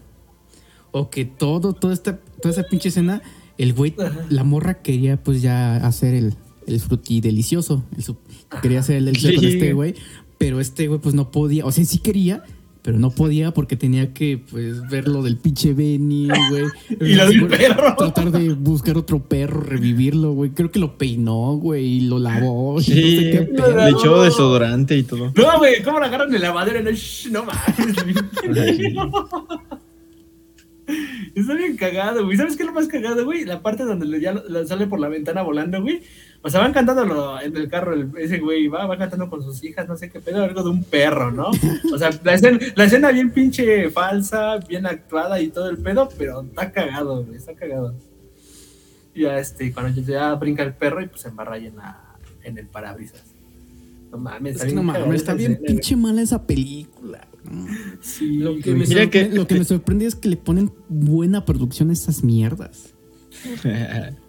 O 0.91 1.11
que 1.11 1.25
todo, 1.25 1.73
toda 1.73 1.95
esta, 1.95 2.19
toda 2.43 2.53
esa 2.53 2.65
pinche 2.65 2.89
escena, 2.89 3.23
el 3.57 3.73
güey, 3.73 3.95
Ajá. 3.99 4.27
la 4.29 4.45
morra 4.45 4.75
quería 4.75 5.17
pues 5.17 5.43
ya 5.43 5.77
hacer 5.77 6.15
el, 6.15 6.35
el 6.67 6.81
fruti 6.81 7.21
delicioso. 7.21 7.85
El 7.97 8.03
su- 8.03 8.17
quería 8.63 8.81
hacer 8.81 8.97
el 8.97 9.05
delicioso 9.07 9.37
con 9.41 9.45
este 9.47 9.73
güey. 9.73 9.95
Pero 10.39 10.61
este 10.61 10.89
güey 10.89 11.01
pues 11.01 11.15
no 11.15 11.31
podía. 11.31 11.65
O 11.67 11.73
sea, 11.73 11.85
sí 11.85 11.99
quería. 11.99 12.43
Pero 12.83 12.99
no 12.99 13.09
podía 13.11 13.55
porque 13.55 13.77
tenía 13.77 14.13
que 14.13 14.37
pues 14.51 14.87
ver 14.91 15.09
lo 15.09 15.23
del 15.23 15.39
pinche 15.39 15.73
Benny, 15.73 16.29
güey. 16.51 16.65
Y 17.11 17.15
lo 17.15 17.27
del 17.29 17.47
perro. 17.47 17.95
Tratar 17.99 18.31
de 18.31 18.51
buscar 18.53 18.99
otro 18.99 19.23
perro, 19.23 19.63
revivirlo, 19.63 20.33
güey. 20.33 20.51
Creo 20.51 20.71
que 20.71 20.79
lo 20.79 20.99
peinó, 20.99 21.55
güey, 21.57 21.83
y 21.87 22.01
lo 22.03 22.19
lavó. 22.19 22.79
Sí, 22.83 22.91
no 22.91 22.97
sé 23.23 23.31
qué 23.31 23.39
pedo. 23.57 23.77
le 23.77 23.89
echó 23.89 24.23
desodorante 24.23 24.99
y 24.99 25.03
todo. 25.03 25.33
No, 25.35 25.59
güey, 25.59 25.83
¿cómo 25.83 25.99
la 25.99 26.07
agarran 26.09 26.35
en 26.35 26.43
la 26.43 26.49
lavadero? 26.49 26.83
No, 26.83 26.91
shh, 26.91 27.31
no 27.31 27.45
mames. 27.45 27.97
Está 31.35 31.55
bien 31.55 31.77
cagado, 31.77 32.25
güey. 32.27 32.37
¿Sabes 32.37 32.57
qué 32.57 32.63
es 32.65 32.67
lo 32.67 32.75
más 32.75 32.89
cagado, 32.89 33.25
güey? 33.25 33.45
La 33.47 33.63
parte 33.63 33.85
donde 33.85 34.21
ya 34.21 34.33
lo- 34.33 34.47
lo 34.49 34.67
sale 34.67 34.87
por 34.87 35.01
la 35.01 35.09
ventana 35.09 35.41
volando, 35.43 35.81
güey. 35.81 36.03
O 36.47 36.51
sea, 36.51 36.61
van 36.61 36.75
cantando 36.75 37.07
lo- 37.07 37.41
en 37.41 37.57
el 37.57 37.69
carro 37.71 37.95
el- 37.95 38.11
ese 38.19 38.39
güey, 38.39 38.69
va, 38.69 38.85
va 38.87 38.99
cantando 38.99 39.31
con 39.31 39.43
sus 39.43 39.65
hijas, 39.65 39.89
no 39.89 39.97
sé 39.97 40.11
qué 40.11 40.21
pedo, 40.21 40.45
algo 40.45 40.63
de 40.63 40.69
un 40.69 40.85
perro, 40.85 41.31
¿no? 41.31 41.49
O 41.93 41.99
sea, 41.99 42.11
la 42.23 42.35
escena, 42.35 42.59
la 42.77 42.85
escena 42.85 43.11
bien 43.13 43.31
pinche 43.31 43.89
falsa, 43.89 44.59
bien 44.59 44.85
actuada 44.85 45.41
y 45.41 45.49
todo 45.49 45.71
el 45.71 45.79
pedo, 45.79 46.09
pero 46.19 46.43
está 46.43 46.71
cagado, 46.71 47.25
güey, 47.25 47.39
está 47.39 47.55
cagado. 47.55 47.95
Y 49.15 49.23
ya, 49.23 49.39
este, 49.39 49.73
cuando 49.73 49.99
ya 50.03 50.35
brinca 50.35 50.63
el 50.63 50.75
perro 50.75 51.01
y 51.03 51.07
pues 51.07 51.23
se 51.23 51.29
embarra 51.29 51.55
ahí 51.55 51.67
en, 51.69 51.77
la, 51.77 51.99
en 52.43 52.59
el 52.59 52.67
parabrisas. 52.67 53.23
No 54.13 54.19
mames, 54.19 54.57
Es 54.57 54.57
está 54.57 54.67
que 54.67 54.73
bien 54.75 54.87
no 54.87 54.93
cagada 54.93 55.07
mames, 55.07 55.21
está 55.23 55.35
bien 55.35 55.53
escena, 55.53 55.67
güey. 55.67 55.73
pinche 55.77 55.97
mala 55.97 56.21
esa 56.23 56.47
película. 56.47 57.27
¿no? 57.51 57.67
Sí, 58.03 58.37
Lo 58.39 58.55
que, 58.57 58.71
güey. 58.73 58.75
me 58.83 58.87
Mira 58.87 59.09
que- 59.09 59.29
lo 59.31 59.47
que 59.47 59.55
me 59.55 59.65
sorprende 59.65 60.05
es 60.07 60.15
que 60.15 60.29
le 60.29 60.37
ponen 60.37 60.71
buena 60.91 61.45
producción 61.47 61.89
a 61.89 61.95
esas 61.95 62.23
mierdas. 62.23 62.93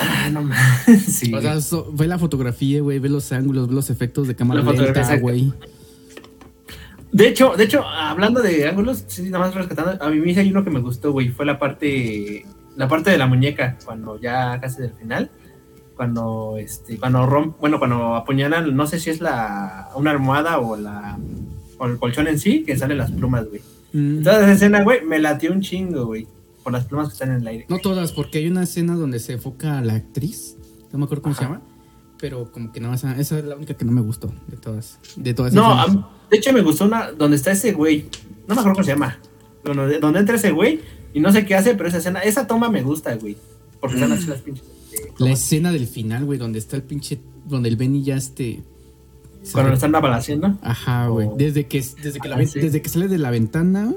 Ah, 0.00 0.28
no 0.32 0.42
mames. 0.42 0.58
Sí, 1.06 1.32
O 1.34 1.40
sea, 1.40 1.60
so- 1.60 1.90
ve 1.92 2.06
la 2.06 2.18
fotografía, 2.18 2.80
güey, 2.80 2.98
ve 2.98 3.08
los 3.08 3.30
ángulos, 3.32 3.68
ve 3.68 3.74
los 3.74 3.90
efectos 3.90 4.26
de 4.26 4.34
cámara 4.34 4.60
La 4.60 4.66
fotografía, 4.66 5.02
lenta, 5.02 5.20
güey. 5.20 5.52
De 7.12 7.28
hecho, 7.28 7.54
de 7.56 7.64
hecho, 7.64 7.84
hablando 7.86 8.40
de 8.40 8.68
ángulos, 8.68 9.04
sí, 9.08 9.22
nada 9.24 9.40
más 9.46 9.54
rescatando, 9.54 10.02
a 10.02 10.10
mí 10.10 10.18
me 10.20 10.30
hay 10.38 10.50
uno 10.50 10.62
que 10.64 10.70
me 10.70 10.80
gustó, 10.80 11.10
güey, 11.12 11.28
fue 11.30 11.44
la 11.44 11.58
parte, 11.58 12.44
la 12.76 12.86
parte 12.88 13.10
de 13.10 13.18
la 13.18 13.26
muñeca, 13.26 13.76
cuando 13.84 14.18
ya 14.20 14.60
casi 14.60 14.80
del 14.82 14.92
final, 14.92 15.28
cuando, 15.96 16.54
este, 16.56 16.98
cuando 16.98 17.26
romp, 17.26 17.58
bueno, 17.58 17.78
cuando 17.78 18.14
apuñalan, 18.14 18.74
no 18.76 18.86
sé 18.86 19.00
si 19.00 19.10
es 19.10 19.20
la, 19.20 19.90
una 19.96 20.12
almohada 20.12 20.60
o 20.60 20.76
la, 20.76 21.18
o 21.78 21.86
el 21.86 21.98
colchón 21.98 22.28
en 22.28 22.38
sí, 22.38 22.62
que 22.64 22.76
salen 22.76 22.98
las 22.98 23.10
plumas, 23.10 23.46
güey. 23.48 23.60
Mm, 23.92 24.22
Toda 24.22 24.42
esa 24.42 24.52
escena, 24.52 24.82
güey, 24.84 25.04
me 25.04 25.18
latió 25.18 25.52
un 25.52 25.60
chingo, 25.60 26.06
güey. 26.06 26.28
Por 26.70 26.78
las 26.78 26.86
plumas 26.86 27.08
que 27.08 27.12
están 27.14 27.30
en 27.30 27.40
el 27.42 27.46
aire. 27.46 27.66
No 27.68 27.78
todas, 27.78 28.12
porque 28.12 28.38
hay 28.38 28.48
una 28.48 28.62
escena 28.62 28.94
donde 28.96 29.18
se 29.18 29.32
enfoca 29.34 29.78
a 29.78 29.82
la 29.82 29.94
actriz. 29.94 30.56
No 30.92 30.98
me 30.98 31.04
acuerdo 31.04 31.22
cómo 31.22 31.34
se 31.34 31.44
Ajá. 31.44 31.54
llama. 31.54 31.66
Pero 32.18 32.50
como 32.52 32.70
que 32.72 32.80
nada 32.80 32.92
más. 32.92 33.04
Esa 33.18 33.38
es 33.38 33.44
la 33.44 33.56
única 33.56 33.74
que 33.74 33.84
no 33.84 33.92
me 33.92 34.00
gustó 34.02 34.32
de 34.48 34.56
todas. 34.56 34.98
De 35.16 35.32
todas 35.34 35.52
No, 35.54 35.72
esas 35.72 35.96
a 35.96 36.08
de 36.30 36.36
hecho 36.36 36.52
me 36.52 36.60
gustó 36.62 36.84
una 36.84 37.12
donde 37.12 37.36
está 37.36 37.50
ese 37.52 37.72
güey. 37.72 38.06
No 38.46 38.54
me 38.54 38.60
acuerdo 38.60 38.74
cómo 38.74 38.84
se 38.84 38.92
llama. 38.92 39.18
Donde, 39.64 39.98
donde 39.98 40.20
entra 40.20 40.36
ese 40.36 40.50
güey 40.50 40.80
y 41.12 41.20
no 41.20 41.32
sé 41.32 41.44
qué 41.46 41.54
hace, 41.54 41.74
pero 41.74 41.88
esa 41.88 41.98
escena, 41.98 42.20
esa 42.20 42.46
toma 42.46 42.68
me 42.70 42.82
gusta, 42.82 43.14
güey. 43.16 43.36
Porque 43.80 43.96
están 43.96 44.12
así 44.12 44.26
las 44.26 44.40
pinches. 44.40 44.64
eh, 44.92 45.12
La 45.18 45.30
escena 45.32 45.72
del 45.72 45.86
final, 45.86 46.24
güey, 46.24 46.38
donde 46.38 46.58
está 46.58 46.76
el 46.76 46.82
pinche. 46.82 47.20
Donde 47.48 47.68
el 47.70 47.76
Benny 47.76 48.02
ya 48.04 48.16
este. 48.16 48.62
se 49.42 49.52
Cuando 49.52 49.70
lo 49.70 49.74
están 49.74 49.94
abalaciendo. 49.94 50.58
Ajá, 50.62 51.08
güey. 51.08 51.26
Oh. 51.28 51.34
Desde 51.38 51.66
que, 51.66 51.78
desde, 52.02 52.20
que 52.20 52.28
Ah, 52.32 52.46
sí. 52.46 52.60
desde 52.60 52.82
que 52.82 52.88
sale 52.90 53.08
de 53.08 53.16
la 53.18 53.30
ventana, 53.30 53.94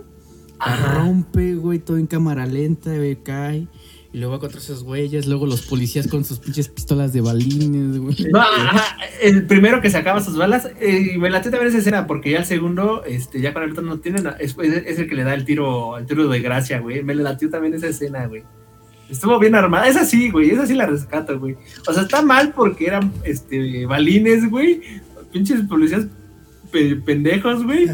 Ajá. 0.65 0.93
rompe, 0.99 1.55
güey, 1.55 1.79
todo 1.79 1.97
en 1.97 2.07
cámara 2.07 2.45
lenta, 2.45 2.95
güey, 2.95 3.15
cae. 3.15 3.67
Y 4.13 4.19
luego 4.19 4.33
va 4.33 4.39
contra 4.39 4.59
esos 4.59 4.83
güeyes. 4.83 5.25
Luego 5.25 5.47
los 5.47 5.63
policías 5.63 6.07
con 6.07 6.23
sus 6.23 6.37
pinches 6.37 6.69
pistolas 6.69 7.13
de 7.13 7.21
balines, 7.21 7.97
güey. 7.97 8.15
No, 8.31 8.39
ajá, 8.39 8.97
el 9.21 9.47
primero 9.47 9.81
que 9.81 9.89
sacaba 9.89 10.21
sus 10.21 10.37
balas, 10.37 10.69
eh, 10.79 11.13
y 11.15 11.17
me 11.17 11.31
latió 11.31 11.49
también 11.49 11.69
esa 11.69 11.79
escena, 11.79 12.05
porque 12.05 12.29
ya 12.29 12.37
el 12.37 12.45
segundo, 12.45 13.03
este, 13.05 13.41
ya 13.41 13.53
con 13.53 13.63
el 13.63 13.71
otro 13.71 13.83
no 13.83 13.99
tiene 13.99 14.21
es 14.39 14.55
el 14.99 15.09
que 15.09 15.15
le 15.15 15.23
da 15.23 15.33
el 15.33 15.45
tiro, 15.45 15.97
el 15.97 16.05
tiro 16.05 16.27
de 16.27 16.41
gracia, 16.41 16.79
güey. 16.79 17.03
Me 17.03 17.15
latió 17.15 17.49
también 17.49 17.73
esa 17.73 17.87
escena, 17.87 18.27
güey. 18.27 18.43
Estuvo 19.09 19.39
bien 19.39 19.55
armada, 19.55 19.87
esa 19.87 20.05
sí, 20.05 20.29
güey, 20.29 20.51
esa 20.51 20.67
sí 20.67 20.75
la 20.75 20.85
rescato, 20.85 21.39
güey. 21.39 21.57
O 21.87 21.93
sea, 21.93 22.03
está 22.03 22.21
mal 22.21 22.53
porque 22.53 22.85
eran, 22.85 23.11
este, 23.23 23.87
balines, 23.87 24.47
güey, 24.47 24.81
pinches 25.31 25.61
policías 25.61 26.05
pe- 26.73 26.95
pendejos, 26.97 27.63
güey, 27.63 27.85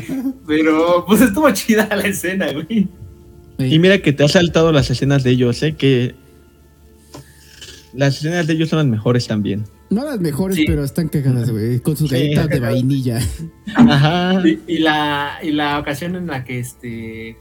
pero 0.48 1.04
pues 1.06 1.22
estuvo 1.22 1.52
chida 1.52 1.88
la 1.96 2.08
escena, 2.08 2.52
güey. 2.52 2.88
Ey, 3.60 3.74
Y 3.76 3.78
mira 3.80 4.00
que 4.02 4.14
te 4.14 4.24
has 4.24 4.32
saltado 4.32 4.72
las 4.72 4.90
escenas 4.90 5.24
de 5.24 5.32
ellos, 5.32 5.62
¿eh? 5.62 5.76
Que 5.76 6.16
las 7.94 8.18
escenas 8.18 8.48
de 8.48 8.54
ellos 8.54 8.70
son 8.70 8.78
las 8.78 8.88
mejores 8.88 9.28
también. 9.28 9.66
no 9.90 10.06
las 10.06 10.20
mejores, 10.20 10.56
Sí. 10.56 10.66
pero 10.68 10.84
están 10.84 11.10
cagadas, 11.10 11.50
güey. 11.50 11.80
Con 11.80 11.98
sus 11.98 12.10
Sí. 12.10 12.16
galletas 12.16 12.48
de 12.50 12.60
vainilla. 12.60 13.20
Ajá. 13.76 14.40
Y, 14.48 14.60
y 14.68 14.78
la, 14.80 15.40
y 15.42 15.52
la 15.52 15.80
ocasión 15.80 16.16
en 16.16 16.28
la 16.28 16.44
que, 16.44 16.60
este, 16.60 17.36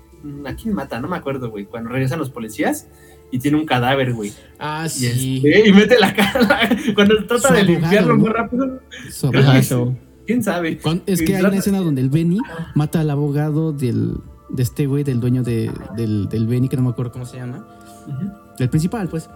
¿a 0.47 0.55
quién 0.55 0.75
mata? 0.75 0.99
No 0.99 1.09
me 1.09 1.17
acuerdo, 1.19 1.51
güey, 1.51 1.67
cuando 1.67 1.91
regresan 1.91 2.19
los 2.19 2.31
policías 2.31 2.87
y 3.31 3.39
tiene 3.39 3.59
un 3.59 3.67
cadáver, 3.67 4.15
güey. 4.15 4.33
Ah, 4.59 4.85
Y, 4.87 4.89
sí. 4.89 5.37
este, 5.45 5.69
y 5.69 5.73
mete 5.75 5.99
la 5.99 6.15
cara 6.15 6.71
cuando 6.95 7.17
trata 7.27 7.49
Su 7.49 7.55
de 7.55 7.61
abogado, 7.61 7.81
limpiarlo 7.81 8.15
¿no? 8.15 8.19
muy 8.21 8.31
rápido. 8.31 8.81
Su 9.11 9.31
Creo 9.31 9.43
abogado. 9.43 9.93
que. 9.93 10.08
¿Quién 10.29 10.43
sabe? 10.43 10.79
Es 11.07 11.23
que 11.23 11.37
hay 11.37 11.43
una 11.43 11.57
escena 11.57 11.79
donde 11.79 12.03
el 12.03 12.11
Benny 12.11 12.39
mata 12.75 13.01
al 13.01 13.09
abogado 13.09 13.73
del, 13.73 14.19
de 14.51 14.63
este 14.63 14.85
güey, 14.85 15.03
del 15.03 15.21
dueño 15.21 15.43
de, 15.43 15.73
del, 15.97 16.29
del 16.29 16.47
Benny, 16.47 16.69
que 16.69 16.77
no 16.77 16.83
me 16.83 16.91
acuerdo 16.91 17.13
cómo 17.13 17.25
se 17.25 17.39
llama. 17.39 17.67
Ujú. 18.07 18.31
Del 18.59 18.69
principal, 18.69 19.09
pues. 19.09 19.31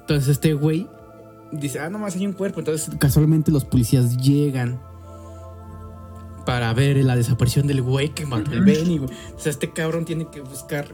Entonces 0.00 0.30
este 0.30 0.54
güey 0.54 0.88
dice, 1.52 1.78
ah, 1.78 1.90
nomás 1.90 2.16
hay 2.16 2.26
un 2.26 2.32
cuerpo. 2.32 2.60
Entonces 2.60 2.90
casualmente 2.98 3.52
los 3.52 3.66
policías 3.66 4.16
llegan 4.16 4.80
para 6.46 6.72
ver 6.72 6.96
la 7.04 7.14
desaparición 7.14 7.66
del 7.66 7.82
güey 7.82 8.14
que 8.14 8.24
mató 8.24 8.50
al 8.50 8.60
Ujú. 8.60 8.66
Benny, 8.66 8.96
güey. 8.96 9.10
O 9.36 9.38
sea, 9.38 9.50
este 9.50 9.72
cabrón 9.72 10.06
tiene 10.06 10.26
que 10.30 10.40
buscar... 10.40 10.86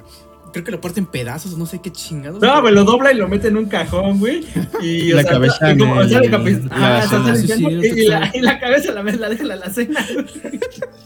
Creo 0.53 0.65
que 0.65 0.71
lo 0.71 0.81
parte 0.81 1.01
en 1.01 1.07
pedazos, 1.07 1.57
no 1.59 1.67
sé 1.67 1.81
qué 1.81 1.91
chingados. 1.93 2.41
No, 2.41 2.63
me 2.63 2.71
lo 2.73 2.85
dobla 2.85 3.13
y 3.13 3.17
lo 3.17 3.29
mete 3.29 3.49
en 3.49 3.57
un 3.57 3.67
cajón, 3.67 4.19
güey. 4.19 4.45
Y 4.81 5.13
La 5.13 5.25
cabeza 5.25 5.73
y 5.73 5.77
la 5.77 6.31
cabeza- 6.31 6.69
la 6.71 6.71
ah, 6.71 7.01
deja 9.29 9.43
en 9.43 9.49
la 9.49 9.55
alacena. 9.55 10.07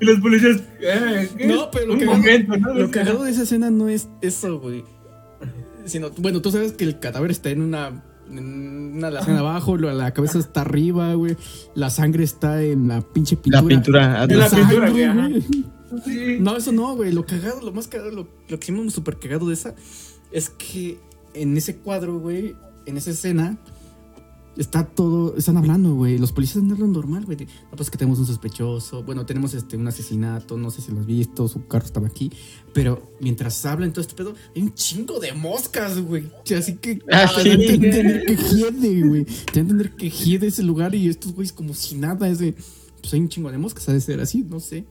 y 0.00 0.04
los 0.04 0.20
policías. 0.20 0.60
eh. 0.80 1.28
No, 1.46 1.70
pero 1.70 1.86
lo 1.86 1.98
que- 1.98 2.04
momento, 2.06 2.56
¿no? 2.56 2.74
Lo 2.74 2.90
cagado 2.90 3.24
de 3.24 3.30
esa 3.32 3.42
escena 3.42 3.70
no 3.70 3.88
es 3.88 4.08
eso, 4.22 4.58
güey. 4.60 4.84
Sino, 5.84 6.10
bueno, 6.18 6.40
tú 6.40 6.50
sabes 6.50 6.72
que 6.72 6.84
el 6.84 6.98
cadáver 7.00 7.30
está 7.30 7.50
en 7.50 7.60
una, 7.62 8.02
en 8.30 8.94
una 8.96 9.08
alacena 9.08 9.40
abajo, 9.40 9.76
lo- 9.76 9.92
la 9.92 10.12
cabeza 10.12 10.38
está 10.38 10.62
arriba, 10.62 11.12
güey. 11.14 11.36
La 11.74 11.90
sangre 11.90 12.24
está 12.24 12.62
en 12.62 12.88
la 12.88 13.00
pinche 13.02 13.36
pintura. 13.36 13.62
La 13.62 13.68
pintura. 13.68 14.24
En 14.24 14.38
la 14.38 14.44
atrás. 14.46 14.60
pintura, 14.60 14.86
Sangre, 14.86 14.90
güey, 14.92 15.04
ajá. 15.04 15.28
güey. 15.28 15.44
Sí. 16.04 16.36
No, 16.40 16.56
eso 16.56 16.72
no, 16.72 16.94
güey. 16.96 17.12
Lo 17.12 17.26
cagado, 17.26 17.60
lo 17.60 17.72
más 17.72 17.88
cagado, 17.88 18.10
lo, 18.10 18.28
lo 18.48 18.60
que 18.60 18.66
sí 18.66 18.72
me 18.72 18.90
súper 18.90 19.18
cagado 19.18 19.48
de 19.48 19.54
esa 19.54 19.74
es 20.32 20.50
que 20.50 20.98
en 21.34 21.56
ese 21.56 21.76
cuadro, 21.76 22.18
güey, 22.18 22.54
en 22.86 22.96
esa 22.96 23.10
escena, 23.10 23.58
está 24.56 24.84
todo, 24.84 25.36
están 25.36 25.56
hablando, 25.56 25.94
güey. 25.94 26.18
Los 26.18 26.32
policías 26.32 26.56
están 26.56 26.72
hablando 26.72 27.00
normal, 27.00 27.24
güey. 27.24 27.38
No, 27.38 27.76
pues 27.76 27.90
que 27.90 27.96
tenemos 27.98 28.18
un 28.18 28.26
sospechoso. 28.26 29.02
Bueno, 29.02 29.24
tenemos 29.26 29.54
este 29.54 29.76
un 29.76 29.86
asesinato, 29.88 30.56
no 30.56 30.70
sé 30.70 30.82
si 30.82 30.92
lo 30.92 31.00
has 31.00 31.06
visto, 31.06 31.48
su 31.48 31.66
carro 31.66 31.86
estaba 31.86 32.06
aquí. 32.08 32.30
Pero 32.72 33.10
mientras 33.20 33.64
hablan 33.64 33.92
todo 33.92 34.02
este 34.02 34.14
pedo, 34.14 34.34
hay 34.54 34.62
un 34.62 34.74
chingo 34.74 35.18
de 35.18 35.32
moscas, 35.32 35.98
güey. 36.00 36.30
Así 36.56 36.76
que 36.76 37.00
Ah, 37.10 37.30
te 37.34 37.42
sí. 37.42 37.48
dan 37.48 37.60
a 37.60 37.64
entender 37.64 38.24
que 38.26 38.36
hiede, 38.36 39.08
güey. 39.08 39.24
Te 39.24 39.32
dan 39.54 39.56
a 39.56 39.60
entender 39.60 39.96
que 39.96 40.10
hiede 40.10 40.48
ese 40.48 40.62
lugar 40.62 40.94
y 40.94 41.08
estos 41.08 41.32
güeyes 41.32 41.52
como 41.52 41.74
si 41.74 41.96
nada, 41.96 42.28
ese. 42.28 42.54
Pues 43.00 43.14
hay 43.14 43.20
un 43.20 43.28
chingo 43.30 43.50
de 43.50 43.56
moscas, 43.58 43.88
ha 43.88 43.92
de 43.94 44.00
ser 44.00 44.20
así, 44.20 44.44
no 44.48 44.60
sé. 44.60 44.84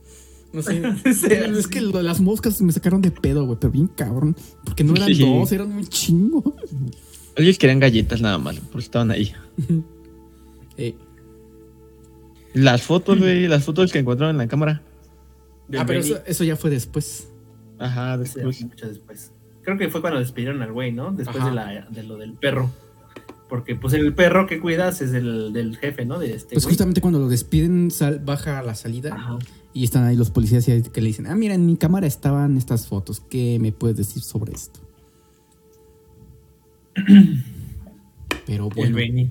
No 0.52 0.62
sé. 0.62 0.82
es 1.04 1.66
que 1.68 1.80
lo 1.80 1.92
de 1.98 2.02
las 2.02 2.20
moscas 2.20 2.60
me 2.60 2.72
sacaron 2.72 3.00
de 3.02 3.10
pedo, 3.10 3.44
güey, 3.44 3.58
pero 3.60 3.70
bien 3.72 3.86
cabrón. 3.88 4.34
Porque 4.64 4.82
no 4.84 4.94
eran 4.94 5.08
Sí. 5.14 5.22
dos, 5.24 5.52
eran 5.52 5.72
un 5.72 5.86
chingo. 5.86 6.56
Ellos 7.36 7.58
querían 7.58 7.78
galletas 7.78 8.20
nada 8.20 8.38
más, 8.38 8.56
porque 8.58 8.84
estaban 8.84 9.10
ahí. 9.10 9.32
Eh, 10.76 10.94
Las 12.54 12.82
fotos, 12.82 13.18
güey, 13.18 13.46
las 13.46 13.64
fotos 13.64 13.92
que 13.92 13.98
encontraron 13.98 14.34
en 14.34 14.38
la 14.38 14.48
cámara. 14.48 14.82
Ah, 15.76 15.84
pero 15.86 16.00
eso, 16.00 16.18
eso 16.26 16.42
ya 16.42 16.56
fue 16.56 16.70
después. 16.70 17.28
Ajá, 17.78 18.16
Sí, 18.24 18.34
después. 18.34 18.62
mucho 18.64 18.88
después. 18.88 19.32
Creo 19.62 19.76
que 19.76 19.88
fue 19.90 20.00
cuando 20.00 20.18
despidieron 20.20 20.62
al 20.62 20.72
güey, 20.72 20.90
¿no? 20.90 21.12
Después 21.12 21.44
de, 21.44 21.50
la, 21.50 21.86
de 21.90 22.02
lo 22.02 22.16
del 22.16 22.32
perro. 22.32 22.70
Porque 23.50 23.74
pues 23.74 23.92
el 23.94 24.14
perro 24.14 24.46
que 24.46 24.60
cuidas 24.60 25.02
es 25.02 25.12
el 25.12 25.52
del 25.52 25.76
jefe, 25.76 26.06
¿no? 26.06 26.18
De 26.18 26.32
este 26.32 26.54
Pues 26.54 26.64
güey. 26.64 26.72
justamente 26.72 27.00
cuando 27.02 27.18
lo 27.18 27.28
despiden, 27.28 27.90
sal- 27.90 28.20
baja 28.24 28.58
a 28.60 28.62
la 28.62 28.74
salida 28.76 29.12
Ajá. 29.14 29.38
y 29.74 29.84
están 29.84 30.04
ahí 30.04 30.16
los 30.16 30.30
policías 30.30 30.66
y 30.68 30.82
que 30.82 31.00
le 31.02 31.08
dicen, 31.08 31.26
ah, 31.26 31.34
mira, 31.34 31.54
en 31.54 31.66
mi 31.66 31.76
cámara 31.76 32.06
estaban 32.06 32.56
estas 32.56 32.86
fotos. 32.86 33.20
¿Qué 33.28 33.58
me 33.60 33.72
puedes 33.72 33.96
decir 33.98 34.22
sobre 34.22 34.52
esto? 34.54 34.80
Pero 38.46 38.68
El 38.68 38.74
bueno, 38.74 38.96
Benny. 38.96 39.30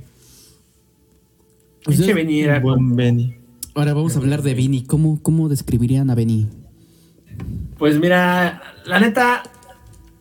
Ustedes- 1.79 1.97
Pinche 1.99 2.13
Benny 2.13 2.41
era 2.41 2.61
como- 2.61 2.75
Buen 2.75 2.95
Benny. 2.95 3.35
ahora 3.75 3.93
vamos 3.93 4.15
a 4.15 4.19
hablar 4.19 4.41
de 4.41 4.53
Benny. 4.53 4.83
¿Cómo, 4.83 5.21
¿Cómo 5.21 5.49
describirían 5.49 6.09
a 6.09 6.15
Benny? 6.15 6.47
Pues 7.77 7.99
mira, 7.99 8.61
la 8.85 8.99
neta 8.99 9.43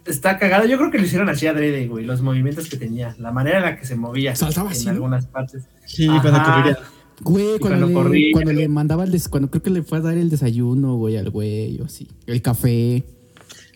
está 0.08 0.38
cagado. 0.38 0.66
Yo 0.66 0.76
creo 0.78 0.90
que 0.90 0.98
lo 0.98 1.04
hicieron 1.04 1.28
así 1.28 1.46
adrede, 1.46 1.86
güey. 1.86 2.04
Los 2.04 2.20
movimientos 2.22 2.68
que 2.68 2.76
tenía, 2.76 3.14
la 3.18 3.32
manera 3.32 3.58
en 3.58 3.62
la 3.64 3.76
que 3.78 3.86
se 3.86 3.96
movía 3.96 4.34
Saltaba 4.34 4.70
en 4.70 4.76
así, 4.76 4.84
¿no? 4.86 4.90
algunas 4.92 5.26
partes. 5.26 5.64
Sí, 5.86 6.06
Ajá. 6.08 6.22
cuando 6.22 6.42
corría. 6.44 6.78
Güey, 7.20 7.58
cuando, 7.58 7.58
cuando 7.58 7.86
le, 7.88 7.92
corría. 7.94 8.32
cuando 8.32 8.52
le 8.52 8.68
mandaba 8.68 9.04
el 9.04 9.10
des, 9.10 9.28
cuando 9.28 9.50
creo 9.50 9.62
que 9.62 9.70
le 9.70 9.82
fue 9.82 9.98
a 9.98 10.00
dar 10.02 10.16
el 10.16 10.30
desayuno, 10.30 10.94
güey, 10.96 11.16
al 11.16 11.30
güey, 11.30 11.80
o 11.80 11.84
así. 11.86 12.08
El 12.26 12.40
café. 12.42 13.04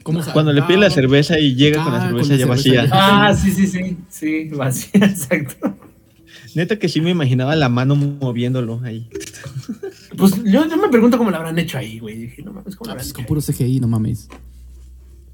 ¿Cómo 0.05 0.21
Cuando 0.33 0.53
le 0.53 0.63
pide 0.63 0.79
la 0.79 0.91
cerveza 0.91 1.39
y 1.39 1.55
llega 1.55 1.83
con 1.85 1.93
la 1.93 1.99
Ah, 2.05 2.07
cerveza 2.09 2.29
con 2.29 2.29
la 2.31 2.37
ya 2.37 2.47
cerveza 2.63 2.83
vacía. 2.83 2.89
Ah, 2.93 3.35
sí, 3.35 3.51
sí, 3.53 3.67
sí. 3.69 3.97
Sí, 4.09 4.49
vacía, 4.49 4.91
exacto. 5.07 5.77
Neta 6.55 6.79
que 6.79 6.89
sí 6.89 7.01
me 7.01 7.11
imaginaba 7.11 7.55
la 7.57 7.69
mano 7.69 7.95
moviéndolo 7.97 8.81
ahí. 8.85 9.09
Pues 10.17 10.35
yo, 10.45 10.69
yo 10.69 10.77
me 10.77 10.89
pregunto 10.89 11.17
cómo 11.19 11.31
lo 11.31 11.37
habrán 11.37 11.59
hecho 11.59 11.79
ahí, 11.79 11.99
güey. 11.99 12.17
Dije, 12.19 12.43
no 12.43 12.53
mames, 12.53 12.77
¿cómo 12.77 12.87
lo 12.89 12.91
Ah, 12.91 12.93
habrán 12.93 13.05
pues 13.05 13.07
hecho 13.09 13.15
con 13.15 13.25
puro 13.27 13.41
CGI, 13.41 13.81
no 13.81 13.89
mames. 13.89 14.29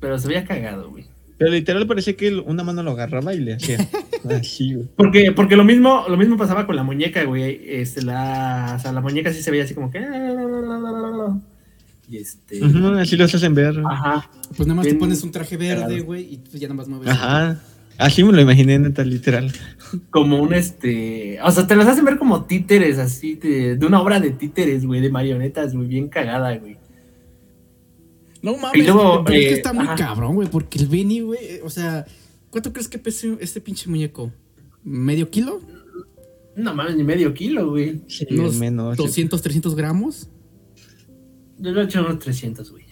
Pero 0.01 0.19
se 0.19 0.29
veía 0.29 0.45
cagado, 0.45 0.91
güey. 0.91 1.07
Pero 1.39 1.53
literal 1.53 1.87
parecía 1.87 2.17
que 2.17 2.35
una 2.35 2.65
mano 2.65 2.83
lo 2.83 2.91
agarraba 2.91 3.33
y 3.33 3.39
le 3.39 3.55
hacía 3.55 3.79
así, 4.31 4.75
güey. 4.75 4.89
Porque, 4.97 5.33
porque 5.33 5.57
lo 5.57 5.65
mismo, 5.65 6.05
lo 6.09 6.17
mismo 6.17 6.37
pasaba 6.37 6.67
con 6.67 6.75
la 6.75 6.83
muñeca, 6.83 7.23
güey. 7.25 7.61
Este, 7.65 8.03
la, 8.03 8.75
o 8.77 8.81
sea, 8.81 8.93
la 8.93 9.01
muñeca 9.01 9.33
sí 9.33 9.43
se 9.43 9.51
veía 9.51 9.65
así 9.65 9.75
como 9.75 9.91
que. 9.91 10.01
Y 12.11 12.17
este. 12.17 12.65
Ujú, 12.65 12.89
así 12.99 13.17
los 13.17 13.33
hacen 13.33 13.55
ver. 13.55 13.81
Ajá. 13.89 14.29
Pues 14.57 14.67
nada 14.67 14.77
más 14.77 14.87
te 14.87 14.95
pones 14.95 15.23
un 15.23 15.31
traje 15.31 15.57
verde, 15.57 16.01
güey, 16.01 16.35
y 16.35 16.37
pues 16.39 16.61
ya 16.61 16.67
nada 16.67 16.77
más 16.77 16.89
mueves. 16.89 17.09
Ajá. 17.09 17.61
Así 17.99 18.23
me 18.23 18.33
lo 18.33 18.41
imaginé, 18.41 18.79
neta, 18.79 19.05
literal. 19.05 19.53
Como 20.11 20.41
un 20.41 20.55
este. 20.55 21.39
O 21.43 21.51
sea, 21.51 21.67
te 21.67 21.77
las 21.77 21.89
hacen 21.89 22.05
ver 22.05 22.17
como 22.17 22.45
títeres, 22.45 22.99
así, 22.99 23.35
de, 23.35 23.77
de 23.77 23.87
una 23.87 24.01
obra 24.01 24.21
de 24.21 24.31
títeres, 24.31 24.87
güey, 24.87 25.01
de 25.01 25.11
marionetas, 25.11 25.75
güey, 25.75 25.89
bien 25.89 26.09
cagada, 26.09 26.57
güey. 26.57 26.77
No 28.43 28.57
mames, 28.57 28.81
Y 28.81 28.87
luego, 28.87 29.25
pero 29.25 29.39
es 29.39 29.47
que 29.47 29.53
eh, 29.55 29.57
está 29.57 29.73
muy 29.73 29.85
ajá. 29.85 29.97
cabrón, 29.97 30.35
güey, 30.35 30.49
porque 30.49 30.79
el 30.79 30.87
Benny, 30.87 31.21
güey, 31.21 31.61
o 31.65 31.71
sea, 31.71 32.07
¿cuánto 32.51 32.73
crees 32.73 32.89
que 32.89 32.99
pese 32.99 33.37
este 33.41 33.61
pinche 33.61 33.89
muñeco? 33.91 34.33
¿Medio 34.85 35.29
kilo? 35.31 35.61
No 36.57 36.75
mames, 36.75 36.97
ni 36.97 37.05
medio 37.05 37.35
kilo, 37.35 37.71
güey. 37.71 38.01
Sí, 38.09 38.27
¿Unos 38.31 38.57
menos. 38.57 38.97
200, 38.97 39.41
300 39.43 39.75
gramos? 39.75 40.29
Yo 41.59 41.73
lo 41.73 41.81
he 41.81 41.85
hecho 41.85 42.01
unos 42.01 42.19
300, 42.21 42.71
güey. 42.71 42.85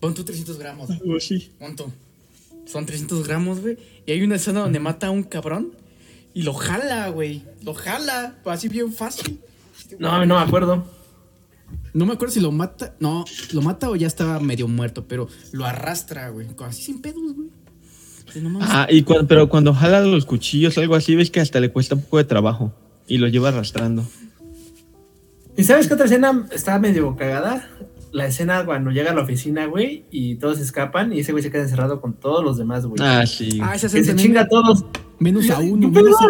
Pon 0.00 0.14
tú 0.14 0.24
300 0.24 0.58
gramos. 0.58 0.90
Algo 0.90 1.16
así. 1.16 1.50
¿Cuánto? 1.58 1.90
Son 2.66 2.84
300 2.84 3.26
gramos, 3.26 3.60
güey. 3.60 3.78
Y 4.06 4.12
hay 4.12 4.22
una 4.22 4.36
escena 4.36 4.60
donde 4.60 4.80
mata 4.80 5.06
a 5.06 5.10
un 5.10 5.22
cabrón 5.22 5.72
y 6.34 6.42
lo 6.42 6.52
jala, 6.52 7.08
güey. 7.08 7.44
Lo 7.62 7.74
jala, 7.74 8.38
así 8.44 8.68
bien 8.68 8.92
fácil. 8.92 9.40
No, 9.98 10.24
no 10.26 10.36
me 10.36 10.40
acuerdo. 10.42 10.84
No 11.94 12.04
me 12.06 12.12
acuerdo 12.12 12.34
si 12.34 12.40
lo 12.40 12.52
mata. 12.52 12.94
No, 13.00 13.24
lo 13.52 13.62
mata 13.62 13.88
o 13.90 13.96
ya 13.96 14.06
estaba 14.06 14.38
medio 14.40 14.68
muerto, 14.68 15.06
pero 15.08 15.28
lo 15.52 15.64
arrastra, 15.64 16.28
güey. 16.30 16.46
Así 16.64 16.82
sin 16.82 17.00
pedos, 17.00 17.34
güey. 17.34 17.48
No. 18.42 18.58
Ah, 18.60 18.86
y 18.90 19.02
cuan- 19.02 19.26
pero 19.26 19.48
cuando 19.48 19.72
jala 19.72 20.00
los 20.02 20.26
cuchillos 20.26 20.76
o 20.76 20.80
algo 20.80 20.94
así, 20.94 21.14
ves 21.14 21.30
que 21.30 21.40
hasta 21.40 21.58
le 21.60 21.70
cuesta 21.72 21.94
un 21.94 22.02
poco 22.02 22.18
de 22.18 22.24
trabajo. 22.24 22.72
Y 23.08 23.18
lo 23.18 23.28
lleva 23.28 23.48
arrastrando. 23.48 24.04
¿Y 25.56 25.64
sabes 25.64 25.86
qué 25.88 25.94
otra 25.94 26.06
escena 26.06 26.46
está 26.52 26.78
medio 26.78 27.16
cagada? 27.16 27.68
La 28.12 28.26
escena 28.26 28.64
cuando 28.64 28.90
llega 28.90 29.12
a 29.12 29.14
la 29.14 29.22
oficina, 29.22 29.66
güey, 29.66 30.04
y 30.10 30.36
todos 30.36 30.58
escapan 30.58 31.12
y 31.12 31.20
ese 31.20 31.32
güey 31.32 31.42
se 31.42 31.50
queda 31.50 31.62
encerrado 31.62 32.00
con 32.00 32.14
todos 32.14 32.44
los 32.44 32.56
demás, 32.58 32.84
güey. 32.86 33.00
Ah, 33.02 33.26
sí. 33.26 33.58
Ah, 33.62 33.74
esa 33.74 33.88
que 33.88 34.00
escena 34.00 34.18
se 34.18 34.26
chinga 34.26 34.42
a 34.42 34.48
todos. 34.48 34.84
Menos 35.18 35.48
a 35.50 35.58
¿Qué 35.58 35.64
uno, 35.70 35.88
menos 35.88 36.16
a, 36.20 36.26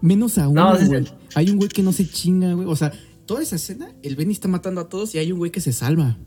menos 0.00 0.38
a 0.38 0.48
uno, 0.48 0.72
No, 0.72 0.86
güey. 0.86 1.04
Hay 1.34 1.50
un 1.50 1.56
güey 1.58 1.68
que 1.68 1.82
no 1.82 1.92
se 1.92 2.08
chinga, 2.08 2.52
güey. 2.54 2.66
O 2.66 2.74
sea, 2.76 2.92
toda 3.26 3.42
esa 3.42 3.56
escena, 3.56 3.94
el 4.02 4.16
Benny 4.16 4.32
está 4.32 4.48
matando 4.48 4.80
a 4.80 4.88
todos 4.88 5.14
y 5.14 5.18
hay 5.18 5.32
un 5.32 5.38
güey 5.38 5.50
que 5.50 5.60
se 5.60 5.72
salva. 5.72 6.18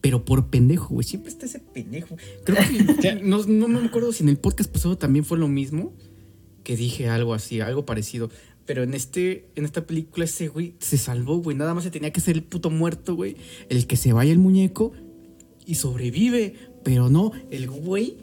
Pero 0.00 0.24
por 0.24 0.46
pendejo, 0.48 0.94
güey. 0.94 1.06
Siempre 1.06 1.30
está 1.30 1.46
ese 1.46 1.58
pendejo. 1.58 2.16
Creo 2.44 2.58
que. 2.58 3.14
no, 3.22 3.44
no 3.44 3.68
me 3.68 3.84
acuerdo 3.84 4.12
si 4.12 4.22
en 4.22 4.28
el 4.28 4.38
podcast 4.38 4.70
pasado 4.70 4.96
también 4.96 5.24
fue 5.24 5.38
lo 5.38 5.48
mismo. 5.48 5.92
Que 6.64 6.76
dije 6.76 7.08
algo 7.08 7.34
así, 7.34 7.60
algo 7.60 7.84
parecido. 7.84 8.30
Pero 8.66 8.82
en 8.82 8.94
este, 8.94 9.48
en 9.56 9.64
esta 9.64 9.86
película, 9.86 10.24
ese 10.24 10.48
güey 10.48 10.74
se 10.78 10.96
salvó, 10.96 11.38
güey. 11.38 11.56
Nada 11.56 11.74
más 11.74 11.84
se 11.84 11.90
tenía 11.90 12.12
que 12.12 12.20
ser 12.20 12.36
el 12.36 12.44
puto 12.44 12.70
muerto, 12.70 13.14
güey. 13.14 13.36
El 13.68 13.86
que 13.86 13.96
se 13.96 14.12
vaya 14.12 14.32
el 14.32 14.38
muñeco 14.38 14.92
y 15.66 15.74
sobrevive. 15.74 16.54
Pero 16.82 17.10
no, 17.10 17.32
el 17.50 17.68
güey 17.68 18.16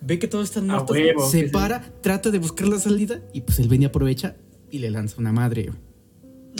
ve 0.00 0.18
que 0.18 0.28
todos 0.28 0.48
están 0.48 0.66
muertos, 0.66 0.90
huevo, 0.90 1.28
se 1.28 1.46
sí. 1.46 1.48
para, 1.50 1.80
trata 2.02 2.30
de 2.30 2.38
buscar 2.38 2.68
la 2.68 2.78
salida 2.78 3.22
y 3.32 3.40
pues 3.40 3.58
el 3.58 3.68
Benny 3.68 3.86
aprovecha 3.86 4.36
y 4.70 4.78
le 4.78 4.90
lanza 4.90 5.16
una 5.18 5.32
madre, 5.32 5.64
güey. 5.64 5.78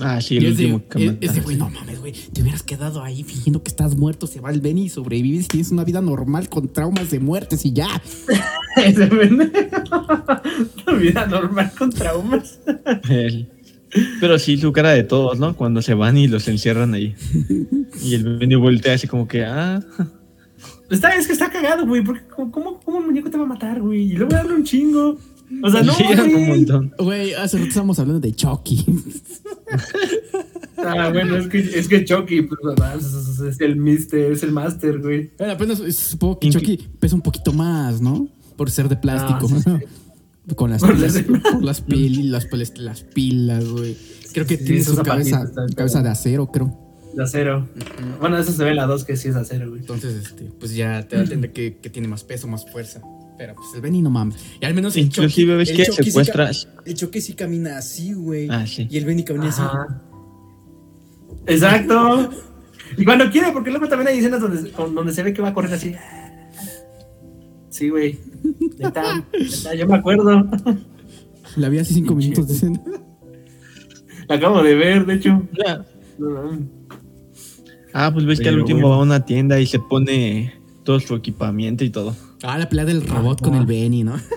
Ah, 0.00 0.20
sí, 0.20 0.38
el 0.38 0.48
último 0.48 0.82
que 0.88 1.04
es- 1.06 1.12
mata. 1.12 1.26
es 1.26 1.34
de, 1.34 1.40
güey, 1.40 1.56
no 1.56 1.70
mames, 1.70 2.00
güey. 2.00 2.12
Te 2.12 2.42
hubieras 2.42 2.62
quedado 2.64 3.02
ahí 3.02 3.22
fingiendo 3.22 3.62
que 3.62 3.68
estás 3.70 3.96
muerto. 3.96 4.26
Se 4.26 4.40
va 4.40 4.50
el 4.50 4.60
Benny 4.60 4.86
y 4.86 4.88
sobrevives. 4.88 5.46
Tienes 5.48 5.70
una 5.70 5.84
vida 5.84 6.00
normal 6.00 6.48
con 6.48 6.68
traumas 6.72 7.10
de 7.10 7.20
muertes 7.20 7.64
y 7.64 7.72
ya. 7.72 7.86
Ese. 8.76 9.08
Una 9.10 10.98
vida 10.98 11.26
normal 11.26 11.72
con 11.78 11.90
traumas. 11.90 12.58
El- 13.08 13.48
Pero 14.20 14.38
sí, 14.40 14.56
su 14.56 14.72
cara 14.72 14.90
de 14.90 15.04
todos, 15.04 15.38
¿no? 15.38 15.54
Cuando 15.56 15.80
se 15.80 15.94
van 15.94 16.16
y 16.18 16.26
los 16.26 16.48
encierran 16.48 16.94
ahí. 16.94 17.14
Y 18.02 18.14
el 18.14 18.38
Benny 18.38 18.56
voltea 18.56 18.94
así 18.94 19.06
como 19.06 19.28
que, 19.28 19.44
ah, 19.44 19.80
Está, 20.90 21.10
es 21.14 21.26
que 21.26 21.32
está 21.32 21.50
cagado, 21.50 21.86
güey. 21.86 22.02
Porque 22.02 22.22
¿cómo, 22.34 22.50
cómo, 22.50 22.80
cómo 22.80 22.98
el 22.98 23.06
muñeco 23.06 23.30
te 23.30 23.38
va 23.38 23.44
a 23.44 23.46
matar, 23.46 23.80
güey? 23.80 24.02
Y 24.02 24.12
luego 24.16 24.32
darle 24.34 24.54
un 24.54 24.64
chingo. 24.64 25.16
O 25.62 25.70
sea, 25.70 25.82
no, 25.82 25.92
sí, 25.96 26.04
eran 26.08 26.26
un 26.26 26.32
güey. 26.32 26.48
montón. 26.48 26.94
Güey, 26.98 27.34
hace 27.34 27.56
rato 27.58 27.68
estábamos 27.68 27.98
hablando 27.98 28.20
de 28.20 28.34
Chucky. 28.34 28.84
Ah, 30.76 31.08
bueno, 31.10 31.36
es 31.36 31.48
que, 31.48 31.58
es 31.60 31.88
que 31.88 32.04
Chucky, 32.04 32.42
pues, 32.42 32.60
es, 33.48 33.60
el 33.60 33.76
mister, 33.76 34.32
es 34.32 34.42
el 34.42 34.52
master, 34.52 34.98
güey. 35.00 35.30
Bueno, 35.38 35.54
apenas 35.54 35.78
supongo 35.96 36.38
que 36.40 36.50
Chucky 36.50 36.76
pesa 36.98 37.14
un 37.14 37.22
poquito 37.22 37.52
más, 37.52 38.00
¿no? 38.00 38.28
Por 38.56 38.70
ser 38.70 38.88
de 38.88 38.96
plástico. 38.96 39.48
Sí, 39.48 39.64
Con 40.56 40.70
las 40.70 40.82
Por 40.82 40.94
pilas, 40.94 41.22
por 41.22 41.64
las 41.64 41.80
pilas, 41.80 42.44
las, 42.52 42.78
las 42.78 43.00
pilas, 43.02 43.66
güey. 43.66 43.96
Creo 44.34 44.44
que 44.44 44.58
Sí, 44.58 44.64
tiene 44.64 44.84
su 44.84 44.96
cabeza, 44.96 45.50
cabeza 45.74 46.02
de 46.02 46.10
acero, 46.10 46.48
creo. 46.48 46.76
De 47.14 47.22
acero. 47.22 47.66
Bueno, 48.20 48.36
eso 48.36 48.52
se 48.52 48.62
ve 48.62 48.70
en 48.70 48.76
la 48.76 48.86
2 48.86 49.04
que 49.04 49.16
sí 49.16 49.28
es 49.28 49.36
acero, 49.36 49.70
güey. 49.70 49.80
Entonces, 49.80 50.22
este, 50.22 50.44
pues 50.60 50.74
ya 50.74 51.08
te 51.08 51.16
da 51.16 51.22
a 51.22 51.24
entender 51.24 51.52
que, 51.52 51.78
que 51.78 51.88
tiene 51.88 52.08
más 52.08 52.24
peso, 52.24 52.46
más 52.46 52.70
fuerza. 52.70 53.00
Pero 53.36 53.54
pues 53.54 53.68
el 53.74 53.80
Benny 53.80 54.00
no 54.00 54.10
mames. 54.10 54.36
Y 54.60 54.64
al 54.64 54.74
menos 54.74 54.96
el 54.96 55.04
Inclusive 55.04 55.54
Chucky- 55.54 55.58
ves 55.58 55.70
el 55.70 55.76
que 55.76 55.86
Chucky 55.86 56.10
sí 56.10 56.66
el 56.86 56.94
Chucky 56.94 57.20
sí 57.20 57.34
camina 57.34 57.78
así, 57.78 58.12
güey. 58.12 58.48
Ah, 58.50 58.66
sí. 58.66 58.86
Y 58.88 58.96
el 58.96 59.04
Benny 59.04 59.24
camina 59.24 59.48
así. 59.48 59.62
Exacto. 61.46 62.30
Y 62.96 63.04
cuando 63.04 63.30
quiere, 63.30 63.50
porque 63.52 63.70
luego 63.70 63.88
también 63.88 64.08
hay 64.08 64.18
escenas 64.18 64.40
donde, 64.40 64.70
donde 64.70 65.12
se 65.12 65.22
ve 65.22 65.32
que 65.32 65.42
va 65.42 65.48
a 65.48 65.54
correr 65.54 65.74
así. 65.74 65.94
Sí, 67.70 67.88
güey. 67.88 68.18
Neta, 68.78 69.26
neta, 69.32 69.74
yo 69.74 69.86
me 69.88 69.96
acuerdo. 69.96 70.48
La 71.56 71.68
vi 71.68 71.78
hace 71.78 71.94
cinco 71.94 72.14
minutos 72.14 72.46
de 72.46 72.54
escena. 72.54 72.80
La 74.28 74.36
acabo 74.36 74.62
de 74.62 74.74
ver, 74.74 75.06
de 75.06 75.14
hecho. 75.14 75.42
Ya. 75.58 75.84
Ah, 77.92 78.10
pues 78.12 78.26
ves 78.26 78.40
que 78.40 78.48
al 78.48 78.60
último 78.60 78.80
bueno. 78.80 78.90
va 78.90 78.96
a 78.96 79.02
una 79.02 79.24
tienda 79.24 79.58
y 79.60 79.66
se 79.66 79.78
pone 79.80 80.54
todo 80.84 81.00
su 81.00 81.14
equipamiento 81.14 81.84
y 81.84 81.90
todo. 81.90 82.14
Ah, 82.42 82.58
la 82.58 82.68
pelea 82.68 82.84
del 82.84 83.06
robot 83.06 83.40
con 83.40 83.54
el 83.54 83.66
Benny, 83.66 84.04
¿no? 84.04 84.14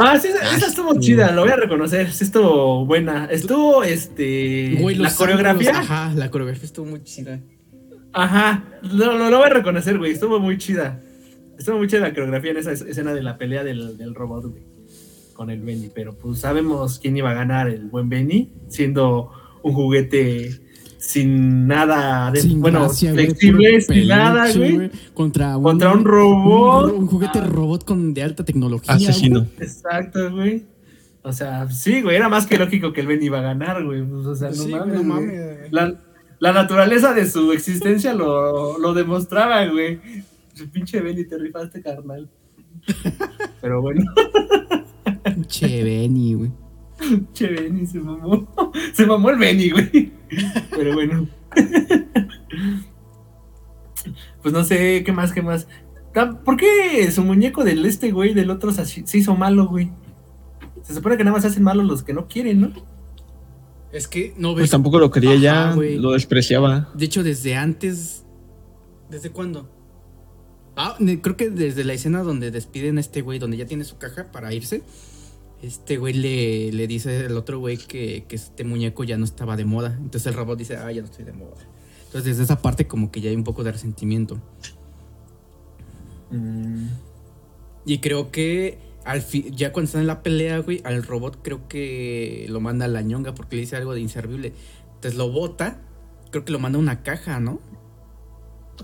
Ah, 0.00 0.16
sí, 0.16 0.28
esa 0.28 0.68
estuvo 0.68 0.94
chida, 1.00 1.32
lo 1.32 1.42
voy 1.42 1.50
a 1.50 1.56
reconocer. 1.56 2.12
Sí, 2.12 2.22
estuvo 2.22 2.86
buena. 2.86 3.24
Estuvo, 3.24 3.82
este. 3.82 4.76
Güey, 4.80 4.94
la 4.94 5.12
coreografía. 5.12 5.70
ángulos, 5.70 5.90
ajá, 5.90 6.12
la 6.14 6.30
coreografía 6.30 6.64
estuvo 6.66 6.86
muy 6.86 7.02
chida. 7.02 7.40
Ajá, 8.12 8.62
lo, 8.82 9.18
lo, 9.18 9.28
lo 9.28 9.38
voy 9.38 9.46
a 9.46 9.54
reconocer, 9.54 9.98
güey. 9.98 10.12
Estuvo 10.12 10.38
muy 10.38 10.56
chida. 10.56 11.00
Estuvo 11.58 11.78
muy 11.78 11.88
chida 11.88 11.98
la 12.00 12.10
coreografía 12.10 12.52
en 12.52 12.58
esa 12.58 12.70
es- 12.70 12.82
escena 12.82 13.12
de 13.12 13.22
la 13.24 13.38
pelea 13.38 13.64
del, 13.64 13.98
del 13.98 14.14
robot, 14.14 14.44
güey. 14.52 14.62
Con 15.32 15.50
el 15.50 15.62
Benny. 15.62 15.90
Pero 15.92 16.14
pues 16.16 16.38
sabemos 16.38 17.00
quién 17.00 17.16
iba 17.16 17.32
a 17.32 17.34
ganar 17.34 17.68
el 17.68 17.86
buen 17.86 18.08
Benny, 18.08 18.52
siendo 18.68 19.32
un 19.64 19.72
juguete 19.74 20.60
sin 20.98 21.66
nada 21.66 22.30
de. 22.30 22.40
Sin 22.42 22.60
bueno, 22.60 22.80
gracia, 22.82 23.12
flexible, 23.12 23.80
sin 23.80 24.08
nada, 24.08 24.52
güey. 24.52 24.90
Contra 25.14 25.56
un, 25.56 25.62
Contra 25.62 25.92
un 25.92 26.04
robot. 26.04 26.92
Un, 26.92 26.98
un 27.02 27.06
juguete 27.06 27.38
Ah. 27.38 27.46
robot 27.46 27.84
con 27.84 28.12
de 28.14 28.22
alta 28.22 28.44
tecnología. 28.44 28.94
Asesino. 28.94 29.46
Exacto, 29.58 30.30
güey. 30.32 30.64
O 31.22 31.32
sea, 31.32 31.68
sí, 31.70 32.00
güey, 32.02 32.16
era 32.16 32.28
más 32.28 32.46
que 32.46 32.58
lógico 32.58 32.92
que 32.92 33.00
el 33.00 33.06
Benny 33.06 33.26
iba 33.26 33.38
a 33.38 33.42
ganar, 33.42 33.84
güey. 33.84 34.02
Pues, 34.02 34.26
o 34.26 34.34
sea, 34.34 34.48
no 34.48 34.54
Sí, 34.54 34.68
mames. 34.70 34.94
no 34.94 35.02
mames, 35.04 35.30
güey. 35.56 35.70
La, 35.70 35.94
la 36.40 36.52
naturaleza 36.52 37.12
de 37.14 37.28
su 37.28 37.52
existencia 37.52 38.14
lo, 38.14 38.78
lo 38.78 38.94
demostraba, 38.94 39.64
güey. 39.66 40.00
Su 40.54 40.68
pinche 40.70 41.00
Benny 41.00 41.24
te 41.24 41.36
rifaste, 41.38 41.82
carnal. 41.82 42.28
Pero 43.60 43.82
bueno, 43.82 44.04
Che, 45.48 45.82
Benny, 45.84 46.34
güey. 46.34 46.50
che 47.32 47.46
Benny 47.48 47.86
se 47.86 48.00
mamó. 48.00 48.48
Se 48.92 49.06
mamó 49.06 49.30
el 49.30 49.38
Benny, 49.38 49.70
güey. 49.70 50.12
Pero 50.70 50.94
bueno. 50.94 51.28
Pues 54.42 54.54
no 54.54 54.64
sé, 54.64 55.02
¿qué 55.04 55.12
más, 55.12 55.32
qué 55.32 55.42
más? 55.42 55.66
¿Por 56.44 56.56
qué 56.56 57.10
su 57.12 57.22
muñeco 57.22 57.64
del 57.64 57.84
este, 57.84 58.10
güey, 58.10 58.34
del 58.34 58.50
otro 58.50 58.72
se, 58.72 59.04
hizo 59.16 59.36
malo, 59.36 59.68
güey? 59.68 59.90
Se 60.82 60.94
supone 60.94 61.16
que 61.16 61.24
nada 61.24 61.34
más 61.34 61.42
se 61.42 61.48
hacen 61.48 61.62
malos 61.62 61.86
los 61.86 62.02
que 62.02 62.12
no 62.12 62.26
quieren, 62.26 62.60
¿no? 62.60 62.72
Es 63.92 64.08
que 64.08 64.34
no 64.36 64.54
ves. 64.54 64.62
Pues 64.62 64.70
tampoco 64.70 64.98
lo 64.98 65.10
quería 65.10 65.32
Ajá, 65.32 65.40
ya, 65.40 65.74
güey. 65.74 65.98
lo 65.98 66.12
despreciaba. 66.12 66.90
De 66.94 67.04
hecho, 67.04 67.22
desde 67.22 67.54
antes. 67.56 68.24
¿Desde 69.10 69.30
cuándo? 69.30 69.70
Ah, 70.76 70.96
creo 70.98 71.36
que 71.36 71.50
desde 71.50 71.84
la 71.84 71.94
escena 71.94 72.22
donde 72.22 72.50
despiden 72.50 72.98
a 72.98 73.00
este 73.00 73.20
güey, 73.22 73.38
donde 73.38 73.56
ya 73.56 73.66
tiene 73.66 73.84
su 73.84 73.98
caja 73.98 74.30
para 74.30 74.52
irse. 74.52 74.82
Este 75.62 75.96
güey 75.96 76.14
le, 76.14 76.70
le 76.72 76.86
dice 76.86 77.26
al 77.26 77.36
otro 77.36 77.58
güey 77.58 77.76
que, 77.78 78.24
que 78.28 78.36
este 78.36 78.62
muñeco 78.64 79.02
ya 79.04 79.18
no 79.18 79.24
estaba 79.24 79.56
de 79.56 79.64
moda. 79.64 79.96
Entonces 80.00 80.26
el 80.26 80.34
robot 80.34 80.58
dice, 80.58 80.76
ah, 80.76 80.90
ya 80.92 81.00
no 81.02 81.06
estoy 81.08 81.24
de 81.24 81.32
moda. 81.32 81.56
Entonces 82.06 82.24
desde 82.24 82.44
esa 82.44 82.62
parte 82.62 82.86
como 82.86 83.10
que 83.10 83.20
ya 83.20 83.30
hay 83.30 83.36
un 83.36 83.44
poco 83.44 83.64
de 83.64 83.72
resentimiento. 83.72 84.40
Y 87.84 87.98
creo 87.98 88.30
que 88.30 88.78
al 89.04 89.22
fi- 89.22 89.50
ya 89.54 89.72
cuando 89.72 89.86
están 89.86 90.02
en 90.02 90.06
la 90.06 90.22
pelea, 90.22 90.58
güey, 90.58 90.80
al 90.84 91.02
robot 91.02 91.38
creo 91.42 91.66
que 91.68 92.46
lo 92.48 92.60
manda 92.60 92.84
a 92.84 92.88
la 92.88 93.02
ñonga 93.02 93.34
porque 93.34 93.56
le 93.56 93.62
dice 93.62 93.76
algo 93.76 93.94
de 93.94 94.00
inservible. 94.00 94.52
Entonces 94.94 95.16
lo 95.16 95.30
bota, 95.30 95.80
creo 96.30 96.44
que 96.44 96.52
lo 96.52 96.58
manda 96.58 96.78
a 96.78 96.82
una 96.82 97.02
caja, 97.02 97.40
¿no? 97.40 97.60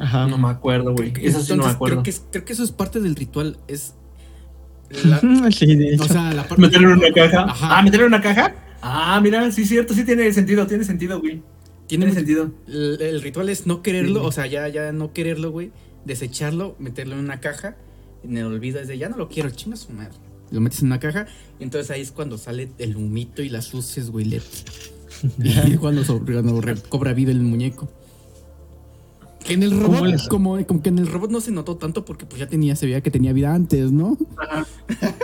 Ajá. 0.01 0.27
No 0.27 0.39
me 0.39 0.49
acuerdo, 0.49 0.93
güey. 0.95 1.13
Eso 1.29 1.41
sí 1.43 1.53
no 1.57 1.65
me 1.65 1.71
acuerdo. 1.77 1.97
Creo 1.97 2.03
que, 2.03 2.11
es- 2.11 2.25
creo 2.31 2.45
que 2.45 2.53
eso 2.55 2.65
es 2.65 2.73
parte 2.73 3.01
del 3.01 3.15
ritual. 3.15 3.59
Es. 3.69 3.95
La- 5.05 5.51
sí, 5.51 5.75
de 5.77 5.95
hecho. 5.95 6.05
o 6.05 6.09
sea, 6.09 6.33
la 6.33 6.47
parte. 6.47 6.61
¿Meterlo 6.63 6.93
en 6.93 6.99
una 6.99 7.13
caja? 7.13 7.45
Ajá. 7.45 7.79
Ah, 7.79 7.83
¿meterlo 7.83 8.07
en 8.07 8.13
una 8.15 8.23
caja? 8.23 8.55
Ah, 8.83 9.21
mira, 9.23 9.51
sí, 9.51 9.65
cierto, 9.65 9.95
sí 9.95 10.05
tiene 10.05 10.33
sentido, 10.33 10.67
tiene 10.67 10.85
sentido, 10.85 11.21
güey. 11.21 11.43
tiene 11.87 12.13
sentido. 12.13 12.53
El, 12.69 13.01
el 13.01 13.23
ritual 13.23 13.49
es 13.49 13.67
no 13.67 13.83
quererlo, 13.83 14.21
Sí. 14.21 14.27
o 14.27 14.33
sea, 14.33 14.47
ya, 14.47 14.69
ya 14.69 14.93
no 14.93 15.13
quererlo, 15.13 15.51
güey. 15.51 15.71
Desecharlo, 16.05 16.77
meterlo 16.79 17.15
en 17.15 17.21
una 17.21 17.41
caja. 17.41 17.77
En 18.23 18.37
el 18.39 18.45
olvido 18.45 18.81
es 18.81 18.89
de 18.89 18.99
ya 18.99 19.09
no 19.09 19.17
lo 19.17 19.29
quiero, 19.29 19.51
chinga 19.51 19.77
su 19.77 19.93
madre. 19.93 20.13
Lo 20.51 20.61
metes 20.61 20.81
en 20.81 20.87
una 20.87 21.01
caja. 21.01 21.27
Y 21.59 21.65
entonces 21.65 21.91
ahí 21.91 22.01
es 22.03 22.13
cuando 22.13 22.37
sale 22.39 22.69
el 22.79 22.97
humito 22.97 23.43
y 23.43 23.49
las 23.49 23.73
luces, 23.73 24.11
güey. 24.11 24.27
LED. 24.27 24.43
y 25.67 25.77
cuando, 25.77 26.05
sobre- 26.05 26.35
cuando 26.35 26.61
recobra 26.61 27.13
vida 27.15 27.31
el 27.33 27.41
muñeco. 27.41 27.91
Que 29.45 29.53
en 29.55 29.63
el 29.63 29.71
¿Cómo 29.71 29.95
robot, 29.99 30.07
les- 30.09 30.29
como, 30.29 30.67
como 30.67 30.83
que 30.83 30.89
en 30.89 30.99
el 30.99 31.07
robot 31.07 31.31
no 31.31 31.41
se 31.41 31.51
notó 31.53 31.77
tanto 31.77 32.05
porque 32.05 32.25
pues 32.27 32.41
ya 32.41 32.47
tenía, 32.49 32.75
se 32.77 32.87
veía 32.87 33.01
que 33.03 33.11
tenía 33.11 33.33
vida 33.33 33.55
antes, 33.55 33.93
¿no? 33.93 34.17
Ajá. 34.39 34.67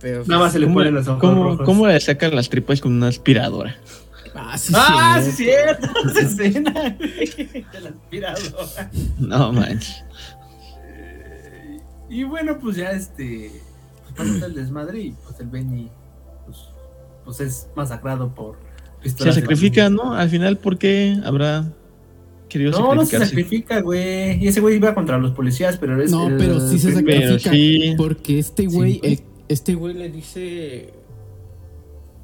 Pero 0.00 0.22
Nada 0.26 0.42
más 0.42 0.52
se 0.52 0.58
le 0.60 0.66
¿Cómo, 0.66 0.76
ponen 0.78 0.94
los 0.94 1.08
ojos 1.08 1.20
cómo- 1.20 1.44
rojos. 1.44 1.66
cómo 1.66 1.86
le 1.86 1.98
sacan 2.00 2.34
las 2.34 2.48
tripas 2.48 2.80
con 2.80 2.92
una 2.92 3.08
aspiradora? 3.08 3.76
Ah, 4.34 4.56
sí, 4.56 4.72
Ah, 4.76 5.20
sí, 5.22 5.30
sí. 5.32 5.36
cierto. 5.44 5.88
Esa 6.08 6.20
escena, 6.44 6.72
de 6.72 7.80
la 7.82 7.88
aspiradora. 7.90 8.90
No 9.18 9.52
manches. 9.52 10.04
Y 12.08 12.22
bueno, 12.24 12.58
pues 12.58 12.76
ya 12.76 12.90
este. 12.92 13.50
Pues 14.16 14.30
pasa 14.32 14.46
el 14.46 14.54
desmadre 14.54 15.00
y 15.00 15.10
pues 15.24 15.38
el 15.40 15.48
Benny. 15.48 15.90
Pues, 16.46 16.58
pues 17.24 17.40
es 17.40 17.68
masacrado 17.76 18.34
por. 18.34 18.56
Se 19.04 19.32
sacrifica, 19.32 19.90
¿no? 19.90 20.14
Al 20.14 20.28
final, 20.30 20.56
¿por 20.58 20.78
qué 20.78 21.16
habrá 21.24 21.64
querido 22.48 22.70
No, 22.72 22.94
no 22.94 23.04
se 23.04 23.18
sacrifica, 23.18 23.80
güey. 23.80 24.42
Y 24.42 24.48
ese 24.48 24.60
güey 24.60 24.76
iba 24.76 24.94
contra 24.94 25.18
los 25.18 25.32
policías, 25.32 25.76
pero 25.78 26.00
es. 26.02 26.10
No, 26.10 26.28
el- 26.28 26.36
pero 26.36 26.60
sí 26.68 26.78
se 26.78 26.92
sacrifica. 26.92 27.50
sí. 27.50 27.94
Porque 27.96 28.38
este 28.38 28.66
güey, 28.66 28.94
Sí, 28.94 29.00
el- 29.02 29.20
este 29.48 29.74
güey 29.74 29.94
le 29.94 30.08
dice. 30.10 30.92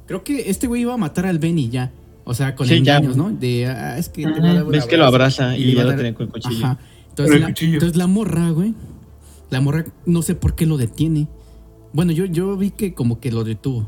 Creo 0.07 0.23
que 0.23 0.49
este 0.49 0.67
güey 0.67 0.81
iba 0.83 0.93
a 0.93 0.97
matar 0.97 1.25
al 1.25 1.39
Benny 1.39 1.69
ya. 1.69 1.91
O 2.25 2.33
sea, 2.33 2.55
con 2.55 2.67
Sí, 2.67 2.81
ya. 2.81 2.97
engaños, 2.97 3.17
¿no? 3.17 3.31
De, 3.31 3.67
ah, 3.67 3.97
es 3.97 4.09
que 4.09 4.25
un 4.25 4.69
Ves 4.71 4.85
que 4.85 4.97
lo 4.97 5.05
abraza 5.05 5.55
y 5.57 5.63
iba 5.71 5.77
ya 5.77 5.81
a 5.81 5.83
lo 5.85 5.89
dar- 5.91 5.97
tenía 5.97 6.13
con 6.15 6.25
el 6.27 6.31
cuchillo. 6.31 6.65
Ajá. 6.65 6.79
Entonces 7.09 7.35
el 7.35 7.41
la, 7.41 7.47
cuchillo. 7.47 7.73
entonces 7.73 7.97
la 7.97 8.07
morra, 8.07 8.49
güey. 8.49 8.73
La 9.51 9.61
morra, 9.61 9.85
no 10.05 10.21
sé 10.21 10.35
por 10.35 10.55
qué 10.55 10.65
lo 10.65 10.77
detiene. 10.77 11.27
Bueno, 11.93 12.11
yo, 12.11 12.25
yo 12.25 12.57
vi 12.57 12.71
que 12.71 12.93
como 12.93 13.19
que 13.19 13.31
lo 13.31 13.43
detuvo. 13.43 13.87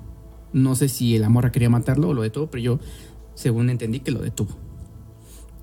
No 0.53 0.75
sé 0.75 0.87
si 0.87 1.17
la 1.17 1.29
morra 1.29 1.51
quería 1.51 1.69
matarlo 1.69 2.09
o 2.09 2.13
lo 2.13 2.21
detuvo, 2.21 2.47
pero 2.47 2.63
yo, 2.63 2.79
según 3.35 3.69
entendí, 3.69 3.99
que 3.99 4.11
lo 4.11 4.19
detuvo. 4.19 4.55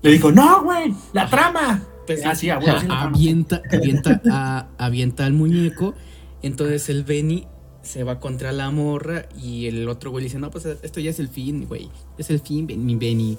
Le 0.05 0.11
dijo, 0.13 0.31
no, 0.31 0.63
güey, 0.63 0.93
la 1.13 1.29
trama. 1.29 1.83
Pues 2.07 2.23
ah, 2.25 2.35
sí, 2.35 2.49
avienta, 2.49 3.61
avienta, 3.71 4.21
a- 4.31 4.67
avienta 4.77 5.25
al 5.25 5.33
muñeco. 5.33 5.93
Entonces 6.43 6.89
el 6.89 7.03
Benny 7.03 7.45
se 7.81 8.03
va 8.03 8.19
contra 8.19 8.51
la 8.51 8.69
morra 8.71 9.27
y 9.41 9.65
el 9.65 9.89
otro 9.89 10.11
güey 10.11 10.23
dice, 10.23 10.37
no, 10.39 10.51
pues 10.51 10.65
esto 10.65 10.99
ya 10.99 11.09
es 11.09 11.19
el 11.19 11.27
fin, 11.29 11.65
güey. 11.67 11.89
Es 12.17 12.29
el 12.29 12.39
fin, 12.39 12.67
mi 12.85 12.95
Benny. 12.95 13.37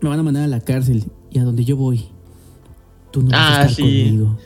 Me 0.00 0.08
van 0.08 0.18
a 0.18 0.22
mandar 0.22 0.42
a 0.44 0.48
la 0.48 0.60
cárcel 0.60 1.04
y 1.30 1.38
a 1.38 1.44
donde 1.44 1.64
yo 1.64 1.76
voy. 1.76 2.08
Tú 3.10 3.22
no 3.22 3.30
vas 3.30 3.38
a 3.40 3.46
Ah, 3.46 3.52
estar 3.66 3.70
sí. 3.74 3.82
conmigo. 3.82 4.38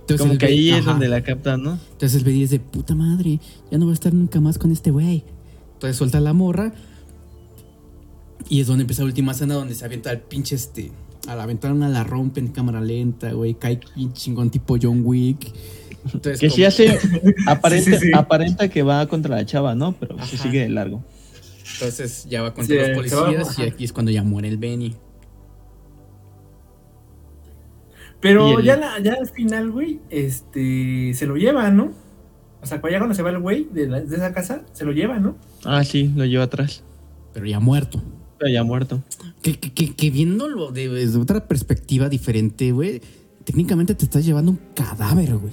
Entonces 0.00 0.18
Como 0.20 0.32
el 0.32 0.38
que 0.38 0.46
ahí 0.46 0.70
es 0.70 0.84
donde 0.84 1.08
la 1.08 1.22
captan, 1.22 1.62
¿no? 1.62 1.78
Entonces 1.92 2.14
el 2.18 2.24
Benny 2.24 2.40
dice, 2.40 2.60
puta 2.60 2.94
madre, 2.94 3.40
ya 3.70 3.78
no 3.78 3.84
voy 3.86 3.92
a 3.92 3.94
estar 3.94 4.12
nunca 4.12 4.40
más 4.40 4.58
con 4.58 4.70
este 4.72 4.90
güey. 4.90 5.24
Entonces 5.74 5.96
suelta 5.96 6.18
a 6.18 6.20
la 6.20 6.32
morra. 6.32 6.72
Y 8.48 8.60
es 8.60 8.66
donde 8.66 8.82
empieza 8.82 9.02
la 9.02 9.06
última 9.08 9.32
escena 9.32 9.54
donde 9.54 9.74
se 9.74 9.84
avienta 9.84 10.10
al 10.10 10.20
pinche 10.20 10.54
este. 10.56 10.90
A 11.26 11.34
la 11.36 11.44
ventana 11.46 11.88
la 11.88 12.04
rompe 12.04 12.40
en 12.40 12.48
cámara 12.48 12.80
lenta, 12.80 13.32
güey. 13.32 13.54
Cae 13.54 13.80
chingón 14.14 14.50
tipo 14.50 14.76
John 14.80 15.02
Wick. 15.04 15.52
Entonces, 16.04 16.40
Que 16.40 16.48
sí 16.48 16.56
como- 16.56 16.68
hace, 16.68 16.98
aparenta, 17.46 17.84
Sí, 17.90 17.96
sí, 17.98 18.06
sí. 18.06 18.10
aparenta 18.14 18.68
que 18.70 18.82
va 18.82 19.06
contra 19.08 19.36
la 19.36 19.44
chava, 19.44 19.74
¿no? 19.74 19.92
Pero 19.92 20.16
se 20.24 20.36
Ajá. 20.36 20.44
sigue 20.44 20.60
de 20.60 20.68
largo. 20.70 21.04
Entonces 21.74 22.26
ya 22.30 22.40
va 22.42 22.54
contra 22.54 22.74
Sí, 22.74 22.78
los 22.78 22.86
se 22.88 22.94
policías 22.94 23.58
va- 23.58 23.64
y 23.64 23.68
aquí 23.68 23.84
es 23.84 23.92
cuando 23.92 24.10
ya 24.10 24.22
muere 24.22 24.48
el 24.48 24.56
Benny. 24.56 24.94
Pero 28.20 28.58
el- 28.58 28.64
ya, 28.64 28.76
la- 28.76 28.98
ya 29.00 29.14
al 29.14 29.28
final, 29.28 29.70
güey, 29.70 30.00
este, 30.10 31.12
se 31.14 31.26
lo 31.26 31.36
lleva, 31.36 31.70
¿no? 31.70 31.92
O 32.62 32.66
sea, 32.66 32.80
cuando 32.80 32.92
ya 32.94 32.98
cuando 32.98 33.14
se 33.14 33.22
va 33.22 33.30
el 33.30 33.38
güey 33.38 33.68
de, 33.72 33.86
de 33.86 34.16
esa 34.16 34.32
casa, 34.32 34.62
se 34.72 34.84
lo 34.84 34.92
lleva, 34.92 35.18
¿no? 35.20 35.36
Ah, 35.64 35.84
sí, 35.84 36.10
lo 36.16 36.24
lleva 36.24 36.44
atrás. 36.44 36.82
Pero 37.32 37.46
ya 37.46 37.60
muerto. 37.60 38.02
Pero 38.38 38.50
ya 38.52 38.62
muerto. 38.64 39.02
Que, 39.42 39.58
que, 39.58 39.72
que, 39.72 39.94
que 39.94 40.10
viéndolo 40.10 40.70
de- 40.70 40.88
desde 40.88 41.18
otra 41.18 41.46
perspectiva 41.46 42.08
diferente, 42.08 42.70
güey. 42.72 43.00
Técnicamente 43.44 43.94
te 43.94 44.04
estás 44.04 44.24
llevando 44.24 44.50
un 44.52 44.60
cadáver, 44.74 45.34
güey. 45.36 45.52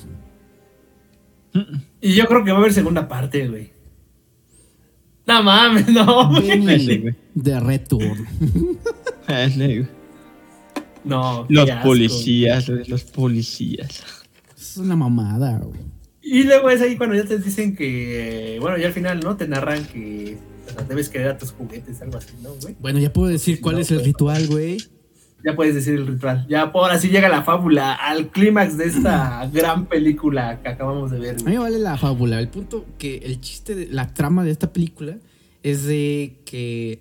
Y 2.02 2.13
yo 2.13 2.26
creo 2.26 2.43
que 2.43 2.52
va 2.52 2.58
a 2.58 2.60
haber 2.60 2.74
segunda 2.74 3.08
parte, 3.08 3.48
güey. 3.48 3.71
No 5.26 5.41
mames, 5.41 5.88
no. 5.88 6.30
güey. 6.30 7.15
De 7.34 7.60
Return. 7.60 8.28
No, 11.04 11.45
Los 11.50 11.69
asco. 11.69 11.84
policías, 11.89 12.67
güey, 12.69 12.86
los 12.88 13.04
policías. 13.04 14.04
Es 14.58 14.78
una 14.78 14.95
mamada, 14.95 15.60
güey. 15.60 15.80
Y 16.21 16.43
luego 16.43 16.69
es 16.71 16.82
ahí 16.82 16.98
cuando 16.98 17.15
ya 17.15 17.24
te 17.26 17.38
dicen 17.38 17.76
que, 17.76 18.58
bueno, 18.60 18.78
ya 18.78 18.88
al 18.88 18.93
final, 18.93 19.19
¿no? 19.19 19.38
Te 19.38 19.48
narran 19.48 19.86
que 19.86 20.38
debes 20.88 21.10
querer 21.10 21.30
a 21.30 21.38
tus 21.38 21.51
juguetes, 21.51 22.01
algo 22.01 22.17
así, 22.17 22.34
¿no, 22.41 22.54
güey? 22.62 22.75
Bueno, 22.80 22.99
ya 22.99 23.12
puedo 23.13 23.28
decir 23.30 23.62
cuál 23.62 23.75
No, 23.75 23.82
es 23.82 23.91
el 23.91 23.97
pues. 23.97 24.08
ritual, 24.08 24.47
güey. 24.47 24.78
Ya 25.43 25.56
puedes 25.56 25.75
decir 25.75 25.93
el 25.93 26.08
ritual. 26.08 26.45
Ya 26.49 26.71
por 26.71 26.84
ahora 26.84 26.99
sí 26.99 27.10
llega 27.10 27.30
la 27.30 27.43
fábula 27.43 27.93
al 27.93 28.30
clímax 28.32 28.78
de 28.78 28.86
esta 28.86 29.47
gran 29.54 29.86
película 29.86 30.60
que 30.63 30.69
acabamos 30.69 31.12
de 31.12 31.19
ver. 31.19 31.36
A 31.39 31.43
mí 31.43 31.51
me 31.51 31.60
vale 31.60 31.78
la 31.78 31.97
fábula. 31.97 32.39
El 32.39 32.47
punto 32.49 32.86
que 32.97 33.17
el 33.17 33.39
chiste 33.41 33.75
de 33.75 33.88
la 33.88 34.12
trama 34.13 34.43
de 34.43 34.51
esta 34.51 34.73
película 34.73 35.17
es 35.62 35.84
de 35.86 36.41
que 36.45 36.99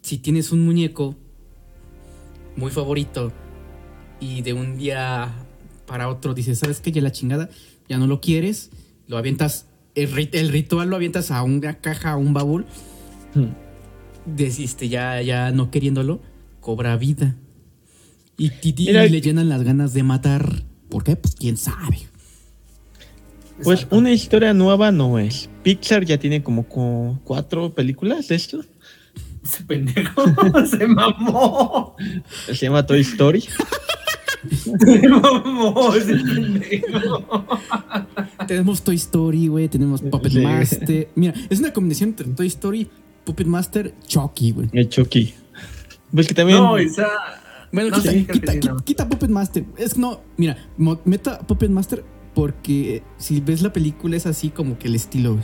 si 0.00 0.16
tienes 0.18 0.50
un 0.50 0.64
muñeco 0.64 1.14
muy 2.56 2.70
favorito 2.70 3.32
y 4.20 4.40
de 4.42 4.52
un 4.54 4.78
día 4.78 5.30
para 5.86 6.08
otro 6.08 6.32
dices, 6.32 6.58
¿sabes 6.58 6.80
qué? 6.80 6.90
Ya 6.92 7.02
la 7.02 7.12
chingada, 7.12 7.50
ya 7.88 7.98
no 7.98 8.06
lo 8.06 8.20
quieres, 8.20 8.70
lo 9.08 9.18
avientas, 9.18 9.66
el, 9.94 10.12
rit- 10.12 10.34
el 10.34 10.48
ritual 10.50 10.88
lo 10.90 10.96
avientas 10.96 11.30
a 11.30 11.42
una 11.42 11.74
caja, 11.74 12.12
a 12.12 12.16
un 12.16 12.32
baúl, 12.34 12.66
desiste 14.26 14.88
ya, 14.88 15.20
ya 15.22 15.50
no 15.50 15.70
queriéndolo, 15.70 16.20
cobra 16.60 16.96
vida. 16.96 17.36
Y, 18.36 18.46
y- 18.62 18.74
y 18.76 18.92
le 18.92 19.20
llenan 19.20 19.48
las 19.48 19.62
ganas 19.62 19.92
de 19.94 20.02
matar. 20.02 20.64
¿Por 20.88 21.04
qué? 21.04 21.16
Pues 21.16 21.34
quién 21.36 21.56
sabe. 21.56 21.98
Pues 23.62 23.80
Exacto. 23.80 23.96
una 23.98 24.10
historia 24.12 24.52
nueva 24.52 24.90
no 24.90 25.18
es. 25.18 25.48
Pixar 25.62 26.04
ya 26.04 26.18
tiene 26.18 26.42
como 26.42 26.64
cu- 26.64 27.20
cuatro 27.24 27.72
películas 27.74 28.26
de 28.28 28.34
esto. 28.34 28.64
Ese 29.44 29.62
pendejo 29.64 30.24
se 30.66 30.86
mamó. 30.88 31.94
Se 32.46 32.54
llama 32.66 32.84
Toy 32.84 33.00
Story. 33.02 33.44
Tenemos 38.46 38.82
Toy 38.82 38.96
Story, 38.96 39.46
güey. 39.48 39.68
Tenemos 39.68 40.02
Puppet 40.02 40.32
Sí. 40.32 40.40
Master. 40.40 41.08
Mira, 41.14 41.34
es 41.50 41.58
una 41.60 41.72
combinación 41.72 42.10
entre 42.10 42.26
Toy 42.28 42.46
Story, 42.48 42.88
Puppet 43.24 43.46
Master, 43.46 43.94
Chucky, 44.06 44.52
güey. 44.52 44.68
El 44.72 44.88
Chucky. 44.88 45.34
Pues 46.12 46.26
que 46.28 46.34
también. 46.34 46.58
No, 46.58 46.76
esa. 46.76 47.08
Bueno, 47.72 47.90
no 47.90 47.96
quita, 47.96 48.12
sí, 48.12 48.26
quita- 48.30 48.54
no. 48.72 48.76
quita 48.78 49.08
Puppet 49.08 49.30
Master. 49.30 49.64
Es 49.76 49.96
no, 49.98 50.20
mira, 50.36 50.56
meta 51.04 51.40
Puppet 51.40 51.70
Master 51.70 52.04
porque 52.34 53.02
si 53.16 53.40
ves 53.40 53.62
la 53.62 53.72
película 53.72 54.16
es 54.16 54.26
así 54.26 54.50
como 54.50 54.78
que 54.78 54.86
el 54.88 54.94
estilo. 54.94 55.38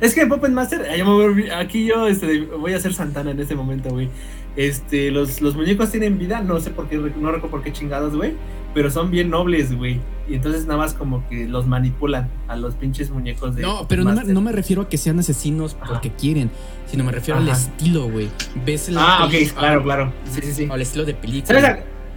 Es 0.00 0.14
que 0.14 0.26
Puppet 0.26 0.50
Master, 0.52 0.84
ya 0.96 1.04
me 1.04 1.10
voy 1.10 1.48
a- 1.48 1.58
aquí 1.58 1.86
yo 1.86 2.06
este, 2.06 2.40
voy 2.46 2.72
a 2.74 2.80
ser 2.80 2.92
Santana 2.94 3.30
en 3.32 3.40
este 3.40 3.54
momento, 3.54 3.90
güey. 3.90 4.08
Este, 4.56 5.10
los, 5.10 5.40
los 5.40 5.56
muñecos 5.56 5.90
tienen 5.90 6.18
vida, 6.18 6.40
no 6.42 6.60
sé 6.60 6.70
por 6.70 6.88
qué, 6.88 6.96
no 6.96 7.08
recuerdo 7.32 7.48
por 7.48 7.62
qué 7.62 7.72
chingados, 7.72 8.14
güey. 8.14 8.34
Pero 8.74 8.90
son 8.90 9.10
bien 9.10 9.28
nobles, 9.28 9.76
güey. 9.76 10.00
Y 10.28 10.34
entonces 10.34 10.64
nada 10.66 10.78
más 10.78 10.94
como 10.94 11.26
que 11.28 11.46
los 11.46 11.66
manipulan 11.66 12.30
a 12.48 12.56
los 12.56 12.74
pinches 12.74 13.10
muñecos 13.10 13.54
de. 13.54 13.62
No, 13.62 13.86
pero 13.86 14.02
no 14.02 14.10
me, 14.10 14.16
Master. 14.16 14.34
no 14.34 14.40
me 14.40 14.52
refiero 14.52 14.82
a 14.82 14.88
que 14.88 14.96
sean 14.96 15.18
asesinos 15.18 15.76
Ajá. 15.80 15.92
porque 15.92 16.10
quieren, 16.12 16.50
sino 16.86 17.04
me 17.04 17.12
refiero 17.12 17.38
al 17.40 17.48
estilo, 17.48 18.08
güey. 18.08 18.30
Ves 18.64 18.88
la 18.88 19.18
Ah, 19.18 19.24
ok, 19.26 19.34
claro, 19.58 19.82
claro. 19.82 20.12
Sí, 20.30 20.40
sí, 20.42 20.52
sí. 20.52 20.68
Al 20.70 20.80
estilo 20.80 21.04
de 21.04 21.12
película. 21.14 21.60
¿Sabes 21.60 21.64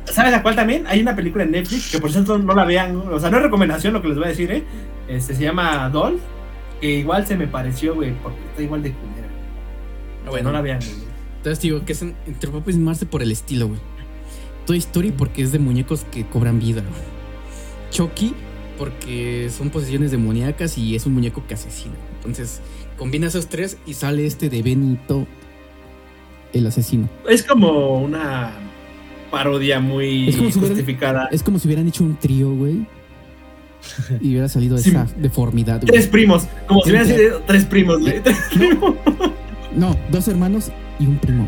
a, 0.07 0.11
¿Sabes 0.13 0.33
a 0.33 0.41
cuál 0.43 0.55
también? 0.55 0.85
Hay 0.87 1.01
una 1.01 1.13
película 1.15 1.43
en 1.43 1.51
Netflix 1.51 1.91
que 1.91 1.99
por 1.99 2.11
cierto 2.11 2.37
no 2.37 2.53
la 2.53 2.63
vean. 2.63 2.95
O 2.95 3.19
sea, 3.19 3.29
no 3.29 3.37
es 3.37 3.43
recomendación 3.43 3.91
lo 3.93 4.01
que 4.01 4.07
les 4.09 4.17
voy 4.17 4.25
a 4.25 4.29
decir, 4.29 4.49
¿eh? 4.51 4.63
Este 5.09 5.35
se 5.35 5.43
llama 5.43 5.89
Doll. 5.89 6.19
Que 6.79 6.99
igual 6.99 7.25
se 7.27 7.35
me 7.35 7.47
pareció, 7.47 7.95
güey, 7.95 8.13
porque 8.21 8.39
está 8.51 8.61
igual 8.61 8.81
de 8.83 8.91
culera. 8.93 9.27
Ah, 10.25 10.29
Bueno, 10.29 10.49
no 10.49 10.53
la 10.53 10.61
vean, 10.61 10.79
güey. 10.79 11.04
Entonces 11.45 11.61
digo 11.61 11.85
que 11.85 11.93
es 11.93 12.01
en- 12.01 12.15
entre 12.25 12.49
Puppet 12.49 12.75
Master 12.75 13.07
por 13.07 13.21
el 13.21 13.31
estilo, 13.31 13.67
güey. 13.67 13.79
Toy 14.65 14.79
Story 14.79 15.11
porque 15.11 15.43
es 15.43 15.51
de 15.51 15.59
muñecos 15.59 16.03
que 16.11 16.25
cobran 16.25 16.59
vida, 16.59 16.81
güey. 16.81 17.01
Chucky 17.91 18.33
porque 18.79 19.51
son 19.55 19.69
posesiones 19.69 20.09
demoníacas 20.09 20.75
y 20.79 20.95
es 20.95 21.05
un 21.05 21.13
muñeco 21.13 21.43
que 21.47 21.53
asesina. 21.53 21.93
Entonces, 22.17 22.61
combina 22.97 23.27
esos 23.27 23.45
tres 23.47 23.77
y 23.85 23.93
sale 23.93 24.25
este 24.25 24.49
de 24.49 24.63
Benito, 24.63 25.27
el 26.51 26.65
asesino. 26.65 27.07
Es 27.29 27.43
como 27.43 27.99
una 28.01 28.51
parodia 29.29 29.79
muy 29.79 30.29
Es 30.29 30.37
como 30.37 30.49
si. 30.49 30.59
Es 31.31 31.43
como 31.43 31.59
si 31.59 31.67
hubieran 31.67 31.87
hecho 31.87 32.03
un 32.03 32.15
trío, 32.17 32.51
güey. 32.55 32.87
Y 34.19 34.29
hubiera 34.31 34.49
salido 34.49 34.79
Sí. 34.79 34.89
esa 34.89 35.05
deformidad, 35.17 35.81
güey. 35.81 35.91
Tres 35.91 36.07
primos, 36.07 36.47
como 36.67 36.81
si 36.81 36.89
hubieran 36.89 37.07
sido 37.07 37.39
tres 37.45 37.65
primos, 37.65 37.99
güey. 38.01 38.19
Tres 38.23 38.37
primos. 38.51 38.95
No, 39.75 39.95
dos 40.09 40.27
hermanos 40.27 40.71
y 40.99 41.07
un 41.07 41.17
primo. 41.17 41.47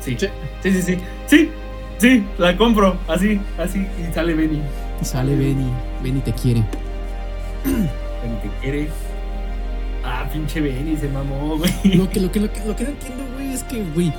Sí, 0.00 0.16
sí, 0.18 0.28
sí, 0.62 0.82
sí. 0.82 0.98
Sí, 1.26 1.50
sí, 1.98 2.24
la 2.38 2.56
compro. 2.56 2.96
Así, 3.06 3.40
así. 3.58 3.86
Y 3.98 4.12
sale 4.12 4.34
Benny. 4.34 4.60
Y 5.00 5.04
sale 5.04 5.36
Benny. 5.36 5.70
Benny 6.02 6.20
te 6.20 6.32
quiere. 6.32 6.62
Benny 7.64 8.36
te 8.42 8.48
quiere. 8.60 8.88
Ah, 10.04 10.26
pinche 10.32 10.60
Benny, 10.60 10.96
se 10.96 11.08
mamó, 11.08 11.58
güey. 11.58 11.72
Lo 11.96 12.08
que, 12.08 12.20
lo 12.20 12.32
que, 12.32 12.40
lo 12.40 12.52
que, 12.52 12.64
lo 12.64 12.74
que 12.74 12.84
no 12.84 12.90
entiendo, 12.90 13.24
güey, 13.34 13.52
es 13.52 13.62
que, 13.64 13.84
güey, 13.94 14.12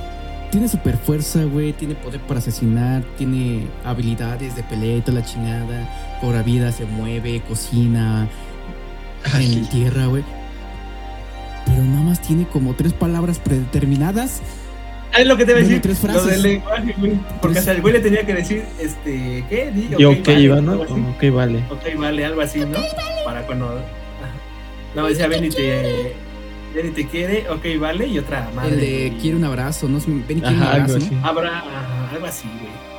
tiene 0.50 0.68
super 0.68 0.96
fuerza, 0.96 1.44
güey, 1.44 1.72
tiene 1.72 1.94
poder 1.96 2.20
para 2.20 2.38
asesinar, 2.38 3.02
tiene 3.18 3.66
habilidades 3.84 4.54
de 4.54 4.62
pelea 4.62 4.98
y 4.98 5.00
toda 5.00 5.20
la 5.20 5.24
chingada, 5.24 6.18
cobra 6.20 6.42
vida, 6.42 6.70
se 6.70 6.84
mueve, 6.84 7.42
cocina, 7.48 8.28
Ay, 9.32 9.54
en 9.54 9.66
tierra, 9.68 10.06
güey. 10.06 10.24
Pero 11.66 11.82
nada 11.84 12.02
más 12.02 12.20
tiene 12.20 12.46
como 12.46 12.74
tres 12.74 12.92
palabras 12.92 13.38
predeterminadas. 13.38 14.40
Es 15.16 15.26
lo 15.26 15.36
que 15.36 15.44
te 15.44 15.52
iba 15.52 15.60
a 15.60 15.62
decir. 15.62 15.80
tres 15.82 16.02
Lo 16.02 16.08
frases. 16.10 16.30
del 16.30 16.42
lenguaje, 16.42 16.94
güey. 16.98 17.12
Porque 17.12 17.40
Tres- 17.48 17.58
hasta 17.58 17.72
el 17.72 17.80
güey 17.82 17.92
le 17.94 18.00
tenía 18.00 18.24
que 18.24 18.34
decir, 18.34 18.64
este, 18.80 19.44
¿qué? 19.48 19.70
Di, 19.70 19.88
Y 19.98 20.04
ok, 20.04 20.26
vale, 20.26 20.40
iba, 20.40 20.60
¿no? 20.60 20.72
Ok, 20.80 21.30
vale. 21.32 21.58
Ok, 21.70 21.98
vale, 21.98 22.24
algo 22.24 22.40
así, 22.40 22.60
¿no? 22.60 22.78
Para 23.24 23.42
cuando. 23.46 23.78
No, 24.94 25.06
decía 25.06 25.26
Benny, 25.28 25.50
te. 25.50 26.14
Benny 26.74 26.90
te 26.92 27.06
quiere, 27.06 27.44
ok, 27.50 27.64
vale, 27.78 28.06
y 28.06 28.18
otra 28.18 28.48
madre. 28.54 28.70
El 28.74 28.80
de 28.80 29.18
quiere 29.20 29.36
un 29.36 29.44
abrazo, 29.44 29.88
¿no? 29.88 29.98
Ven, 30.06 30.22
quiere 30.40 30.40
un 30.56 30.62
algo 30.62 30.64
abrazo, 30.64 30.96
así. 30.96 31.14
¿no? 31.14 31.26
Habrá 31.26 31.58
ajá, 31.58 32.10
algo 32.14 32.26
así, 32.26 32.48
güey. 32.48 32.91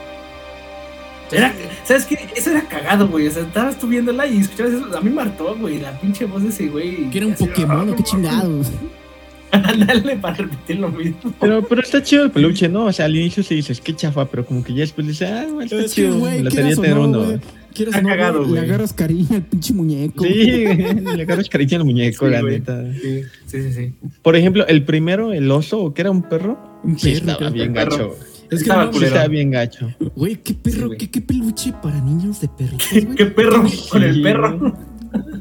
Era, 1.34 1.54
¿Sabes 1.86 2.06
qué? 2.06 2.18
Eso 2.36 2.52
era 2.52 2.62
cagado, 2.68 3.08
güey. 3.08 3.28
O 3.28 3.32
sea, 3.32 3.44
estabas 3.44 3.78
tú 3.80 3.88
viéndola 3.88 4.28
y 4.28 4.38
escuchabas 4.40 4.74
eso. 4.74 4.98
A 4.98 5.02
mí 5.02 5.10
me 5.10 5.22
hartó, 5.22 5.56
güey, 5.56 5.80
la 5.80 6.00
pinche 6.00 6.26
voz 6.26 6.44
de 6.44 6.50
ese 6.50 6.68
güey. 6.68 7.10
Que 7.10 7.18
era 7.20 7.28
un 7.28 7.34
Así, 7.34 7.46
Pokémon, 7.46 7.90
ah, 7.90 7.92
¿o 7.92 7.96
qué 7.96 8.04
chingados? 8.04 8.68
Ándale 9.52 10.16
para 10.18 10.36
repetir 10.36 10.78
lo 10.80 10.90
mismo. 10.90 11.32
Pero, 11.40 11.64
pero 11.68 11.82
está 11.82 12.02
chido 12.02 12.24
el 12.24 12.32
peluche, 12.32 12.68
¿no? 12.70 12.86
O 12.86 12.92
sea, 12.92 13.06
al 13.06 13.16
inicio 13.16 13.44
sí 13.44 13.54
dices, 13.56 13.80
qué 13.82 13.96
chafa, 13.96 14.26
pero 14.26 14.46
como 14.46 14.64
que 14.64 14.74
ya 14.74 14.80
después 14.82 15.06
dices, 15.06 15.30
ah, 15.30 15.44
bueno, 15.46 15.62
está 15.64 15.76
Es 15.78 15.94
que, 15.94 16.02
chido, 16.02 16.20
quieras 16.20 16.44
gustaría 16.44 16.74
o 16.78 16.82
tener 16.82 16.98
no, 16.98 17.04
uno. 17.04 17.20
o 17.20 18.02
no, 18.02 18.10
cagado, 18.10 18.40
güey, 18.46 18.54
le 18.54 18.60
agarras 18.62 18.94
cariño 18.94 19.28
al 19.36 19.44
pinche 19.44 19.74
muñeco. 19.74 20.24
Sí, 20.24 20.34
le 20.36 21.22
agarras 21.22 21.50
cariño 21.50 21.78
al 21.78 21.86
muñeco, 21.86 22.26
Sí, 22.26 22.32
la 22.32 22.42
güey. 22.42 22.54
neta. 22.60 22.84
Sí, 23.00 23.22
sí, 23.46 23.62
sí. 23.62 23.74
sí. 23.74 23.94
Por 24.24 24.36
ejemplo, 24.36 24.66
el 24.66 24.84
primero, 24.86 25.34
el 25.34 25.50
oso, 25.52 25.82
¿o 25.84 25.94
que 25.94 26.02
era 26.02 26.10
un 26.10 26.24
perro? 26.24 26.80
Un 26.84 26.98
Sí, 26.98 27.10
perro, 27.12 27.18
estaba 27.20 27.38
creo. 27.38 27.52
bien 27.52 27.74
perro. 27.74 27.92
gacho. 27.92 28.16
Es 28.54 28.64
que 28.64 28.70
Estaba 28.70 28.86
no, 28.92 29.02
estaba 29.02 29.28
bien 29.28 29.52
gacho. 29.52 29.90
güey, 30.16 30.36
qué 30.38 30.54
perro, 30.54 30.76
Sí, 30.78 30.86
güey. 30.86 30.98
qué, 30.98 31.10
qué 31.12 31.22
peluche 31.22 31.74
para 31.82 32.00
niños 32.02 32.40
de 32.42 32.48
perritos, 32.48 32.88
¿Qué, 32.92 33.08
qué 33.08 33.26
perro 33.28 33.64
Tiene- 33.64 33.90
con 33.90 34.04
el 34.04 34.22
perro? 34.22 34.78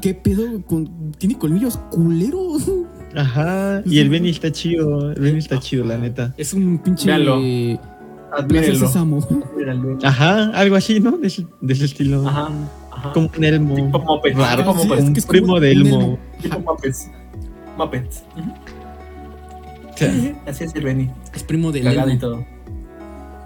¿Qué 0.01 0.13
pedo? 0.13 0.61
Con, 0.65 1.11
tiene 1.17 1.37
colmillos 1.37 1.77
culeros. 1.89 2.69
Ajá, 3.15 3.81
y 3.85 3.99
el 3.99 4.09
Benny 4.09 4.29
está 4.29 4.51
chido, 4.51 5.11
el 5.11 5.19
Benny 5.21 5.39
está 5.39 5.59
chido, 5.59 5.85
la 5.85 5.97
neta. 5.97 6.33
Es 6.37 6.53
un 6.53 6.77
pinche 6.79 7.11
Admírenlo. 7.11 8.87
Sésamo. 8.87 9.19
Admírenlo. 9.51 9.99
Ajá, 10.03 10.45
algo 10.49 10.75
así, 10.75 10.99
¿no? 10.99 11.17
De 11.17 11.27
ese, 11.27 11.45
de 11.61 11.73
ese 11.73 11.85
estilo. 11.85 12.27
Ajá. 12.27 12.49
Ajá. 12.91 13.13
Como 13.13 13.29
un 13.37 13.43
elmo. 13.43 13.75
Tipo 13.75 13.99
Muppet. 13.99 14.35
Raro, 14.35 14.63
sí, 14.79 14.87
Muppet. 14.87 15.03
es 15.03 15.09
que 15.11 15.19
es 15.19 15.25
primo 15.27 15.47
como 15.47 15.59
de 15.59 15.71
elmo. 15.71 15.99
elmo. 16.01 16.19
Tipo 16.41 16.59
Muppets. 16.59 17.09
Muppets. 17.77 18.23
Sí, 19.95 20.05
sí, 20.05 20.33
Así 20.47 20.63
es 20.63 20.75
el 20.75 20.83
Benny. 20.83 21.09
Es 21.35 21.43
primo 21.43 21.71
del 21.71 21.83
Cagado 21.83 22.09
y 22.09 22.11
Elmo. 22.13 22.21
todo. 22.21 22.45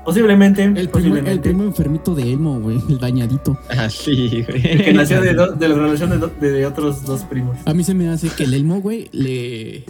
Posiblemente. 0.07 0.63
El 0.63 0.73
primo, 0.73 0.91
posiblemente. 0.91 1.31
el 1.31 1.39
primo 1.41 1.63
enfermito 1.63 2.15
de 2.15 2.23
Elmo, 2.31 2.59
güey. 2.61 2.81
El 2.87 2.97
dañadito. 2.97 3.57
ah, 3.77 3.89
sí, 3.89 4.45
güey. 4.47 4.65
El 4.65 4.83
que 4.85 4.93
nació 4.93 5.19
de, 5.21 5.33
do- 5.35 5.51
de 5.51 5.67
la 5.67 5.75
relación 5.75 6.09
de, 6.11 6.17
do- 6.17 6.31
de 6.39 6.65
otros 6.65 7.03
dos 7.03 7.23
primos. 7.23 7.57
A 7.65 7.73
mí 7.73 7.83
se 7.83 7.93
me 7.93 8.07
hace 8.07 8.29
que 8.29 8.45
el 8.45 8.53
Elmo, 8.53 8.79
güey, 8.81 9.09
le. 9.11 9.83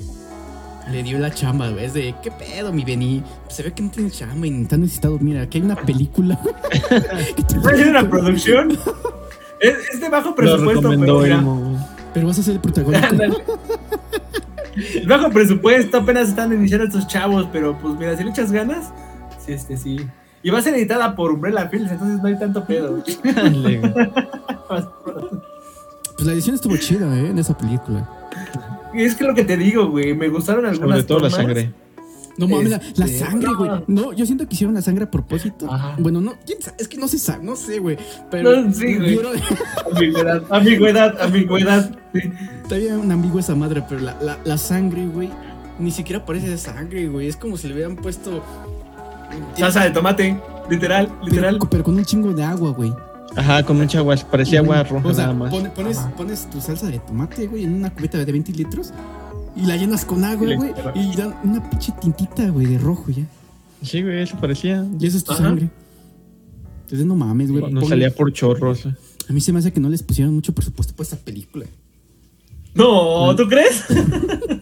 Le 0.91 1.03
dio 1.03 1.19
la 1.19 1.29
chamba, 1.31 1.69
güey. 1.69 1.85
Es 1.85 1.93
de, 1.93 2.15
¿qué 2.23 2.31
pedo, 2.31 2.73
mi 2.73 2.83
Beni? 2.83 3.21
Se 3.49 3.61
ve 3.61 3.73
que 3.73 3.83
no 3.83 3.91
tiene 3.91 4.09
chamba 4.09 4.47
y 4.47 4.61
está 4.61 4.75
necesitado. 4.77 5.19
Mira, 5.19 5.43
aquí 5.43 5.59
hay 5.59 5.65
una 5.65 5.75
película. 5.75 6.39
que 7.35 7.43
te- 7.43 7.59
¿Va 7.59 7.71
a 7.71 7.75
ser 7.75 7.87
una 7.89 8.09
producción? 8.09 8.71
Es, 9.59 9.73
es 9.93 10.01
de 10.01 10.09
bajo 10.09 10.33
presupuesto, 10.33 10.89
pero 10.89 11.19
mira, 11.19 11.35
Elmo. 11.35 11.87
Pero 12.13 12.25
vas 12.27 12.39
a 12.39 12.43
ser 12.43 12.55
el 12.55 12.59
protagónico. 12.61 13.05
Ándale. 13.05 13.35
Bajo 15.07 15.29
presupuesto, 15.31 15.97
apenas 15.97 16.29
están 16.29 16.53
iniciando 16.53 16.85
estos 16.85 17.07
chavos, 17.07 17.47
pero 17.51 17.77
pues 17.79 17.95
mira, 17.97 18.15
si 18.15 18.23
le 18.23 18.29
echas 18.29 18.51
ganas, 18.51 18.91
sí, 19.47 19.53
este 19.53 19.77
sí. 19.77 19.97
Y 20.43 20.49
va 20.51 20.59
a 20.59 20.61
ser 20.61 20.75
editada 20.75 21.15
por 21.15 21.31
Umbrella 21.31 21.67
Films, 21.69 21.91
entonces 21.91 22.19
no 22.21 22.27
hay 22.27 22.37
tanto 22.37 22.63
pedo. 22.65 23.03
Pues 26.15 26.25
la 26.25 26.33
edición 26.33 26.55
estuvo 26.55 26.75
chida, 26.77 27.15
¿eh? 27.19 27.27
En 27.29 27.37
esa 27.37 27.55
película. 27.55 28.09
Es 28.95 29.13
que 29.15 29.23
lo 29.23 29.35
que 29.35 29.43
te 29.43 29.55
digo, 29.55 29.87
güey, 29.89 30.15
me 30.15 30.29
gustaron 30.29 30.65
algunas 30.65 31.01
Sobre 31.01 31.03
todo 31.07 31.19
la 31.19 31.29
tomas. 31.29 31.35
sangre. 31.35 31.73
No 32.39 32.47
mames, 32.47 32.69
la, 32.71 32.81
la 32.95 33.05
Este, 33.05 33.19
sangre, 33.19 33.49
güey. 33.55 33.69
no. 33.69 33.83
No, 33.87 34.13
yo 34.13 34.25
siento 34.25 34.47
que 34.47 34.53
hicieron 34.55 34.73
la 34.75 34.81
sangre 34.81 35.03
a 35.05 35.11
propósito. 35.11 35.71
Ajá. 35.71 35.95
Bueno, 35.99 36.19
no, 36.21 36.33
quién 36.45 36.59
sabe, 36.61 36.77
es 36.79 36.87
que 36.87 36.97
no 36.97 37.07
se 37.07 37.17
sabe, 37.19 37.43
no 37.43 37.55
sé, 37.55 37.79
güey. 37.79 37.97
Pero 38.31 38.61
No, 38.61 38.73
sí, 38.73 38.95
güey. 38.95 39.09
vieron- 39.17 39.33
Ambigüedad, 39.93 40.43
ambigüedad, 40.49 41.21
ambigüedad. 41.21 41.99
Sí. 42.13 42.21
Está 42.63 42.77
bien 42.77 42.95
una 42.97 43.13
ambigua 43.15 43.39
esa 43.41 43.53
madre, 43.55 43.83
pero 43.87 44.01
la, 44.01 44.19
la, 44.21 44.37
la 44.43 44.57
sangre, 44.57 45.05
güey, 45.07 45.29
ni 45.79 45.91
siquiera 45.91 46.25
parece 46.25 46.49
de 46.49 46.57
sangre, 46.57 47.07
güey. 47.07 47.27
Es 47.27 47.37
como 47.37 47.57
si 47.57 47.67
le 47.67 47.73
hubieran 47.75 47.95
puesto. 47.95 48.43
Salsa 49.57 49.83
de 49.83 49.91
tomate, 49.91 50.39
literal, 50.69 51.11
literal. 51.23 51.55
Pero, 51.57 51.69
pero 51.69 51.83
con 51.83 51.95
un 51.95 52.05
chingo 52.05 52.33
de 52.33 52.43
agua, 52.43 52.71
güey. 52.71 52.93
Ajá, 53.35 53.61
con 53.63 53.77
mucha 53.77 53.99
agua, 53.99 54.15
parecía 54.31 54.59
agua 54.59 54.81
roja 54.83 55.07
O 55.09 55.13
sea, 55.13 55.25
nada 55.27 55.35
más. 55.37 55.51
pone- 55.51 55.69
pones, 56.15 56.49
tu 56.49 56.59
salsa 56.59 56.87
de 56.87 56.99
tomate, 56.99 57.47
güey, 57.47 57.63
en 57.65 57.73
una 57.73 57.93
cubeta 57.93 58.17
de 58.17 58.31
20 58.31 58.51
litros 58.53 58.91
y 59.55 59.61
la 59.65 59.75
llenas 59.77 60.05
con 60.05 60.23
agua, 60.23 60.47
güey, 60.55 60.71
y 60.95 61.15
dan 61.15 61.35
una 61.43 61.69
pinche 61.69 61.91
tintita, 62.01 62.47
güey, 62.49 62.65
de 62.65 62.77
rojo 62.79 63.05
ya. 63.11 63.23
Sí, 63.83 64.01
güey, 64.01 64.21
eso 64.23 64.37
parecía. 64.39 64.83
Y 64.99 65.05
eso 65.05 65.17
es 65.17 65.23
tu 65.23 65.33
Ajá. 65.33 65.43
sangre. 65.43 65.69
Entonces 66.83 67.05
no 67.05 67.15
mames, 67.15 67.51
güey. 67.51 67.71
No 67.71 67.85
salía 67.85 68.09
por 68.13 68.31
chorros. 68.33 68.85
A 68.87 69.33
mí 69.33 69.41
se 69.41 69.51
me 69.53 69.59
hace 69.59 69.71
que 69.73 69.79
no 69.79 69.89
les 69.89 70.01
pusieron 70.01 70.33
mucho 70.33 70.53
presupuesto 70.53 70.93
para 70.95 71.03
esta 71.03 71.17
película. 71.17 71.65
No, 72.73 73.35
¿tú 73.35 73.47
crees? 73.47 73.83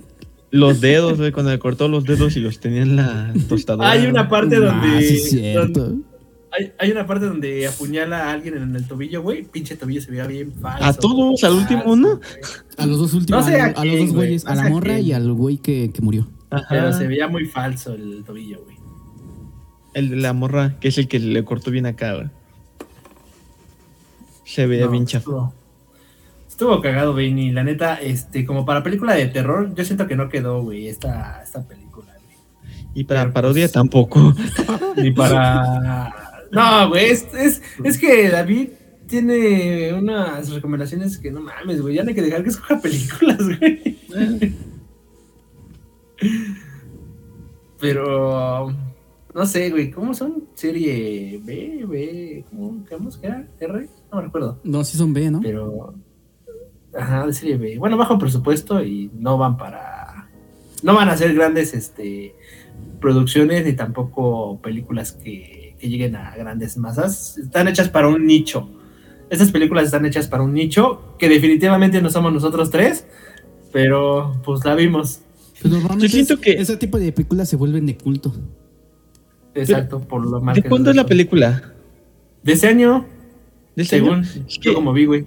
Los 0.56 0.82
dedos, 0.82 1.18
güey, 1.18 1.32
cuando 1.32 1.52
le 1.52 1.60
cortó 1.60 1.88
los 1.88 2.04
dedos 2.06 2.36
y 2.38 2.40
los 2.40 2.60
tenía 2.60 2.82
en 2.84 2.96
la 2.96 3.34
tostadora. 3.50 3.92
Hay 3.92 4.06
una 4.08 4.28
parte 4.30 4.56
donde. 4.56 4.88
Ah, 4.88 5.00
sí, 5.02 5.16
es 5.18 5.30
cierto. 5.30 5.80
donde- 5.88 6.04
hay, 6.58 6.72
hay 6.80 6.92
una 6.92 7.06
parte 7.06 7.26
donde 7.26 7.68
apuñala 7.68 8.30
a 8.30 8.32
alguien 8.32 8.56
en 8.56 8.74
el 8.76 8.88
tobillo, 8.88 9.22
güey. 9.22 9.44
Pinche 9.44 9.76
tobillo 9.76 10.00
se 10.02 10.10
veía 10.12 10.26
bien 10.26 10.54
falso. 10.54 10.86
¿A 10.86 10.94
todos? 10.94 11.44
¿Al 11.44 11.54
último 11.54 11.84
güey. 11.84 12.02
A 12.78 12.86
los 12.86 12.98
dos 13.00 13.14
últimos, 13.14 13.46
No 13.46 13.52
sé 13.52 13.60
a, 13.60 13.66
a 13.66 13.68
a 13.82 13.84
los 13.86 14.00
dos 14.00 14.08
güey, 14.12 14.28
güeyes, 14.28 14.46
no 14.46 14.52
a 14.52 14.56
la 14.56 14.66
a 14.66 14.70
morra 14.70 14.94
quién. 14.96 15.06
y 15.08 15.12
al 15.14 15.34
güey 15.34 15.58
que, 15.58 15.92
que 15.94 16.02
murió. 16.02 16.28
Pero 16.70 16.94
se 16.94 17.08
veía 17.08 17.28
muy 17.28 17.46
falso 17.46 17.94
el 17.94 18.24
tobillo, 18.26 18.64
güey. 18.64 18.78
El 19.94 20.10
de 20.12 20.16
la 20.16 20.32
morra, 20.32 20.80
que 20.80 20.88
es 20.88 20.98
el 20.98 21.10
que 21.10 21.20
le 21.20 21.44
cortó 21.44 21.72
bien 21.72 21.86
acá, 21.86 22.14
güey. 22.16 22.28
Se 24.46 24.66
veía 24.68 24.86
No, 24.86 24.92
bien 24.92 25.06
chafa. 25.06 25.52
Estuvo, 26.56 26.80
cagado, 26.80 27.14
Benny. 27.14 27.52
La 27.52 27.66
neta, 27.66 27.96
este, 27.96 28.46
como 28.46 28.66
para 28.66 28.82
película 28.82 29.14
de 29.14 29.26
terror, 29.26 29.76
yo 29.76 29.84
siento 29.84 30.08
que 30.08 30.16
no 30.16 30.30
quedó, 30.30 30.62
güey, 30.62 30.88
esta, 30.88 31.42
esta 31.44 31.68
película, 31.68 32.14
güey. 32.24 32.38
Y 32.94 33.04
para 33.04 33.24
Pero, 33.24 33.34
parodia 33.34 33.66
pues, 33.66 33.74
tampoco. 33.74 34.34
Ni 34.96 35.12
para. 35.12 36.48
No, 36.54 36.88
güey, 36.88 37.08
es, 37.08 37.28
es, 37.34 37.62
es 37.84 37.98
que 37.98 38.30
David 38.30 38.70
tiene 39.06 39.94
unas 39.96 40.50
recomendaciones 40.50 41.18
que 41.18 41.30
no 41.30 41.42
mames, 41.42 41.82
güey. 41.82 41.96
Ya 41.96 42.04
no 42.04 42.10
hay 42.10 42.16
que 42.16 42.22
dejar 42.22 42.42
que 42.42 42.52
escoja 42.52 42.80
películas, 42.82 43.38
güey. 43.38 43.98
Pero. 47.82 48.74
No 49.34 49.46
sé, 49.46 49.72
güey, 49.72 49.92
¿cómo 49.92 50.14
son? 50.14 50.46
Serie 50.54 51.42
B, 51.44 51.86
B, 51.86 52.46
¿cómo 52.50 52.86
quedamos? 52.86 53.18
¿Qué 53.18 53.28
era? 53.28 53.46
¿R? 53.60 53.90
No 54.10 54.20
me 54.20 54.24
recuerdo. 54.24 54.62
No, 54.64 54.86
sí 54.86 54.98
son 54.98 55.12
B, 55.12 55.30
¿no? 55.30 55.42
Pero. 55.42 56.05
Ajá, 56.98 57.26
de 57.28 57.34
serie 57.34 57.58
B. 57.58 57.78
Bueno, 57.78 57.98
bajo 57.98 58.18
presupuesto 58.18 58.84
y 58.84 59.10
no 59.18 59.38
van 59.38 59.58
para. 59.58 60.30
No 60.84 60.94
van 60.96 61.10
a 61.10 61.18
ser 61.18 61.34
grandes 61.34 61.74
este, 61.74 62.36
producciones 63.02 63.66
ni 63.66 63.74
tampoco 63.74 64.60
películas 64.62 65.12
que, 65.14 65.76
que 65.80 65.90
lleguen 65.90 66.16
a 66.16 66.36
grandes 66.36 66.78
masas. 66.78 67.38
Están 67.38 67.68
hechas 67.68 67.90
para 67.90 68.08
un 68.08 68.26
nicho. 68.26 68.70
Estas 69.30 69.52
películas 69.52 69.86
están 69.86 70.06
hechas 70.06 70.28
para 70.28 70.44
un 70.44 70.54
nicho 70.54 71.16
que 71.18 71.28
definitivamente 71.28 72.02
no 72.02 72.10
somos 72.12 72.32
nosotros 72.32 72.70
tres, 72.70 73.06
pero 73.72 74.40
pues 74.46 74.64
la 74.64 74.76
vimos. 74.76 75.22
Pues 75.62 75.74
normalmente 75.74 76.08
Yo 76.08 76.14
siento 76.14 76.34
es- 76.36 76.40
que- 76.40 76.54
ese 76.54 76.78
tipo 76.78 77.00
de 77.00 77.12
películas 77.12 77.50
se 77.50 77.56
vuelven 77.56 77.86
de 77.88 77.98
culto. 77.98 78.34
Exacto, 79.54 80.02
por 80.02 80.26
lo 80.26 80.42
mal 80.42 80.56
¿De 80.56 80.64
cuándo 80.64 80.90
es 80.90 80.96
la 80.96 81.06
película? 81.06 81.74
De 82.44 82.54
ese 82.54 82.68
año, 82.68 83.06
¿De 83.76 83.84
este 83.84 83.98
según 83.98 84.20
año? 84.20 84.46
yo 84.62 84.74
como 84.74 84.94
vi, 84.94 85.06
güey. 85.06 85.26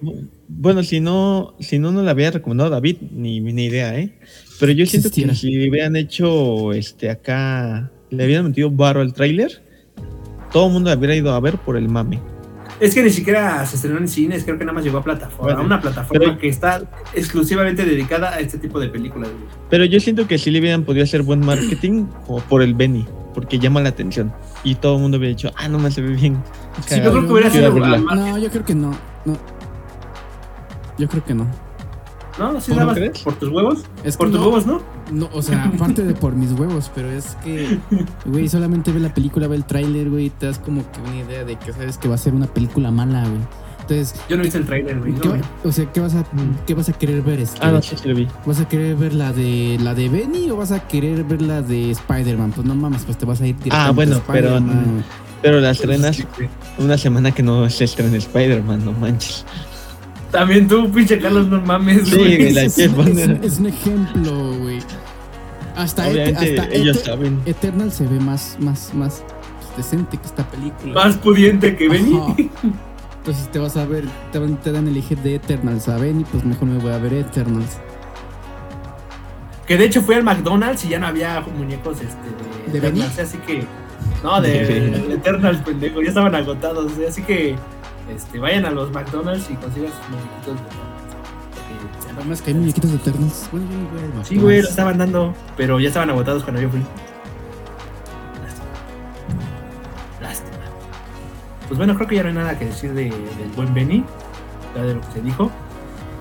Bueno, 0.49 0.83
si 0.83 1.01
no, 1.01 1.55
si 1.61 1.79
no 1.79 1.93
nos 1.93 2.05
la 2.05 2.13
había 2.13 2.31
recomendado 2.31 2.71
David, 2.71 2.97
ni, 3.13 3.39
ni 3.41 3.67
idea, 3.67 3.99
¿eh? 3.99 4.19
Pero 4.59 4.73
yo 4.73 4.87
siento 4.87 5.09
Existiera. 5.09 5.33
que 5.33 5.39
si 5.39 5.69
hubieran 5.69 5.95
hecho 5.95 6.73
este 6.73 7.11
acá, 7.11 7.91
le 8.11 8.25
hubieran 8.25 8.47
metido 8.47 8.71
barro 8.71 9.03
al 9.03 9.13
tráiler, 9.13 9.63
todo 10.51 10.67
el 10.69 10.73
mundo 10.73 10.93
hubiera 10.97 11.15
ido 11.15 11.33
a 11.35 11.41
ver 11.41 11.59
por 11.59 11.77
el 11.77 11.89
mame. 11.89 12.19
Es 12.81 12.95
que 12.95 13.03
ni 13.03 13.11
siquiera 13.11 13.67
se 13.67 13.77
estrenó 13.77 13.99
en 13.99 14.09
cines, 14.09 14.45
creo 14.45 14.57
que 14.57 14.65
nada 14.65 14.73
más 14.75 14.85
llegó 14.85 14.99
a 14.99 15.05
plataforma, 15.05 15.53
Bueno, 15.53 15.63
una 15.67 15.81
plataforma 15.81 16.25
pero- 16.27 16.39
que 16.39 16.49
está 16.49 16.83
exclusivamente 17.15 17.85
dedicada 17.85 18.31
a 18.35 18.41
este 18.41 18.57
tipo 18.57 18.81
de 18.81 18.89
películas. 18.89 19.29
Pero 19.69 19.85
yo 19.85 20.01
siento 20.01 20.27
que 20.27 20.39
sí 20.39 20.51
le 20.51 20.61
hubieran 20.61 20.85
podido 20.85 21.05
hacer 21.05 21.23
buen 21.23 21.41
marketing 21.41 22.07
como 22.27 22.39
por 22.41 22.63
el 22.63 22.75
Benny, 22.75 23.05
porque 23.35 23.59
llama 23.59 23.81
la 23.83 23.91
atención. 23.91 24.33
Y 24.65 24.77
todo 24.77 24.95
el 24.97 25.03
mundo 25.03 25.19
hubiera 25.19 25.31
dicho, 25.37 25.51
ah, 25.57 25.69
no 25.69 25.79
me 25.79 25.91
se 25.91 26.01
ve 26.01 26.15
bien. 26.15 26.39
Sí, 26.87 26.97
Yo 27.05 27.11
creo 27.11 27.27
que 27.27 27.33
hubiera 27.33 27.51
sido 27.51 27.71
No, 27.71 28.39
yo 28.39 28.49
creo 28.49 28.65
que 28.65 28.75
no. 28.75 28.93
no. 29.25 29.58
Yo 30.99 31.09
creo 31.09 31.25
que 31.25 31.35
no. 31.35 31.47
¿No? 32.39 32.61
¿Sí 32.61 32.69
¿Cómo 32.71 32.77
nada 32.81 32.87
más 32.93 32.97
crees? 32.99 33.19
por 33.21 33.35
tus 33.35 33.49
huevos? 33.49 33.79
Es 34.05 34.17
que 34.17 34.19
Por 34.19 34.31
tus 34.31 34.39
no, 34.39 34.47
huevos, 34.47 34.67
¿no? 34.67 34.81
no, 35.11 35.29
o 35.33 35.43
sea, 35.43 35.65
aparte 35.75 36.05
de 36.05 36.15
por 36.15 36.35
mis 36.37 36.53
huevos, 36.53 36.91
pero 36.95 37.11
es 37.11 37.37
que, 37.45 37.79
güey, 38.27 38.49
solamente 38.49 38.93
ve 38.93 39.01
la 39.01 39.13
película, 39.13 39.49
ve 39.49 39.57
el 39.57 39.65
tráiler, 39.65 40.09
güey, 40.09 40.27
y 40.27 40.31
te 40.31 40.47
das 40.47 40.59
como 40.61 40.83
que 40.93 41.01
una 41.01 41.17
idea 41.17 41.45
de 41.45 41.57
que 41.57 41.73
sabes 41.73 41.99
que 41.99 42.09
va 42.09 42.15
a 42.15 42.19
ser 42.19 42.35
una 42.35 42.47
película 42.47 42.91
mala, 42.93 43.23
güey. 43.23 43.41
Entonces, 43.81 44.21
Yo 44.29 44.37
no 44.37 44.45
hice 44.45 44.59
el 44.59 44.67
trailer, 44.67 45.01
güey. 45.01 45.15
¿qué 45.15 45.29
no, 45.29 45.35
o 45.65 45.73
sea, 45.73 45.91
¿qué 45.91 45.99
vas 46.01 46.15
a, 46.15 46.25
qué 46.67 46.75
vas 46.75 46.89
a 46.91 46.93
querer 46.93 47.23
ver? 47.23 47.41
Este? 47.41 47.59
Ah, 47.61 47.73
no, 47.73 47.81
sí, 47.83 47.97
sí 48.01 48.07
lo 48.09 48.15
vi. 48.15 48.29
¿Vas 48.47 48.61
a 48.61 48.69
querer 48.69 48.95
ver 48.97 49.15
la 49.15 49.33
de 49.33 49.79
la 49.81 49.95
de 49.95 50.09
Benny 50.11 50.51
o 50.51 50.57
vas 50.57 50.71
a 50.73 50.87
querer 50.87 51.25
ver 51.25 51.41
la 51.43 51.63
de 51.63 51.91
Spider-Man? 51.93 52.53
Pues 52.53 52.67
no 52.67 52.75
mames, 52.75 53.03
pues 53.05 53.17
te 53.17 53.25
vas 53.25 53.41
a 53.41 53.47
ir 53.47 53.57
directamente 53.57 53.89
Ah, 53.89 53.93
bueno, 53.93 54.17
a 54.17 54.33
pero-. 54.33 54.61
Pero 55.41 55.61
las 55.61 55.79
estrenas 55.81 56.17
Sí, 56.17 56.25
güey. 56.37 56.49
una 56.79 56.99
semana 56.99 57.31
que 57.33 57.43
no 57.43 57.69
se 57.71 57.85
estrena 57.85 58.17
Spider-Man, 58.19 58.85
no 58.85 58.93
manches. 58.93 59.45
También 60.31 60.69
tú, 60.69 60.91
pinche 60.93 61.19
Carlos, 61.19 61.47
no 61.49 61.61
mames, 61.63 62.09
Sí, 62.09 62.17
güey. 62.17 62.37
güey, 62.37 62.53
la 62.53 62.63
es, 62.63 62.75
que 62.77 62.85
es- 62.85 62.93
poner. 62.93 63.31
es- 63.43 63.53
es 63.55 63.59
un 63.61 63.67
ejemplo, 63.67 64.55
güey. 64.59 64.79
Hasta, 65.77 66.09
Obviamente 66.09 66.59
hasta 66.61 66.75
ellos 66.75 67.01
saben. 67.01 67.41
Eternal 67.47 67.91
se 67.93 68.05
ve 68.07 68.19
más, 68.21 68.57
más, 68.61 68.93
más 68.95 69.23
decente 69.77 70.17
que 70.19 70.27
esta 70.27 70.45
película. 70.51 70.93
Más 70.93 71.17
pudiente 71.17 71.77
que 71.77 71.89
Benny. 71.89 72.17
Ajá. 72.19 72.35
Entonces 73.19 73.51
te 73.53 73.59
vas 73.59 73.77
a 73.77 73.85
ver, 73.87 74.05
te, 74.33 74.39
van- 74.39 74.57
te 74.57 74.73
dan 74.73 74.87
a 74.87 74.91
elegir 74.91 75.19
de 75.19 75.37
Eternals 75.37 75.89
a 75.89 75.97
Benny, 75.99 76.25
pues 76.25 76.45
mejor 76.45 76.69
me 76.69 76.79
voy 76.79 76.93
a 76.93 76.99
ver 76.99 77.13
Eternals. 77.15 77.79
Que 79.67 79.77
de 79.77 79.85
hecho 79.85 80.03
fui 80.03 80.15
al 80.15 80.25
McDonald's 80.25 80.85
y 80.85 80.89
ya 80.89 80.99
no 80.99 81.07
había 81.07 81.41
muñecos 81.57 81.99
este, 82.01 82.17
de, 82.67 82.73
¿De 82.73 82.81
Benny? 82.81 83.01
Eternals, 83.03 83.19
así 83.19 83.39
que. 83.47 83.65
No, 84.25 84.41
de, 84.41 84.51
de 84.65 85.15
Eternals, 85.15 85.59
pendejo, 85.59 86.01
ya 86.03 86.09
estaban 86.09 86.35
agotados. 86.35 86.91
Así 87.07 87.23
que 87.23 87.55
este, 88.15 88.39
vayan 88.39 88.65
a 88.67 88.71
los 88.71 88.91
McDonald's 88.93 89.51
y 89.51 89.55
consigan 89.55 89.91
sus 89.93 90.09
muñequitos 90.11 90.55
de 90.55 90.61
Eternals. 90.61 91.05
Porque- 91.55 92.19
Además 92.19 92.43
que 92.43 92.51
hay 92.51 92.55
muñequitos 92.57 92.91
de. 92.91 92.99
Bueno, 93.53 93.67
al 94.19 94.25
Sí, 94.27 94.37
güey, 94.39 94.63
lo 94.63 94.69
estaban 94.69 94.99
dando, 94.99 95.35
pero 95.57 95.79
ya 95.79 95.89
estaban 95.89 96.11
agotados 96.11 96.43
cuando 96.43 96.61
yo 96.61 96.69
fui. 96.69 96.81
Lástima. 98.43 98.67
Lástima. 100.21 100.57
Pues 101.69 101.79
bueno, 101.79 101.95
creo 101.95 102.09
que 102.09 102.17
ya 102.17 102.23
no 102.25 102.29
hay 102.31 102.35
nada 102.35 102.59
que 102.59 102.65
decir 102.67 102.93
de, 102.95 103.05
del 103.05 103.49
buen 103.55 103.73
Benny, 103.75 104.05
ya 104.75 104.83
de 104.83 104.95
lo 104.95 105.01
que 105.03 105.13
se 105.13 105.21
dijo. 105.21 105.51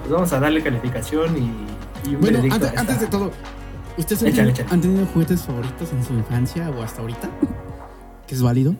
Pues 0.01 0.11
vamos 0.13 0.31
a 0.33 0.39
darle 0.39 0.61
calificación 0.61 1.35
y, 1.37 2.09
y 2.09 2.15
un 2.15 2.21
Bueno, 2.21 2.39
antes, 2.39 2.53
a 2.63 2.67
esta. 2.67 2.79
antes 2.81 2.99
de 3.01 3.07
todo, 3.07 3.31
¿ustedes 3.97 4.21
han, 4.21 4.27
Échale, 4.29 4.51
tenido- 4.53 4.53
échale. 4.53 4.69
han 4.73 4.81
tenido 4.81 5.05
juguetes 5.07 5.41
favoritos 5.41 5.91
en 5.93 6.03
su 6.03 6.13
infancia 6.13 6.69
o 6.69 6.83
hasta 6.83 7.01
ahorita? 7.01 7.29
¿Que 8.27 8.35
es 8.35 8.41
válido? 8.43 8.75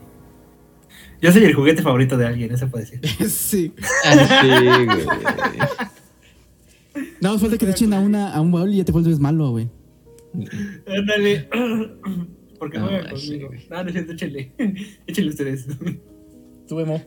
Yo 1.22 1.32
soy 1.32 1.44
el 1.46 1.54
juguete 1.54 1.82
favorito 1.82 2.18
de 2.18 2.26
alguien, 2.28 2.52
eso 2.54 2.68
puede 2.70 2.86
decir. 2.86 3.30
sí. 3.30 3.74
Ah, 4.06 4.42
sí, 4.42 4.48
güey. 4.86 4.88
Nada 7.22 7.34
más 7.36 7.42
falta 7.42 7.58
que 7.58 7.66
te 7.66 7.72
echen 7.72 7.94
a, 7.94 8.00
una, 8.00 8.34
a 8.34 8.42
un 8.42 8.52
baúl 8.52 8.74
y 8.74 8.78
ya 8.78 8.86
te 8.86 8.92
vuelves 8.92 9.20
malo, 9.20 9.52
güey. 9.52 9.70
Ándale. 10.88 11.48
Porque 12.60 12.80
No, 12.80 12.88
juegan 12.88 13.18
sí, 13.18 13.28
conmigo. 13.28 13.48
güey. 13.48 13.68
No, 13.70 13.84
no 13.84 13.90
échenle. 14.14 14.52
Échenle 15.08 15.30
ustedes. 15.32 15.68
Tú, 16.68 16.80
Emo. 16.80 17.04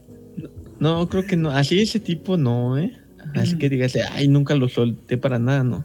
No, 0.79 1.09
creo 1.09 1.27
que 1.27 1.37
no. 1.37 1.51
Así 1.51 1.81
ese 1.81 2.01
tipo 2.01 2.37
no, 2.37 2.79
¿eh? 2.79 2.97
Así 3.35 3.59
que 3.59 3.69
digas, 3.69 3.97
ay, 4.13 4.29
nunca 4.29 4.55
lo 4.55 4.69
solté 4.69 5.19
para 5.19 5.39
nada, 5.39 5.63
no. 5.63 5.85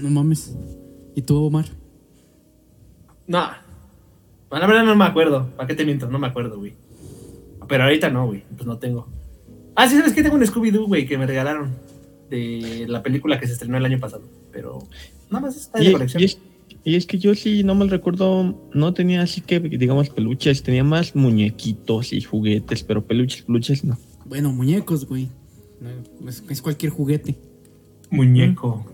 No 0.00 0.10
mames. 0.10 0.56
¿Y 1.14 1.22
tú, 1.22 1.36
Omar? 1.44 1.66
No. 3.26 3.46
Bueno, 4.54 4.68
la 4.68 4.72
verdad 4.72 4.86
no 4.86 4.94
me 4.94 5.04
acuerdo. 5.04 5.48
¿Para 5.56 5.66
qué 5.66 5.74
te 5.74 5.84
miento? 5.84 6.08
No 6.08 6.20
me 6.20 6.28
acuerdo, 6.28 6.58
güey. 6.58 6.74
Pero 7.68 7.82
ahorita 7.82 8.08
no, 8.08 8.26
güey. 8.26 8.44
Pues 8.54 8.64
no 8.68 8.78
tengo. 8.78 9.08
Ah, 9.74 9.88
sí, 9.88 9.96
¿sabes 9.96 10.12
qué? 10.12 10.22
Tengo 10.22 10.36
un 10.36 10.42
Scooby-Doo, 10.46 10.86
güey, 10.86 11.08
que 11.08 11.18
me 11.18 11.26
regalaron. 11.26 11.72
De 12.30 12.84
la 12.86 13.02
película 13.02 13.40
que 13.40 13.48
se 13.48 13.54
estrenó 13.54 13.78
el 13.78 13.84
año 13.84 13.98
pasado. 13.98 14.22
Pero 14.52 14.78
nada 15.28 15.46
más 15.46 15.56
está 15.56 15.80
de 15.80 15.86
Y, 15.86 15.92
colección. 15.92 16.22
y 16.22 16.26
es, 16.26 16.38
y 16.84 16.94
es 16.94 17.04
que 17.04 17.18
yo 17.18 17.34
sí, 17.34 17.64
no 17.64 17.74
mal 17.74 17.90
recuerdo, 17.90 18.54
no 18.72 18.94
tenía 18.94 19.22
así 19.22 19.40
que, 19.40 19.58
digamos, 19.58 20.08
peluches, 20.08 20.62
tenía 20.62 20.84
más 20.84 21.16
muñequitos 21.16 22.12
y 22.12 22.20
juguetes, 22.20 22.84
pero 22.84 23.04
peluches, 23.04 23.42
peluches 23.42 23.82
no. 23.82 23.98
Bueno, 24.24 24.52
muñecos, 24.52 25.04
güey. 25.04 25.30
Es, 26.28 26.44
es 26.48 26.62
cualquier 26.62 26.92
juguete. 26.92 27.34
Muñeco. 28.08 28.86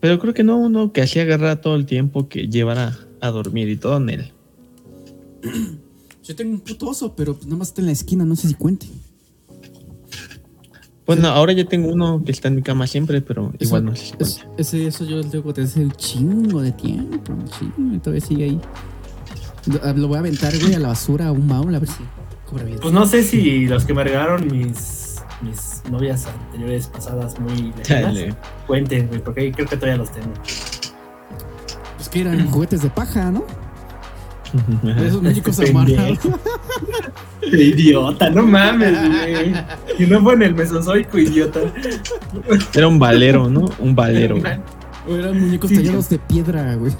Pero 0.00 0.18
creo 0.18 0.32
que 0.32 0.42
no 0.42 0.56
uno 0.56 0.90
que 0.90 1.02
así 1.02 1.20
agarra 1.20 1.60
todo 1.60 1.76
el 1.76 1.84
tiempo 1.84 2.30
que 2.30 2.48
llevara 2.48 2.96
a 3.20 3.30
dormir 3.30 3.68
y 3.68 3.76
todo 3.76 3.96
en 3.98 4.10
él. 4.10 4.32
Yo 6.22 6.36
tengo 6.36 6.52
un 6.52 6.60
puto 6.60 6.88
oso, 6.90 7.14
pero 7.16 7.36
nada 7.44 7.56
más 7.56 7.68
está 7.68 7.80
en 7.80 7.86
la 7.86 7.92
esquina, 7.92 8.24
no 8.24 8.36
sé 8.36 8.48
si 8.48 8.54
cuente. 8.54 8.86
Bueno, 11.06 11.26
ahora 11.28 11.52
ya 11.52 11.64
tengo 11.64 11.88
uno 11.92 12.22
que 12.24 12.30
está 12.30 12.48
en 12.48 12.54
mi 12.56 12.62
cama 12.62 12.86
siempre, 12.86 13.20
pero 13.20 13.48
Eso- 13.58 13.64
igual 13.64 13.84
no 13.86 13.96
sé 13.96 14.04
si 14.24 14.40
ese, 14.58 14.86
eso 14.86 15.04
yo 15.04 15.16
lo 15.16 15.24
tengo 15.24 15.52
desde 15.52 15.80
un 15.84 15.90
chingo 15.92 16.62
de 16.62 16.70
tiempo. 16.72 17.32
un 17.32 17.44
chingo, 17.48 17.94
y 17.96 17.98
todavía 17.98 18.20
sigue 18.24 18.44
ahí. 18.44 18.60
Lo, 19.66 19.92
lo 19.94 20.08
voy 20.08 20.16
a 20.16 20.20
aventar, 20.20 20.56
güey, 20.60 20.74
a 20.74 20.78
la 20.78 20.88
basura, 20.88 21.28
a 21.28 21.32
un 21.32 21.48
baúl, 21.48 21.74
a 21.74 21.80
ver 21.80 21.88
si 21.88 22.04
cobra 22.48 22.64
vida. 22.64 22.78
Pues 22.80 22.94
no 22.94 23.06
sé 23.06 23.24
si 23.24 23.66
los 23.66 23.84
que 23.84 23.92
me 23.92 24.04
regalaron 24.04 24.46
mis, 24.46 25.16
mis 25.42 25.82
novias 25.90 26.26
anteriores 26.26 26.86
pasadas 26.86 27.40
muy 27.40 27.72
lejanas 27.76 28.36
cuenten, 28.68 29.08
güey, 29.08 29.22
porque 29.24 29.50
creo 29.50 29.66
que 29.66 29.76
todavía 29.76 29.96
los 29.96 30.12
tengo. 30.12 30.32
Que 32.10 32.20
eran 32.22 32.50
juguetes 32.50 32.82
de 32.82 32.90
paja, 32.90 33.30
¿no? 33.30 33.44
De 34.82 35.06
esos 35.06 35.22
muñecos 35.22 35.56
Pendejo. 35.56 35.78
amarrados. 35.78 36.18
Idiota, 37.42 38.30
no 38.30 38.42
mames, 38.42 38.92
güey. 38.98 39.54
Y 39.98 40.06
no 40.06 40.20
fue 40.22 40.34
en 40.34 40.42
el 40.42 40.54
mesozoico, 40.54 41.18
idiota. 41.18 41.60
Era 42.74 42.88
un 42.88 42.98
valero, 42.98 43.48
¿no? 43.48 43.66
Un 43.78 43.94
valero. 43.94 44.36
O 45.08 45.14
eran 45.14 45.38
muñecos 45.40 45.70
Sí. 45.70 45.76
tallados 45.76 46.08
de 46.08 46.18
piedra, 46.18 46.74
güey. 46.74 46.92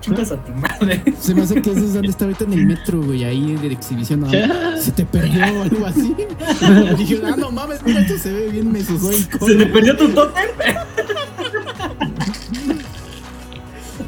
Chingas 0.00 0.32
a 0.32 0.36
tu 0.44 0.52
madre. 0.52 1.02
Se 1.20 1.34
me 1.34 1.42
hace 1.42 1.62
que 1.62 1.70
esos 1.70 1.94
han 1.94 2.02
de 2.02 2.08
estar 2.08 2.26
ahorita 2.26 2.44
en 2.44 2.52
el 2.54 2.66
metro, 2.66 3.02
güey, 3.02 3.22
ahí 3.24 3.54
de 3.56 3.68
exhibición. 3.72 4.20
¿no? 4.20 4.28
Se 4.80 4.90
te 4.92 5.04
perdió 5.06 5.44
o 5.60 5.62
algo 5.62 5.86
así. 5.86 6.14
Dije, 6.98 7.20
ah, 7.24 7.36
no 7.38 7.52
mames, 7.52 7.82
mira, 7.84 8.00
esto 8.00 8.18
se 8.18 8.32
ve 8.32 8.48
bien 8.48 8.72
mesozoico. 8.72 9.46
¿Se 9.46 9.54
te 9.54 9.66
perdió 9.66 9.96
tu 9.96 10.08
tótem? 10.08 10.44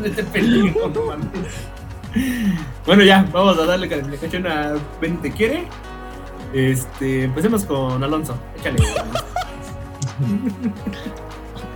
Se 0.03 0.11
te 0.11 0.25
perdió, 0.25 0.89
no 0.89 1.05
mames. 1.07 1.29
Bueno, 2.87 3.05
ya, 3.05 3.29
vamos 3.33 3.59
a 3.59 3.67
darle 3.67 3.89
calificación 3.89 4.47
a 4.47 4.75
Ben 5.01 5.17
Te 5.19 5.31
Quiere. 5.31 5.69
Este, 6.53 7.25
empecemos 7.25 7.65
con 7.65 8.03
Alonso. 8.03 8.37
Échale. 8.59 8.79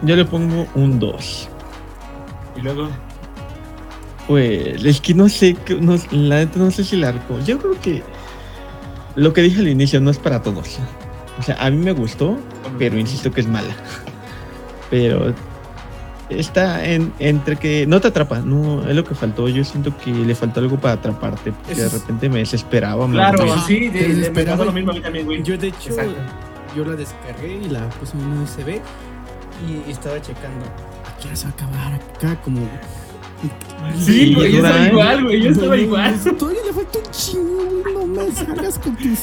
Yo 0.02 0.16
le 0.16 0.24
pongo 0.24 0.66
un 0.74 0.98
2. 0.98 1.48
Y 2.56 2.60
luego, 2.60 2.88
Pues 4.26 4.84
es 4.84 5.00
que 5.00 5.14
no 5.14 5.28
sé, 5.28 5.56
no, 5.80 5.96
la 6.10 6.36
neta 6.36 6.58
no 6.58 6.70
sé 6.70 6.84
si 6.84 6.96
el 6.96 7.04
arco. 7.04 7.38
Yo 7.40 7.58
creo 7.58 7.80
que 7.80 8.02
lo 9.14 9.32
que 9.32 9.42
dije 9.42 9.60
al 9.60 9.68
inicio 9.68 10.00
no 10.00 10.10
es 10.10 10.18
para 10.18 10.42
todos. 10.42 10.78
O 11.38 11.42
sea, 11.42 11.56
a 11.64 11.70
mí 11.70 11.76
me 11.76 11.92
gustó, 11.92 12.38
pero 12.78 12.98
insisto 12.98 13.30
que 13.30 13.40
es 13.42 13.46
mala. 13.46 13.74
Pero 14.90 15.34
está 16.30 16.84
en, 16.86 17.12
entre 17.18 17.56
que 17.56 17.86
no 17.86 18.00
te 18.00 18.08
atrapa, 18.08 18.40
no 18.40 18.88
es 18.88 18.94
lo 18.96 19.04
que 19.04 19.14
faltó. 19.14 19.48
Yo 19.48 19.62
siento 19.64 19.96
que 19.98 20.10
le 20.10 20.34
faltó 20.34 20.60
algo 20.60 20.78
para 20.78 20.94
atraparte, 20.94 21.52
porque 21.52 21.74
de 21.74 21.88
repente 21.88 22.28
me 22.28 22.38
desesperaba. 22.40 23.08
claro, 23.10 23.44
sí, 23.66 23.88
de, 23.88 24.00
de- 24.00 24.08
me 24.08 24.14
desesperaba. 24.14 24.56
pasó 24.58 24.64
lo 24.66 24.72
mismo 24.72 24.90
a 24.90 24.94
mí 24.94 25.00
también, 25.00 25.26
güey. 25.26 25.42
Yo, 25.42 25.56
de 25.58 25.68
hecho, 25.68 25.90
Exacto. 25.90 26.14
yo 26.76 26.84
la 26.84 26.96
descargué 26.96 27.60
y 27.64 27.68
la 27.68 27.88
puse 27.90 28.16
en 28.16 28.24
un 28.24 28.38
USB 28.38 28.80
y 29.68 29.90
estaba 29.90 30.20
checando. 30.20 30.64
¿A 30.66 31.16
qué 31.20 31.26
hora 31.28 31.36
se 31.36 31.44
va 31.46 31.50
a 31.50 31.54
acabar? 31.54 31.94
Acá, 31.94 32.40
como. 32.42 32.60
Sí, 33.98 34.34
güey, 34.34 34.52
yo 34.52 34.58
estaba 34.64 34.86
¿eh? 34.86 34.90
igual, 34.90 35.24
güey, 35.24 35.42
yo 35.42 35.50
estaba 35.50 35.76
igual. 35.76 36.18
Todavía 36.38 36.60
le 36.66 36.72
falta 36.72 36.98
un 36.98 37.10
chingo. 37.10 37.82
No 37.94 38.06
me 38.06 38.32
salgas 38.34 38.78
con 38.78 38.96
tus. 38.96 39.18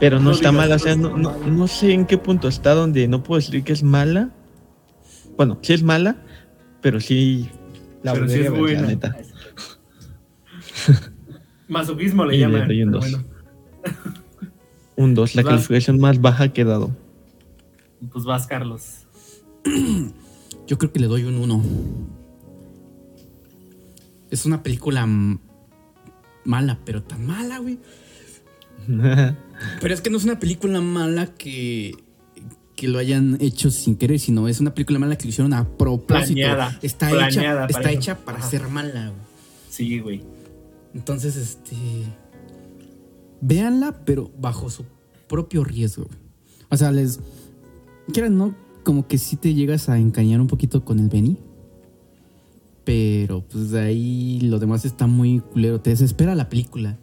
Pero 0.00 0.18
no, 0.18 0.26
No 0.26 0.30
está 0.30 0.50
digas 0.50 0.54
mala, 0.62 0.76
o 0.76 0.78
sea, 0.78 0.96
no, 0.96 1.16
no, 1.16 1.36
no 1.36 1.66
sé 1.66 1.92
en 1.92 2.06
qué 2.06 2.18
punto 2.18 2.46
está 2.48 2.72
donde 2.74 3.08
no 3.08 3.22
puedo 3.22 3.40
decir 3.40 3.62
que 3.64 3.72
es 3.72 3.82
mala. 3.82 4.30
Bueno, 5.38 5.58
sí 5.62 5.72
es 5.72 5.82
mala, 5.82 6.16
pero 6.82 7.00
sí 7.00 7.48
la 8.02 8.12
Pero 8.12 8.28
sí 8.28 8.40
es 8.40 8.46
a 8.48 8.50
ver, 8.50 8.52
la 8.52 8.58
buena. 8.58 8.82
neta. 8.88 9.16
Masoquismo 11.68 12.24
le 12.26 12.36
Y 12.36 12.38
le 12.40 12.44
llaman. 12.46 12.68
doy 12.68 12.82
un 12.82 12.90
pero 12.92 13.00
dos. 13.02 13.10
bueno, 13.12 13.24
Un 14.96 15.14
2, 15.14 15.34
la 15.36 15.42
Vas. 15.42 15.50
calificación 15.52 15.98
más 16.00 16.20
baja 16.20 16.52
que 16.52 16.62
he 16.62 16.64
dado. 16.64 16.90
pues 18.12 18.24
vas, 18.24 18.46
Carlos. 18.46 19.06
Yo 20.66 20.76
creo 20.78 20.92
que 20.92 20.98
le 20.98 21.06
doy 21.06 21.24
un 21.24 21.36
1. 21.36 21.62
Es 24.30 24.44
una 24.44 24.62
película 24.62 25.06
mala, 26.44 26.78
pero 26.84 27.02
tan 27.02 27.24
mala, 27.26 27.58
güey. 27.58 27.78
Pero 29.80 29.92
es 29.92 30.00
que 30.00 30.08
no 30.08 30.16
es 30.16 30.24
una 30.24 30.38
película 30.38 30.80
mala 30.80 31.26
que, 31.34 31.92
que 32.78 32.86
lo 32.86 33.00
hayan 33.00 33.38
hecho 33.40 33.72
sin 33.72 33.96
querer, 33.96 34.20
sino 34.20 34.46
es 34.46 34.60
una 34.60 34.72
película 34.72 35.00
mala 35.00 35.18
que 35.18 35.24
lo 35.24 35.30
hicieron 35.30 35.52
a 35.52 35.64
propósito. 35.68 36.34
Planeada, 36.34 36.78
está 36.80 37.08
planeada 37.08 37.28
hecha, 37.28 37.66
para 37.66 37.66
está 37.66 37.90
hecha 37.90 38.18
para 38.24 38.38
Ajá. 38.38 38.48
ser 38.48 38.68
mala, 38.68 39.08
güey. 39.08 39.20
Sí, 39.68 39.98
güey. 39.98 40.22
Entonces, 40.94 41.34
este. 41.36 41.74
Véanla, 43.40 44.04
pero 44.04 44.30
bajo 44.38 44.70
su 44.70 44.84
propio 45.28 45.64
riesgo. 45.64 46.04
güey. 46.04 46.18
O 46.68 46.76
sea, 46.76 46.92
les. 46.92 47.18
Quieran, 48.12 48.38
¿no? 48.38 48.54
Como 48.84 49.08
que 49.08 49.18
sí 49.18 49.34
te 49.34 49.54
llegas 49.54 49.88
a 49.88 49.98
encañar 49.98 50.40
un 50.40 50.46
poquito 50.46 50.84
con 50.84 51.00
el 51.00 51.08
Benny. 51.08 51.36
Pero, 52.84 53.42
pues 53.42 53.72
de 53.72 53.80
ahí 53.80 54.38
lo 54.40 54.60
demás 54.60 54.84
está 54.84 55.08
muy 55.08 55.40
culero. 55.40 55.80
Te 55.80 55.90
desespera 55.90 56.36
la 56.36 56.48
película. 56.48 56.96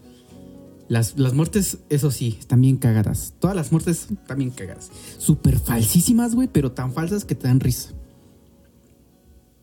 Las, 0.88 1.18
las 1.18 1.34
muertes, 1.34 1.80
eso 1.90 2.12
sí, 2.12 2.36
están 2.40 2.62
bien 2.62 2.78
cagadas. 2.78 3.34
Todas 3.40 3.56
las 3.56 3.72
muertes 3.72 4.08
están 4.12 4.38
bien 4.38 4.52
cagadas. 4.52 4.92
Súper 5.18 5.60
falsísimas, 5.60 6.36
güey, 6.36 6.48
pero 6.48 6.72
tan 6.72 6.94
falsas 6.94 7.26
que 7.26 7.34
te 7.36 7.48
dan 7.48 7.60
risa. 7.60 7.92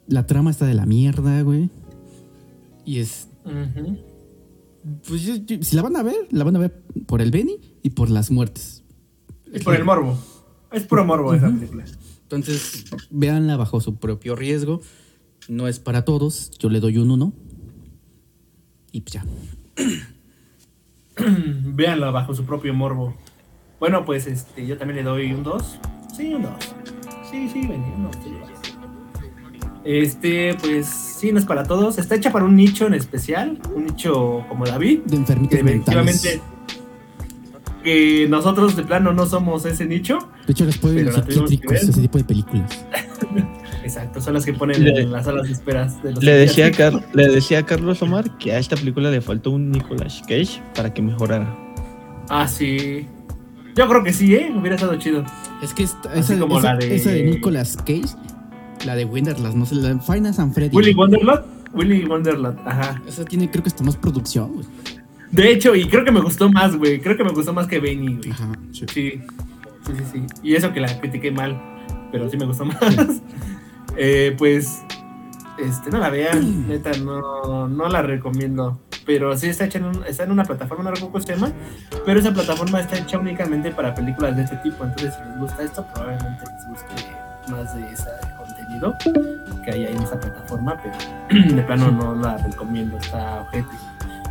La 0.09 0.27
trama 0.27 0.51
está 0.51 0.66
de 0.66 0.75
la 0.75 0.85
mierda, 0.85 1.43
güey. 1.43 1.70
Y 2.85 2.99
es. 2.99 3.29
Pues 5.07 5.23
yo- 5.23 5.37
yo- 5.37 5.62
si 5.62 5.77
la 5.77 5.83
van 5.83 5.97
a 5.97 6.03
ver, 6.03 6.16
la 6.31 6.43
van 6.43 6.57
a 6.57 6.59
ver 6.59 6.83
por 7.07 7.23
el 7.23 7.31
Benny 7.31 7.57
y 7.83 7.91
por 7.91 8.11
las 8.11 8.31
muertes. 8.33 8.83
Es 9.53 9.62
por 9.62 9.77
el 9.77 9.85
morbo. 9.85 10.18
Es 10.73 10.85
puro 10.85 11.05
morbo 11.05 11.33
esa 11.35 11.49
película. 11.51 11.85
Entonces, 12.23 12.85
véanla 13.11 13.57
bajo 13.57 13.81
su 13.81 13.97
propio 13.97 14.35
riesgo. 14.35 14.81
No 15.49 15.68
es 15.68 15.79
para 15.79 16.05
todos. 16.05 16.51
Yo 16.59 16.68
le 16.68 16.81
doy 16.81 16.99
un 16.99 17.11
1. 17.12 17.33
Y 18.91 19.03
pues 19.03 19.12
ya. 19.14 19.25
Véanla 21.19 22.11
bajo 22.11 22.35
su 22.35 22.45
propio 22.45 22.75
morbo. 22.75 23.15
Bueno, 23.81 24.05
pues 24.05 24.27
este, 24.27 24.67
yo 24.67 24.79
también 24.79 24.99
le 24.99 25.03
doy 25.03 25.33
un 25.33 25.43
2. 25.43 25.79
Sí, 26.17 26.35
un 26.35 26.43
2. 26.43 26.53
Sí, 27.31 27.49
sí, 27.49 27.61
vení, 27.67 27.85
un 27.97 28.05
2. 28.05 28.17
Este, 29.85 30.55
pues 30.63 30.87
sí, 30.87 31.33
no 31.33 31.39
es 31.39 31.45
para 31.45 31.65
todos. 31.65 31.99
Está 31.99 32.15
hecha 32.15 32.31
para 32.31 32.45
un 32.45 32.55
nicho 32.55 32.87
en 32.87 32.95
especial. 32.95 33.59
Un 33.75 33.87
nicho 33.87 34.45
como 34.49 34.65
David. 34.65 35.01
De 35.07 35.17
enfermitos 35.17 35.59
Que 35.59 35.65
mentales. 35.65 36.41
Que 37.83 38.27
nosotros 38.29 38.77
de 38.77 38.85
plano 38.85 39.13
no 39.13 39.27
somos 39.27 39.65
ese 39.67 39.85
nicho. 39.85 40.19
De 40.47 40.53
hecho, 40.53 40.65
les 40.65 40.79
pueden 40.79 41.07
ver. 41.07 41.25
ese 41.73 42.01
tipo 42.01 42.19
de 42.19 42.25
películas. 42.25 42.87
Exacto, 43.83 44.20
son 44.20 44.35
las 44.35 44.45
que 44.45 44.53
ponen 44.53 44.83
Le- 44.85 45.03
en 45.03 45.12
las 45.12 45.24
salas 45.24 45.47
de 45.47 45.53
esperas 45.53 46.03
de 46.03 46.12
los 46.12 46.22
Le 46.22 46.33
decía, 46.33 46.66
a 46.68 47.01
le 47.16 47.28
decía 47.28 47.59
a 47.61 47.66
Carlos 47.66 48.01
Omar 48.03 48.39
que 48.39 48.53
a 48.53 48.59
esta 48.59 48.76
película 48.76 49.11
le 49.11 49.20
faltó 49.20 49.51
un 49.51 49.70
Nicolas 49.70 50.20
Cage 50.22 50.62
para 50.74 50.93
que 50.95 51.03
mejorara. 51.03 51.53
Ah, 52.28 52.47
sí. 52.47 53.07
Yo 53.74 53.89
creo 53.89 54.05
que 54.05 54.12
sí, 54.12 54.35
¿eh? 54.35 54.53
Hubiera 54.55 54.76
estado 54.76 54.95
chido. 54.97 55.24
Es 55.62 55.72
que 55.74 55.83
esta- 55.85 56.14
esa, 56.14 56.39
como 56.39 56.59
esa- 56.59 56.74
la 56.74 56.78
de- 56.80 56.95
esa 56.95 57.11
de 57.11 57.24
Nicolas 57.24 57.76
Cage, 57.78 58.14
la 58.87 58.95
de 58.95 59.05
Wonderland, 59.05 59.55
no 59.57 59.66
sé, 59.66 59.74
la 59.76 59.89
de 59.95 60.01
Finance 60.01 60.41
and 60.41 60.55
Freddy. 60.55 60.76
Willy 60.76 60.95
Wonderland. 60.95 61.41
Willy 61.74 62.05
Wonderland, 62.05 62.59
ajá. 62.66 63.01
Esa 63.09 63.24
tiene, 63.24 63.51
creo 63.51 63.62
que 63.62 63.68
hasta 63.70 63.83
más 63.83 63.97
producción. 63.97 64.53
güey. 64.53 64.66
De 65.30 65.51
hecho, 65.51 65.74
y 65.74 65.87
creo 65.87 66.05
que 66.05 66.12
me 66.12 66.20
gustó 66.20 66.51
más, 66.53 66.76
güey. 66.76 67.01
Creo 67.01 67.16
que 67.16 67.24
me 67.24 67.30
gustó 67.33 67.55
más 67.55 67.66
que 67.66 67.80
Benny, 67.80 68.16
güey. 68.16 68.30
Ajá. 68.30 68.53
sí. 68.72 68.85
Sí, 68.93 69.22
sí, 69.87 69.93
sí, 69.97 70.03
sí. 70.12 70.22
Y 70.43 70.55
eso 70.55 70.72
que 70.74 70.80
la 70.80 71.01
critiqué 71.01 71.30
mal, 71.30 71.59
pero 72.12 72.28
sí 72.28 72.37
me 72.37 72.45
gustó 72.45 72.64
más. 72.66 72.76
Eh, 73.97 74.34
pues, 74.38 74.82
este, 75.59 75.90
no 75.90 75.99
la 75.99 76.11
vean, 76.11 76.66
neta, 76.68 76.90
no, 77.03 77.68
no 77.68 77.88
la 77.88 78.03
recomiendo. 78.03 78.80
Pero 79.05 79.36
sí 79.36 79.49
está 79.49 79.64
hecha 79.64 79.78
en, 79.78 79.86
un- 79.86 80.05
está 80.07 80.22
en 80.22 80.30
una 80.30 80.45
plataforma, 80.45 80.84
no 80.84 80.90
recuerdo 80.90 81.12
cómo 81.12 81.24
se 81.24 81.34
llama, 81.34 81.51
pero 82.07 82.20
esa 82.20 82.32
plataforma 82.32 82.80
está 82.80 82.97
hecha 82.99 83.18
únicamente 83.18 83.72
para 83.72 83.93
películas 83.95 84.36
de 84.36 84.45
este 84.45 84.57
tipo. 84.59 84.84
Entonces, 84.84 85.14
si 85.14 85.28
les 85.28 85.38
gusta 85.40 85.62
esto, 85.64 85.84
probablemente 85.93 86.45
les 86.45 86.68
guste 86.68 87.51
más 87.51 87.74
de 87.74 87.90
ese 87.93 88.09
contenido 88.38 88.97
que 89.64 89.70
hay 89.72 89.86
ahí 89.86 89.97
en 89.97 90.03
esa 90.03 90.20
plataforma, 90.20 90.76
pero 90.80 90.95
de 91.57 91.62
plano 91.62 91.90
no 91.90 92.14
la 92.14 92.36
recomiendo, 92.38 92.97
está 92.99 93.40
ojete. 93.40 93.66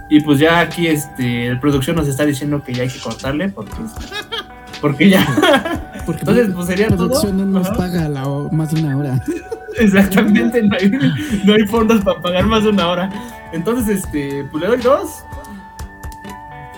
Y 0.09 0.21
pues 0.21 0.39
ya 0.39 0.61
aquí 0.61 0.87
este, 0.87 1.47
el 1.47 1.59
producción 1.59 1.97
nos 1.97 2.07
está 2.07 2.25
diciendo 2.25 2.63
que 2.63 2.73
ya 2.73 2.83
hay 2.83 2.89
que 2.89 2.99
cortarle 2.99 3.49
porque, 3.49 3.73
porque 4.79 5.09
ya 5.09 5.25
Porque 6.05 6.21
entonces, 6.21 6.49
pues 6.53 6.67
sería 6.67 6.89
la 6.89 6.95
todo. 6.97 7.07
producción 7.07 7.37
no 7.37 7.45
nos 7.45 7.67
Ajá. 7.67 7.77
paga 7.77 8.09
la 8.09 8.25
más 8.51 8.71
de 8.73 8.81
una 8.81 8.97
hora. 8.97 9.23
Exactamente, 9.79 10.61
no 10.63 10.75
hay, 10.77 10.91
no 11.45 11.53
hay 11.53 11.65
fondos 11.67 12.03
para 12.03 12.21
pagar 12.21 12.45
más 12.45 12.63
de 12.63 12.69
una 12.69 12.87
hora. 12.89 13.09
Entonces, 13.53 14.03
este, 14.03 14.45
pues 14.51 14.61
le 14.63 14.67
doy 14.69 14.79
dos. 14.81 15.07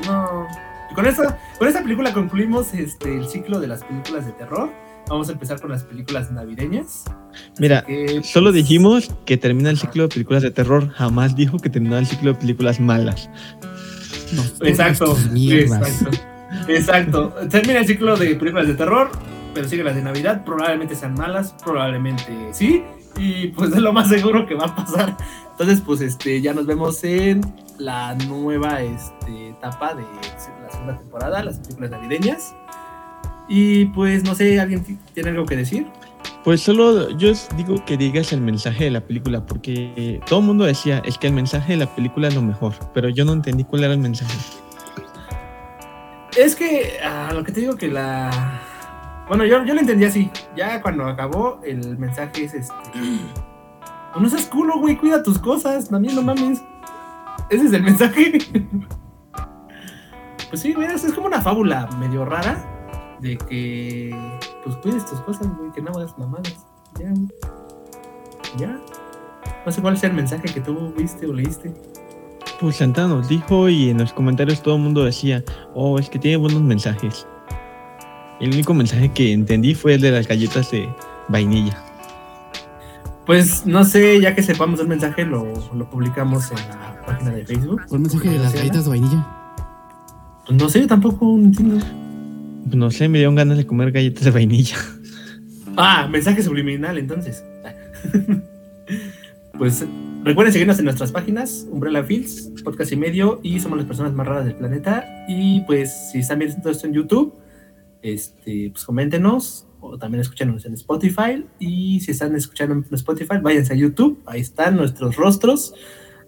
No. 0.05 0.47
Y 0.91 0.93
con 0.93 1.05
esta, 1.07 1.37
con 1.57 1.67
esta 1.67 1.81
película 1.81 2.13
concluimos 2.13 2.73
este, 2.73 3.17
el 3.17 3.27
ciclo 3.27 3.59
de 3.59 3.67
las 3.67 3.83
películas 3.83 4.25
de 4.25 4.31
terror. 4.33 4.69
Vamos 5.09 5.27
a 5.27 5.33
empezar 5.33 5.59
con 5.59 5.69
las 5.71 5.83
películas 5.83 6.31
navideñas. 6.31 7.03
Mira, 7.59 7.83
Que, 7.83 8.21
Solo 8.23 8.51
pues, 8.51 8.55
dijimos 8.63 9.11
que 9.25 9.37
termina 9.37 9.69
el 9.69 9.77
ciclo 9.77 10.03
de 10.03 10.09
películas 10.09 10.43
de 10.43 10.51
terror, 10.51 10.89
jamás 10.91 11.35
dijo 11.35 11.57
que 11.57 11.69
terminaba 11.69 11.99
el 11.99 12.07
ciclo 12.07 12.33
de 12.33 12.39
películas 12.39 12.79
malas. 12.79 13.29
No, 14.33 14.43
Exacto, 14.67 15.17
exacto. 15.37 16.09
Exacto. 16.67 17.33
Termina 17.49 17.79
el 17.79 17.87
ciclo 17.87 18.15
de 18.17 18.35
películas 18.35 18.67
de 18.67 18.73
terror, 18.75 19.09
pero 19.53 19.67
sigue 19.67 19.83
las 19.83 19.95
de 19.95 20.01
Navidad. 20.01 20.43
Probablemente 20.45 20.95
sean 20.95 21.13
malas, 21.15 21.55
probablemente 21.63 22.49
sí. 22.51 22.83
Y 23.17 23.47
pues 23.49 23.71
es 23.71 23.77
lo 23.77 23.93
más 23.93 24.09
seguro 24.09 24.45
que 24.47 24.55
va 24.55 24.65
a 24.65 24.75
pasar. 24.75 25.15
Entonces, 25.51 25.81
pues 25.81 26.01
este, 26.01 26.41
ya 26.41 26.53
nos 26.53 26.65
vemos 26.65 27.03
en 27.03 27.41
la 27.77 28.15
nueva 28.27 28.81
este, 28.81 29.49
etapa 29.49 29.93
de 29.93 30.01
la 30.01 30.39
segunda 30.39 30.97
temporada, 30.97 31.43
las 31.43 31.59
películas 31.59 31.91
navideñas. 31.91 32.55
Y 33.47 33.85
pues 33.87 34.23
no 34.23 34.33
sé, 34.35 34.59
¿alguien 34.59 34.83
ti- 34.83 34.97
tiene 35.13 35.29
algo 35.29 35.45
que 35.45 35.55
decir? 35.57 35.85
Pues 36.43 36.61
solo 36.61 37.09
yo 37.17 37.31
digo 37.55 37.83
que 37.85 37.97
digas 37.97 38.33
el 38.33 38.41
mensaje 38.41 38.85
de 38.85 38.91
la 38.91 39.01
película, 39.01 39.45
porque 39.45 40.19
todo 40.27 40.39
el 40.39 40.45
mundo 40.45 40.65
decía, 40.65 41.01
es 41.05 41.17
que 41.17 41.27
el 41.27 41.33
mensaje 41.33 41.73
de 41.73 41.79
la 41.79 41.95
película 41.95 42.27
es 42.29 42.35
lo 42.35 42.41
mejor, 42.41 42.73
pero 42.93 43.09
yo 43.09 43.23
no 43.25 43.33
entendí 43.33 43.63
cuál 43.63 43.83
era 43.83 43.93
el 43.93 43.99
mensaje. 43.99 44.35
Es 46.37 46.55
que 46.55 46.99
ah, 47.03 47.31
lo 47.33 47.43
que 47.43 47.51
te 47.51 47.61
digo 47.61 47.75
que 47.75 47.87
la. 47.87 48.29
Bueno, 49.27 49.45
yo, 49.45 49.63
yo 49.63 49.73
lo 49.73 49.79
entendí 49.79 50.05
así. 50.05 50.31
Ya 50.55 50.81
cuando 50.81 51.05
acabó, 51.05 51.59
el 51.63 51.97
mensaje 51.97 52.45
es 52.45 52.53
este. 52.53 52.73
"Pues 52.93 54.21
No 54.21 54.29
seas 54.29 54.45
culo, 54.47 54.79
güey, 54.79 54.97
cuida 54.97 55.23
tus 55.23 55.39
cosas. 55.39 55.89
También 55.89 56.15
no 56.15 56.21
mames. 56.21 56.61
Ese 57.49 57.65
es 57.65 57.73
el 57.73 57.83
mensaje. 57.83 58.37
pues 60.49 60.61
sí, 60.61 60.73
mira, 60.77 60.93
es 60.93 61.13
como 61.13 61.27
una 61.27 61.41
fábula 61.41 61.87
medio 61.99 62.25
rara. 62.25 62.69
De 63.19 63.37
que. 63.37 64.39
Pues 64.63 64.75
cuides 64.77 65.05
tus 65.05 65.19
cosas, 65.21 65.47
güey, 65.57 65.71
que 65.71 65.81
no 65.81 65.91
hagas 65.91 66.17
mamadas. 66.17 66.65
Ya. 66.99 67.13
Ya. 68.57 68.79
No 69.65 69.71
sé 69.71 69.81
cuál 69.81 69.97
sea 69.97 70.09
el 70.09 70.15
mensaje 70.15 70.45
que 70.53 70.61
tú 70.61 70.93
viste 70.97 71.25
o 71.27 71.33
leíste. 71.33 71.73
Pues 72.59 72.77
Santana 72.77 73.09
nos 73.09 73.27
dijo 73.27 73.67
y 73.69 73.89
en 73.89 73.97
los 73.97 74.13
comentarios 74.13 74.61
todo 74.61 74.75
el 74.75 74.81
mundo 74.81 75.03
decía, 75.03 75.43
oh, 75.73 75.99
es 75.99 76.09
que 76.09 76.19
tiene 76.19 76.37
buenos 76.37 76.61
mensajes. 76.61 77.27
El 78.39 78.51
único 78.51 78.73
mensaje 78.73 79.09
que 79.09 79.31
entendí 79.31 79.75
fue 79.75 79.95
el 79.95 80.01
de 80.01 80.11
las 80.11 80.27
galletas 80.27 80.71
de 80.71 80.87
vainilla. 81.29 81.77
Pues 83.25 83.65
no 83.65 83.85
sé, 83.85 84.19
ya 84.19 84.35
que 84.35 84.43
sepamos 84.43 84.79
el 84.79 84.87
mensaje, 84.87 85.23
lo, 85.25 85.45
lo 85.73 85.89
publicamos 85.89 86.51
en 86.51 86.57
la 86.57 87.01
página 87.05 87.31
de 87.31 87.45
Facebook. 87.45 87.81
¿Cuál 87.87 88.01
mensaje 88.01 88.29
de 88.29 88.39
las 88.39 88.53
galletas 88.53 88.83
de 88.83 88.89
vainilla? 88.89 89.27
Pues 90.45 90.59
no 90.59 90.69
sé, 90.69 90.85
tampoco 90.87 91.37
entiendo. 91.37 91.85
No 92.65 92.91
sé, 92.91 93.07
me 93.07 93.19
dieron 93.19 93.35
ganas 93.35 93.57
de 93.57 93.65
comer 93.65 93.91
galletas 93.91 94.25
de 94.25 94.31
vainilla. 94.31 94.77
Ah, 95.75 96.07
mensaje 96.07 96.43
subliminal, 96.43 96.97
entonces. 96.97 97.43
pues 99.57 99.85
recuerden 100.23 100.53
seguirnos 100.53 100.79
en 100.79 100.85
nuestras 100.85 101.11
páginas, 101.11 101.67
Umbrella 101.69 102.03
Fields, 102.03 102.51
Podcast 102.63 102.91
y 102.91 102.95
Medio, 102.95 103.39
y 103.43 103.59
somos 103.59 103.77
las 103.77 103.87
personas 103.87 104.13
más 104.13 104.27
raras 104.27 104.45
del 104.45 104.55
planeta. 104.55 105.25
Y 105.27 105.61
pues 105.61 106.11
si 106.11 106.19
están 106.19 106.39
viendo 106.39 106.69
esto 106.69 106.87
en 106.87 106.93
YouTube, 106.93 107.33
este, 108.01 108.69
pues 108.71 108.83
coméntenos, 108.83 109.67
o 109.79 109.97
también 109.97 110.21
escúchenos 110.21 110.65
en 110.65 110.73
Spotify. 110.73 111.45
Y 111.59 111.99
si 111.99 112.11
están 112.11 112.35
escuchando 112.35 112.75
en 112.75 112.85
Spotify, 112.91 113.37
váyanse 113.41 113.73
a 113.73 113.75
YouTube, 113.75 114.21
ahí 114.25 114.41
están 114.41 114.77
nuestros 114.77 115.15
rostros, 115.15 115.73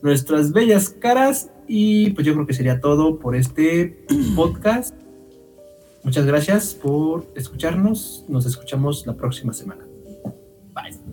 nuestras 0.01 0.51
bellas 0.51 0.89
caras. 0.89 1.51
Y 1.67 2.11
pues 2.11 2.27
yo 2.27 2.33
creo 2.33 2.45
que 2.45 2.53
sería 2.53 2.79
todo 2.79 3.19
por 3.19 3.35
este 3.35 4.05
podcast. 4.35 4.95
Muchas 6.03 6.25
gracias 6.25 6.75
por 6.75 7.31
escucharnos. 7.35 8.25
Nos 8.27 8.45
escuchamos 8.45 9.07
la 9.07 9.15
próxima 9.15 9.53
semana. 9.53 9.85
Bye. 10.73 11.04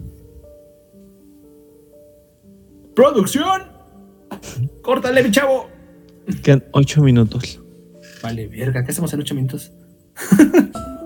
Producción. 2.95 3.63
Córtale, 4.83 5.23
mi 5.23 5.31
chavo. 5.31 5.69
Quedan 6.43 6.65
ocho 6.73 7.03
minutos. 7.03 7.61
Vale, 8.23 8.49
verga. 8.49 8.85
¿Qué 8.85 8.93
hacemos 8.93 9.13
en 9.13 9.21
ocho 9.21 9.35
minutos? 9.35 9.73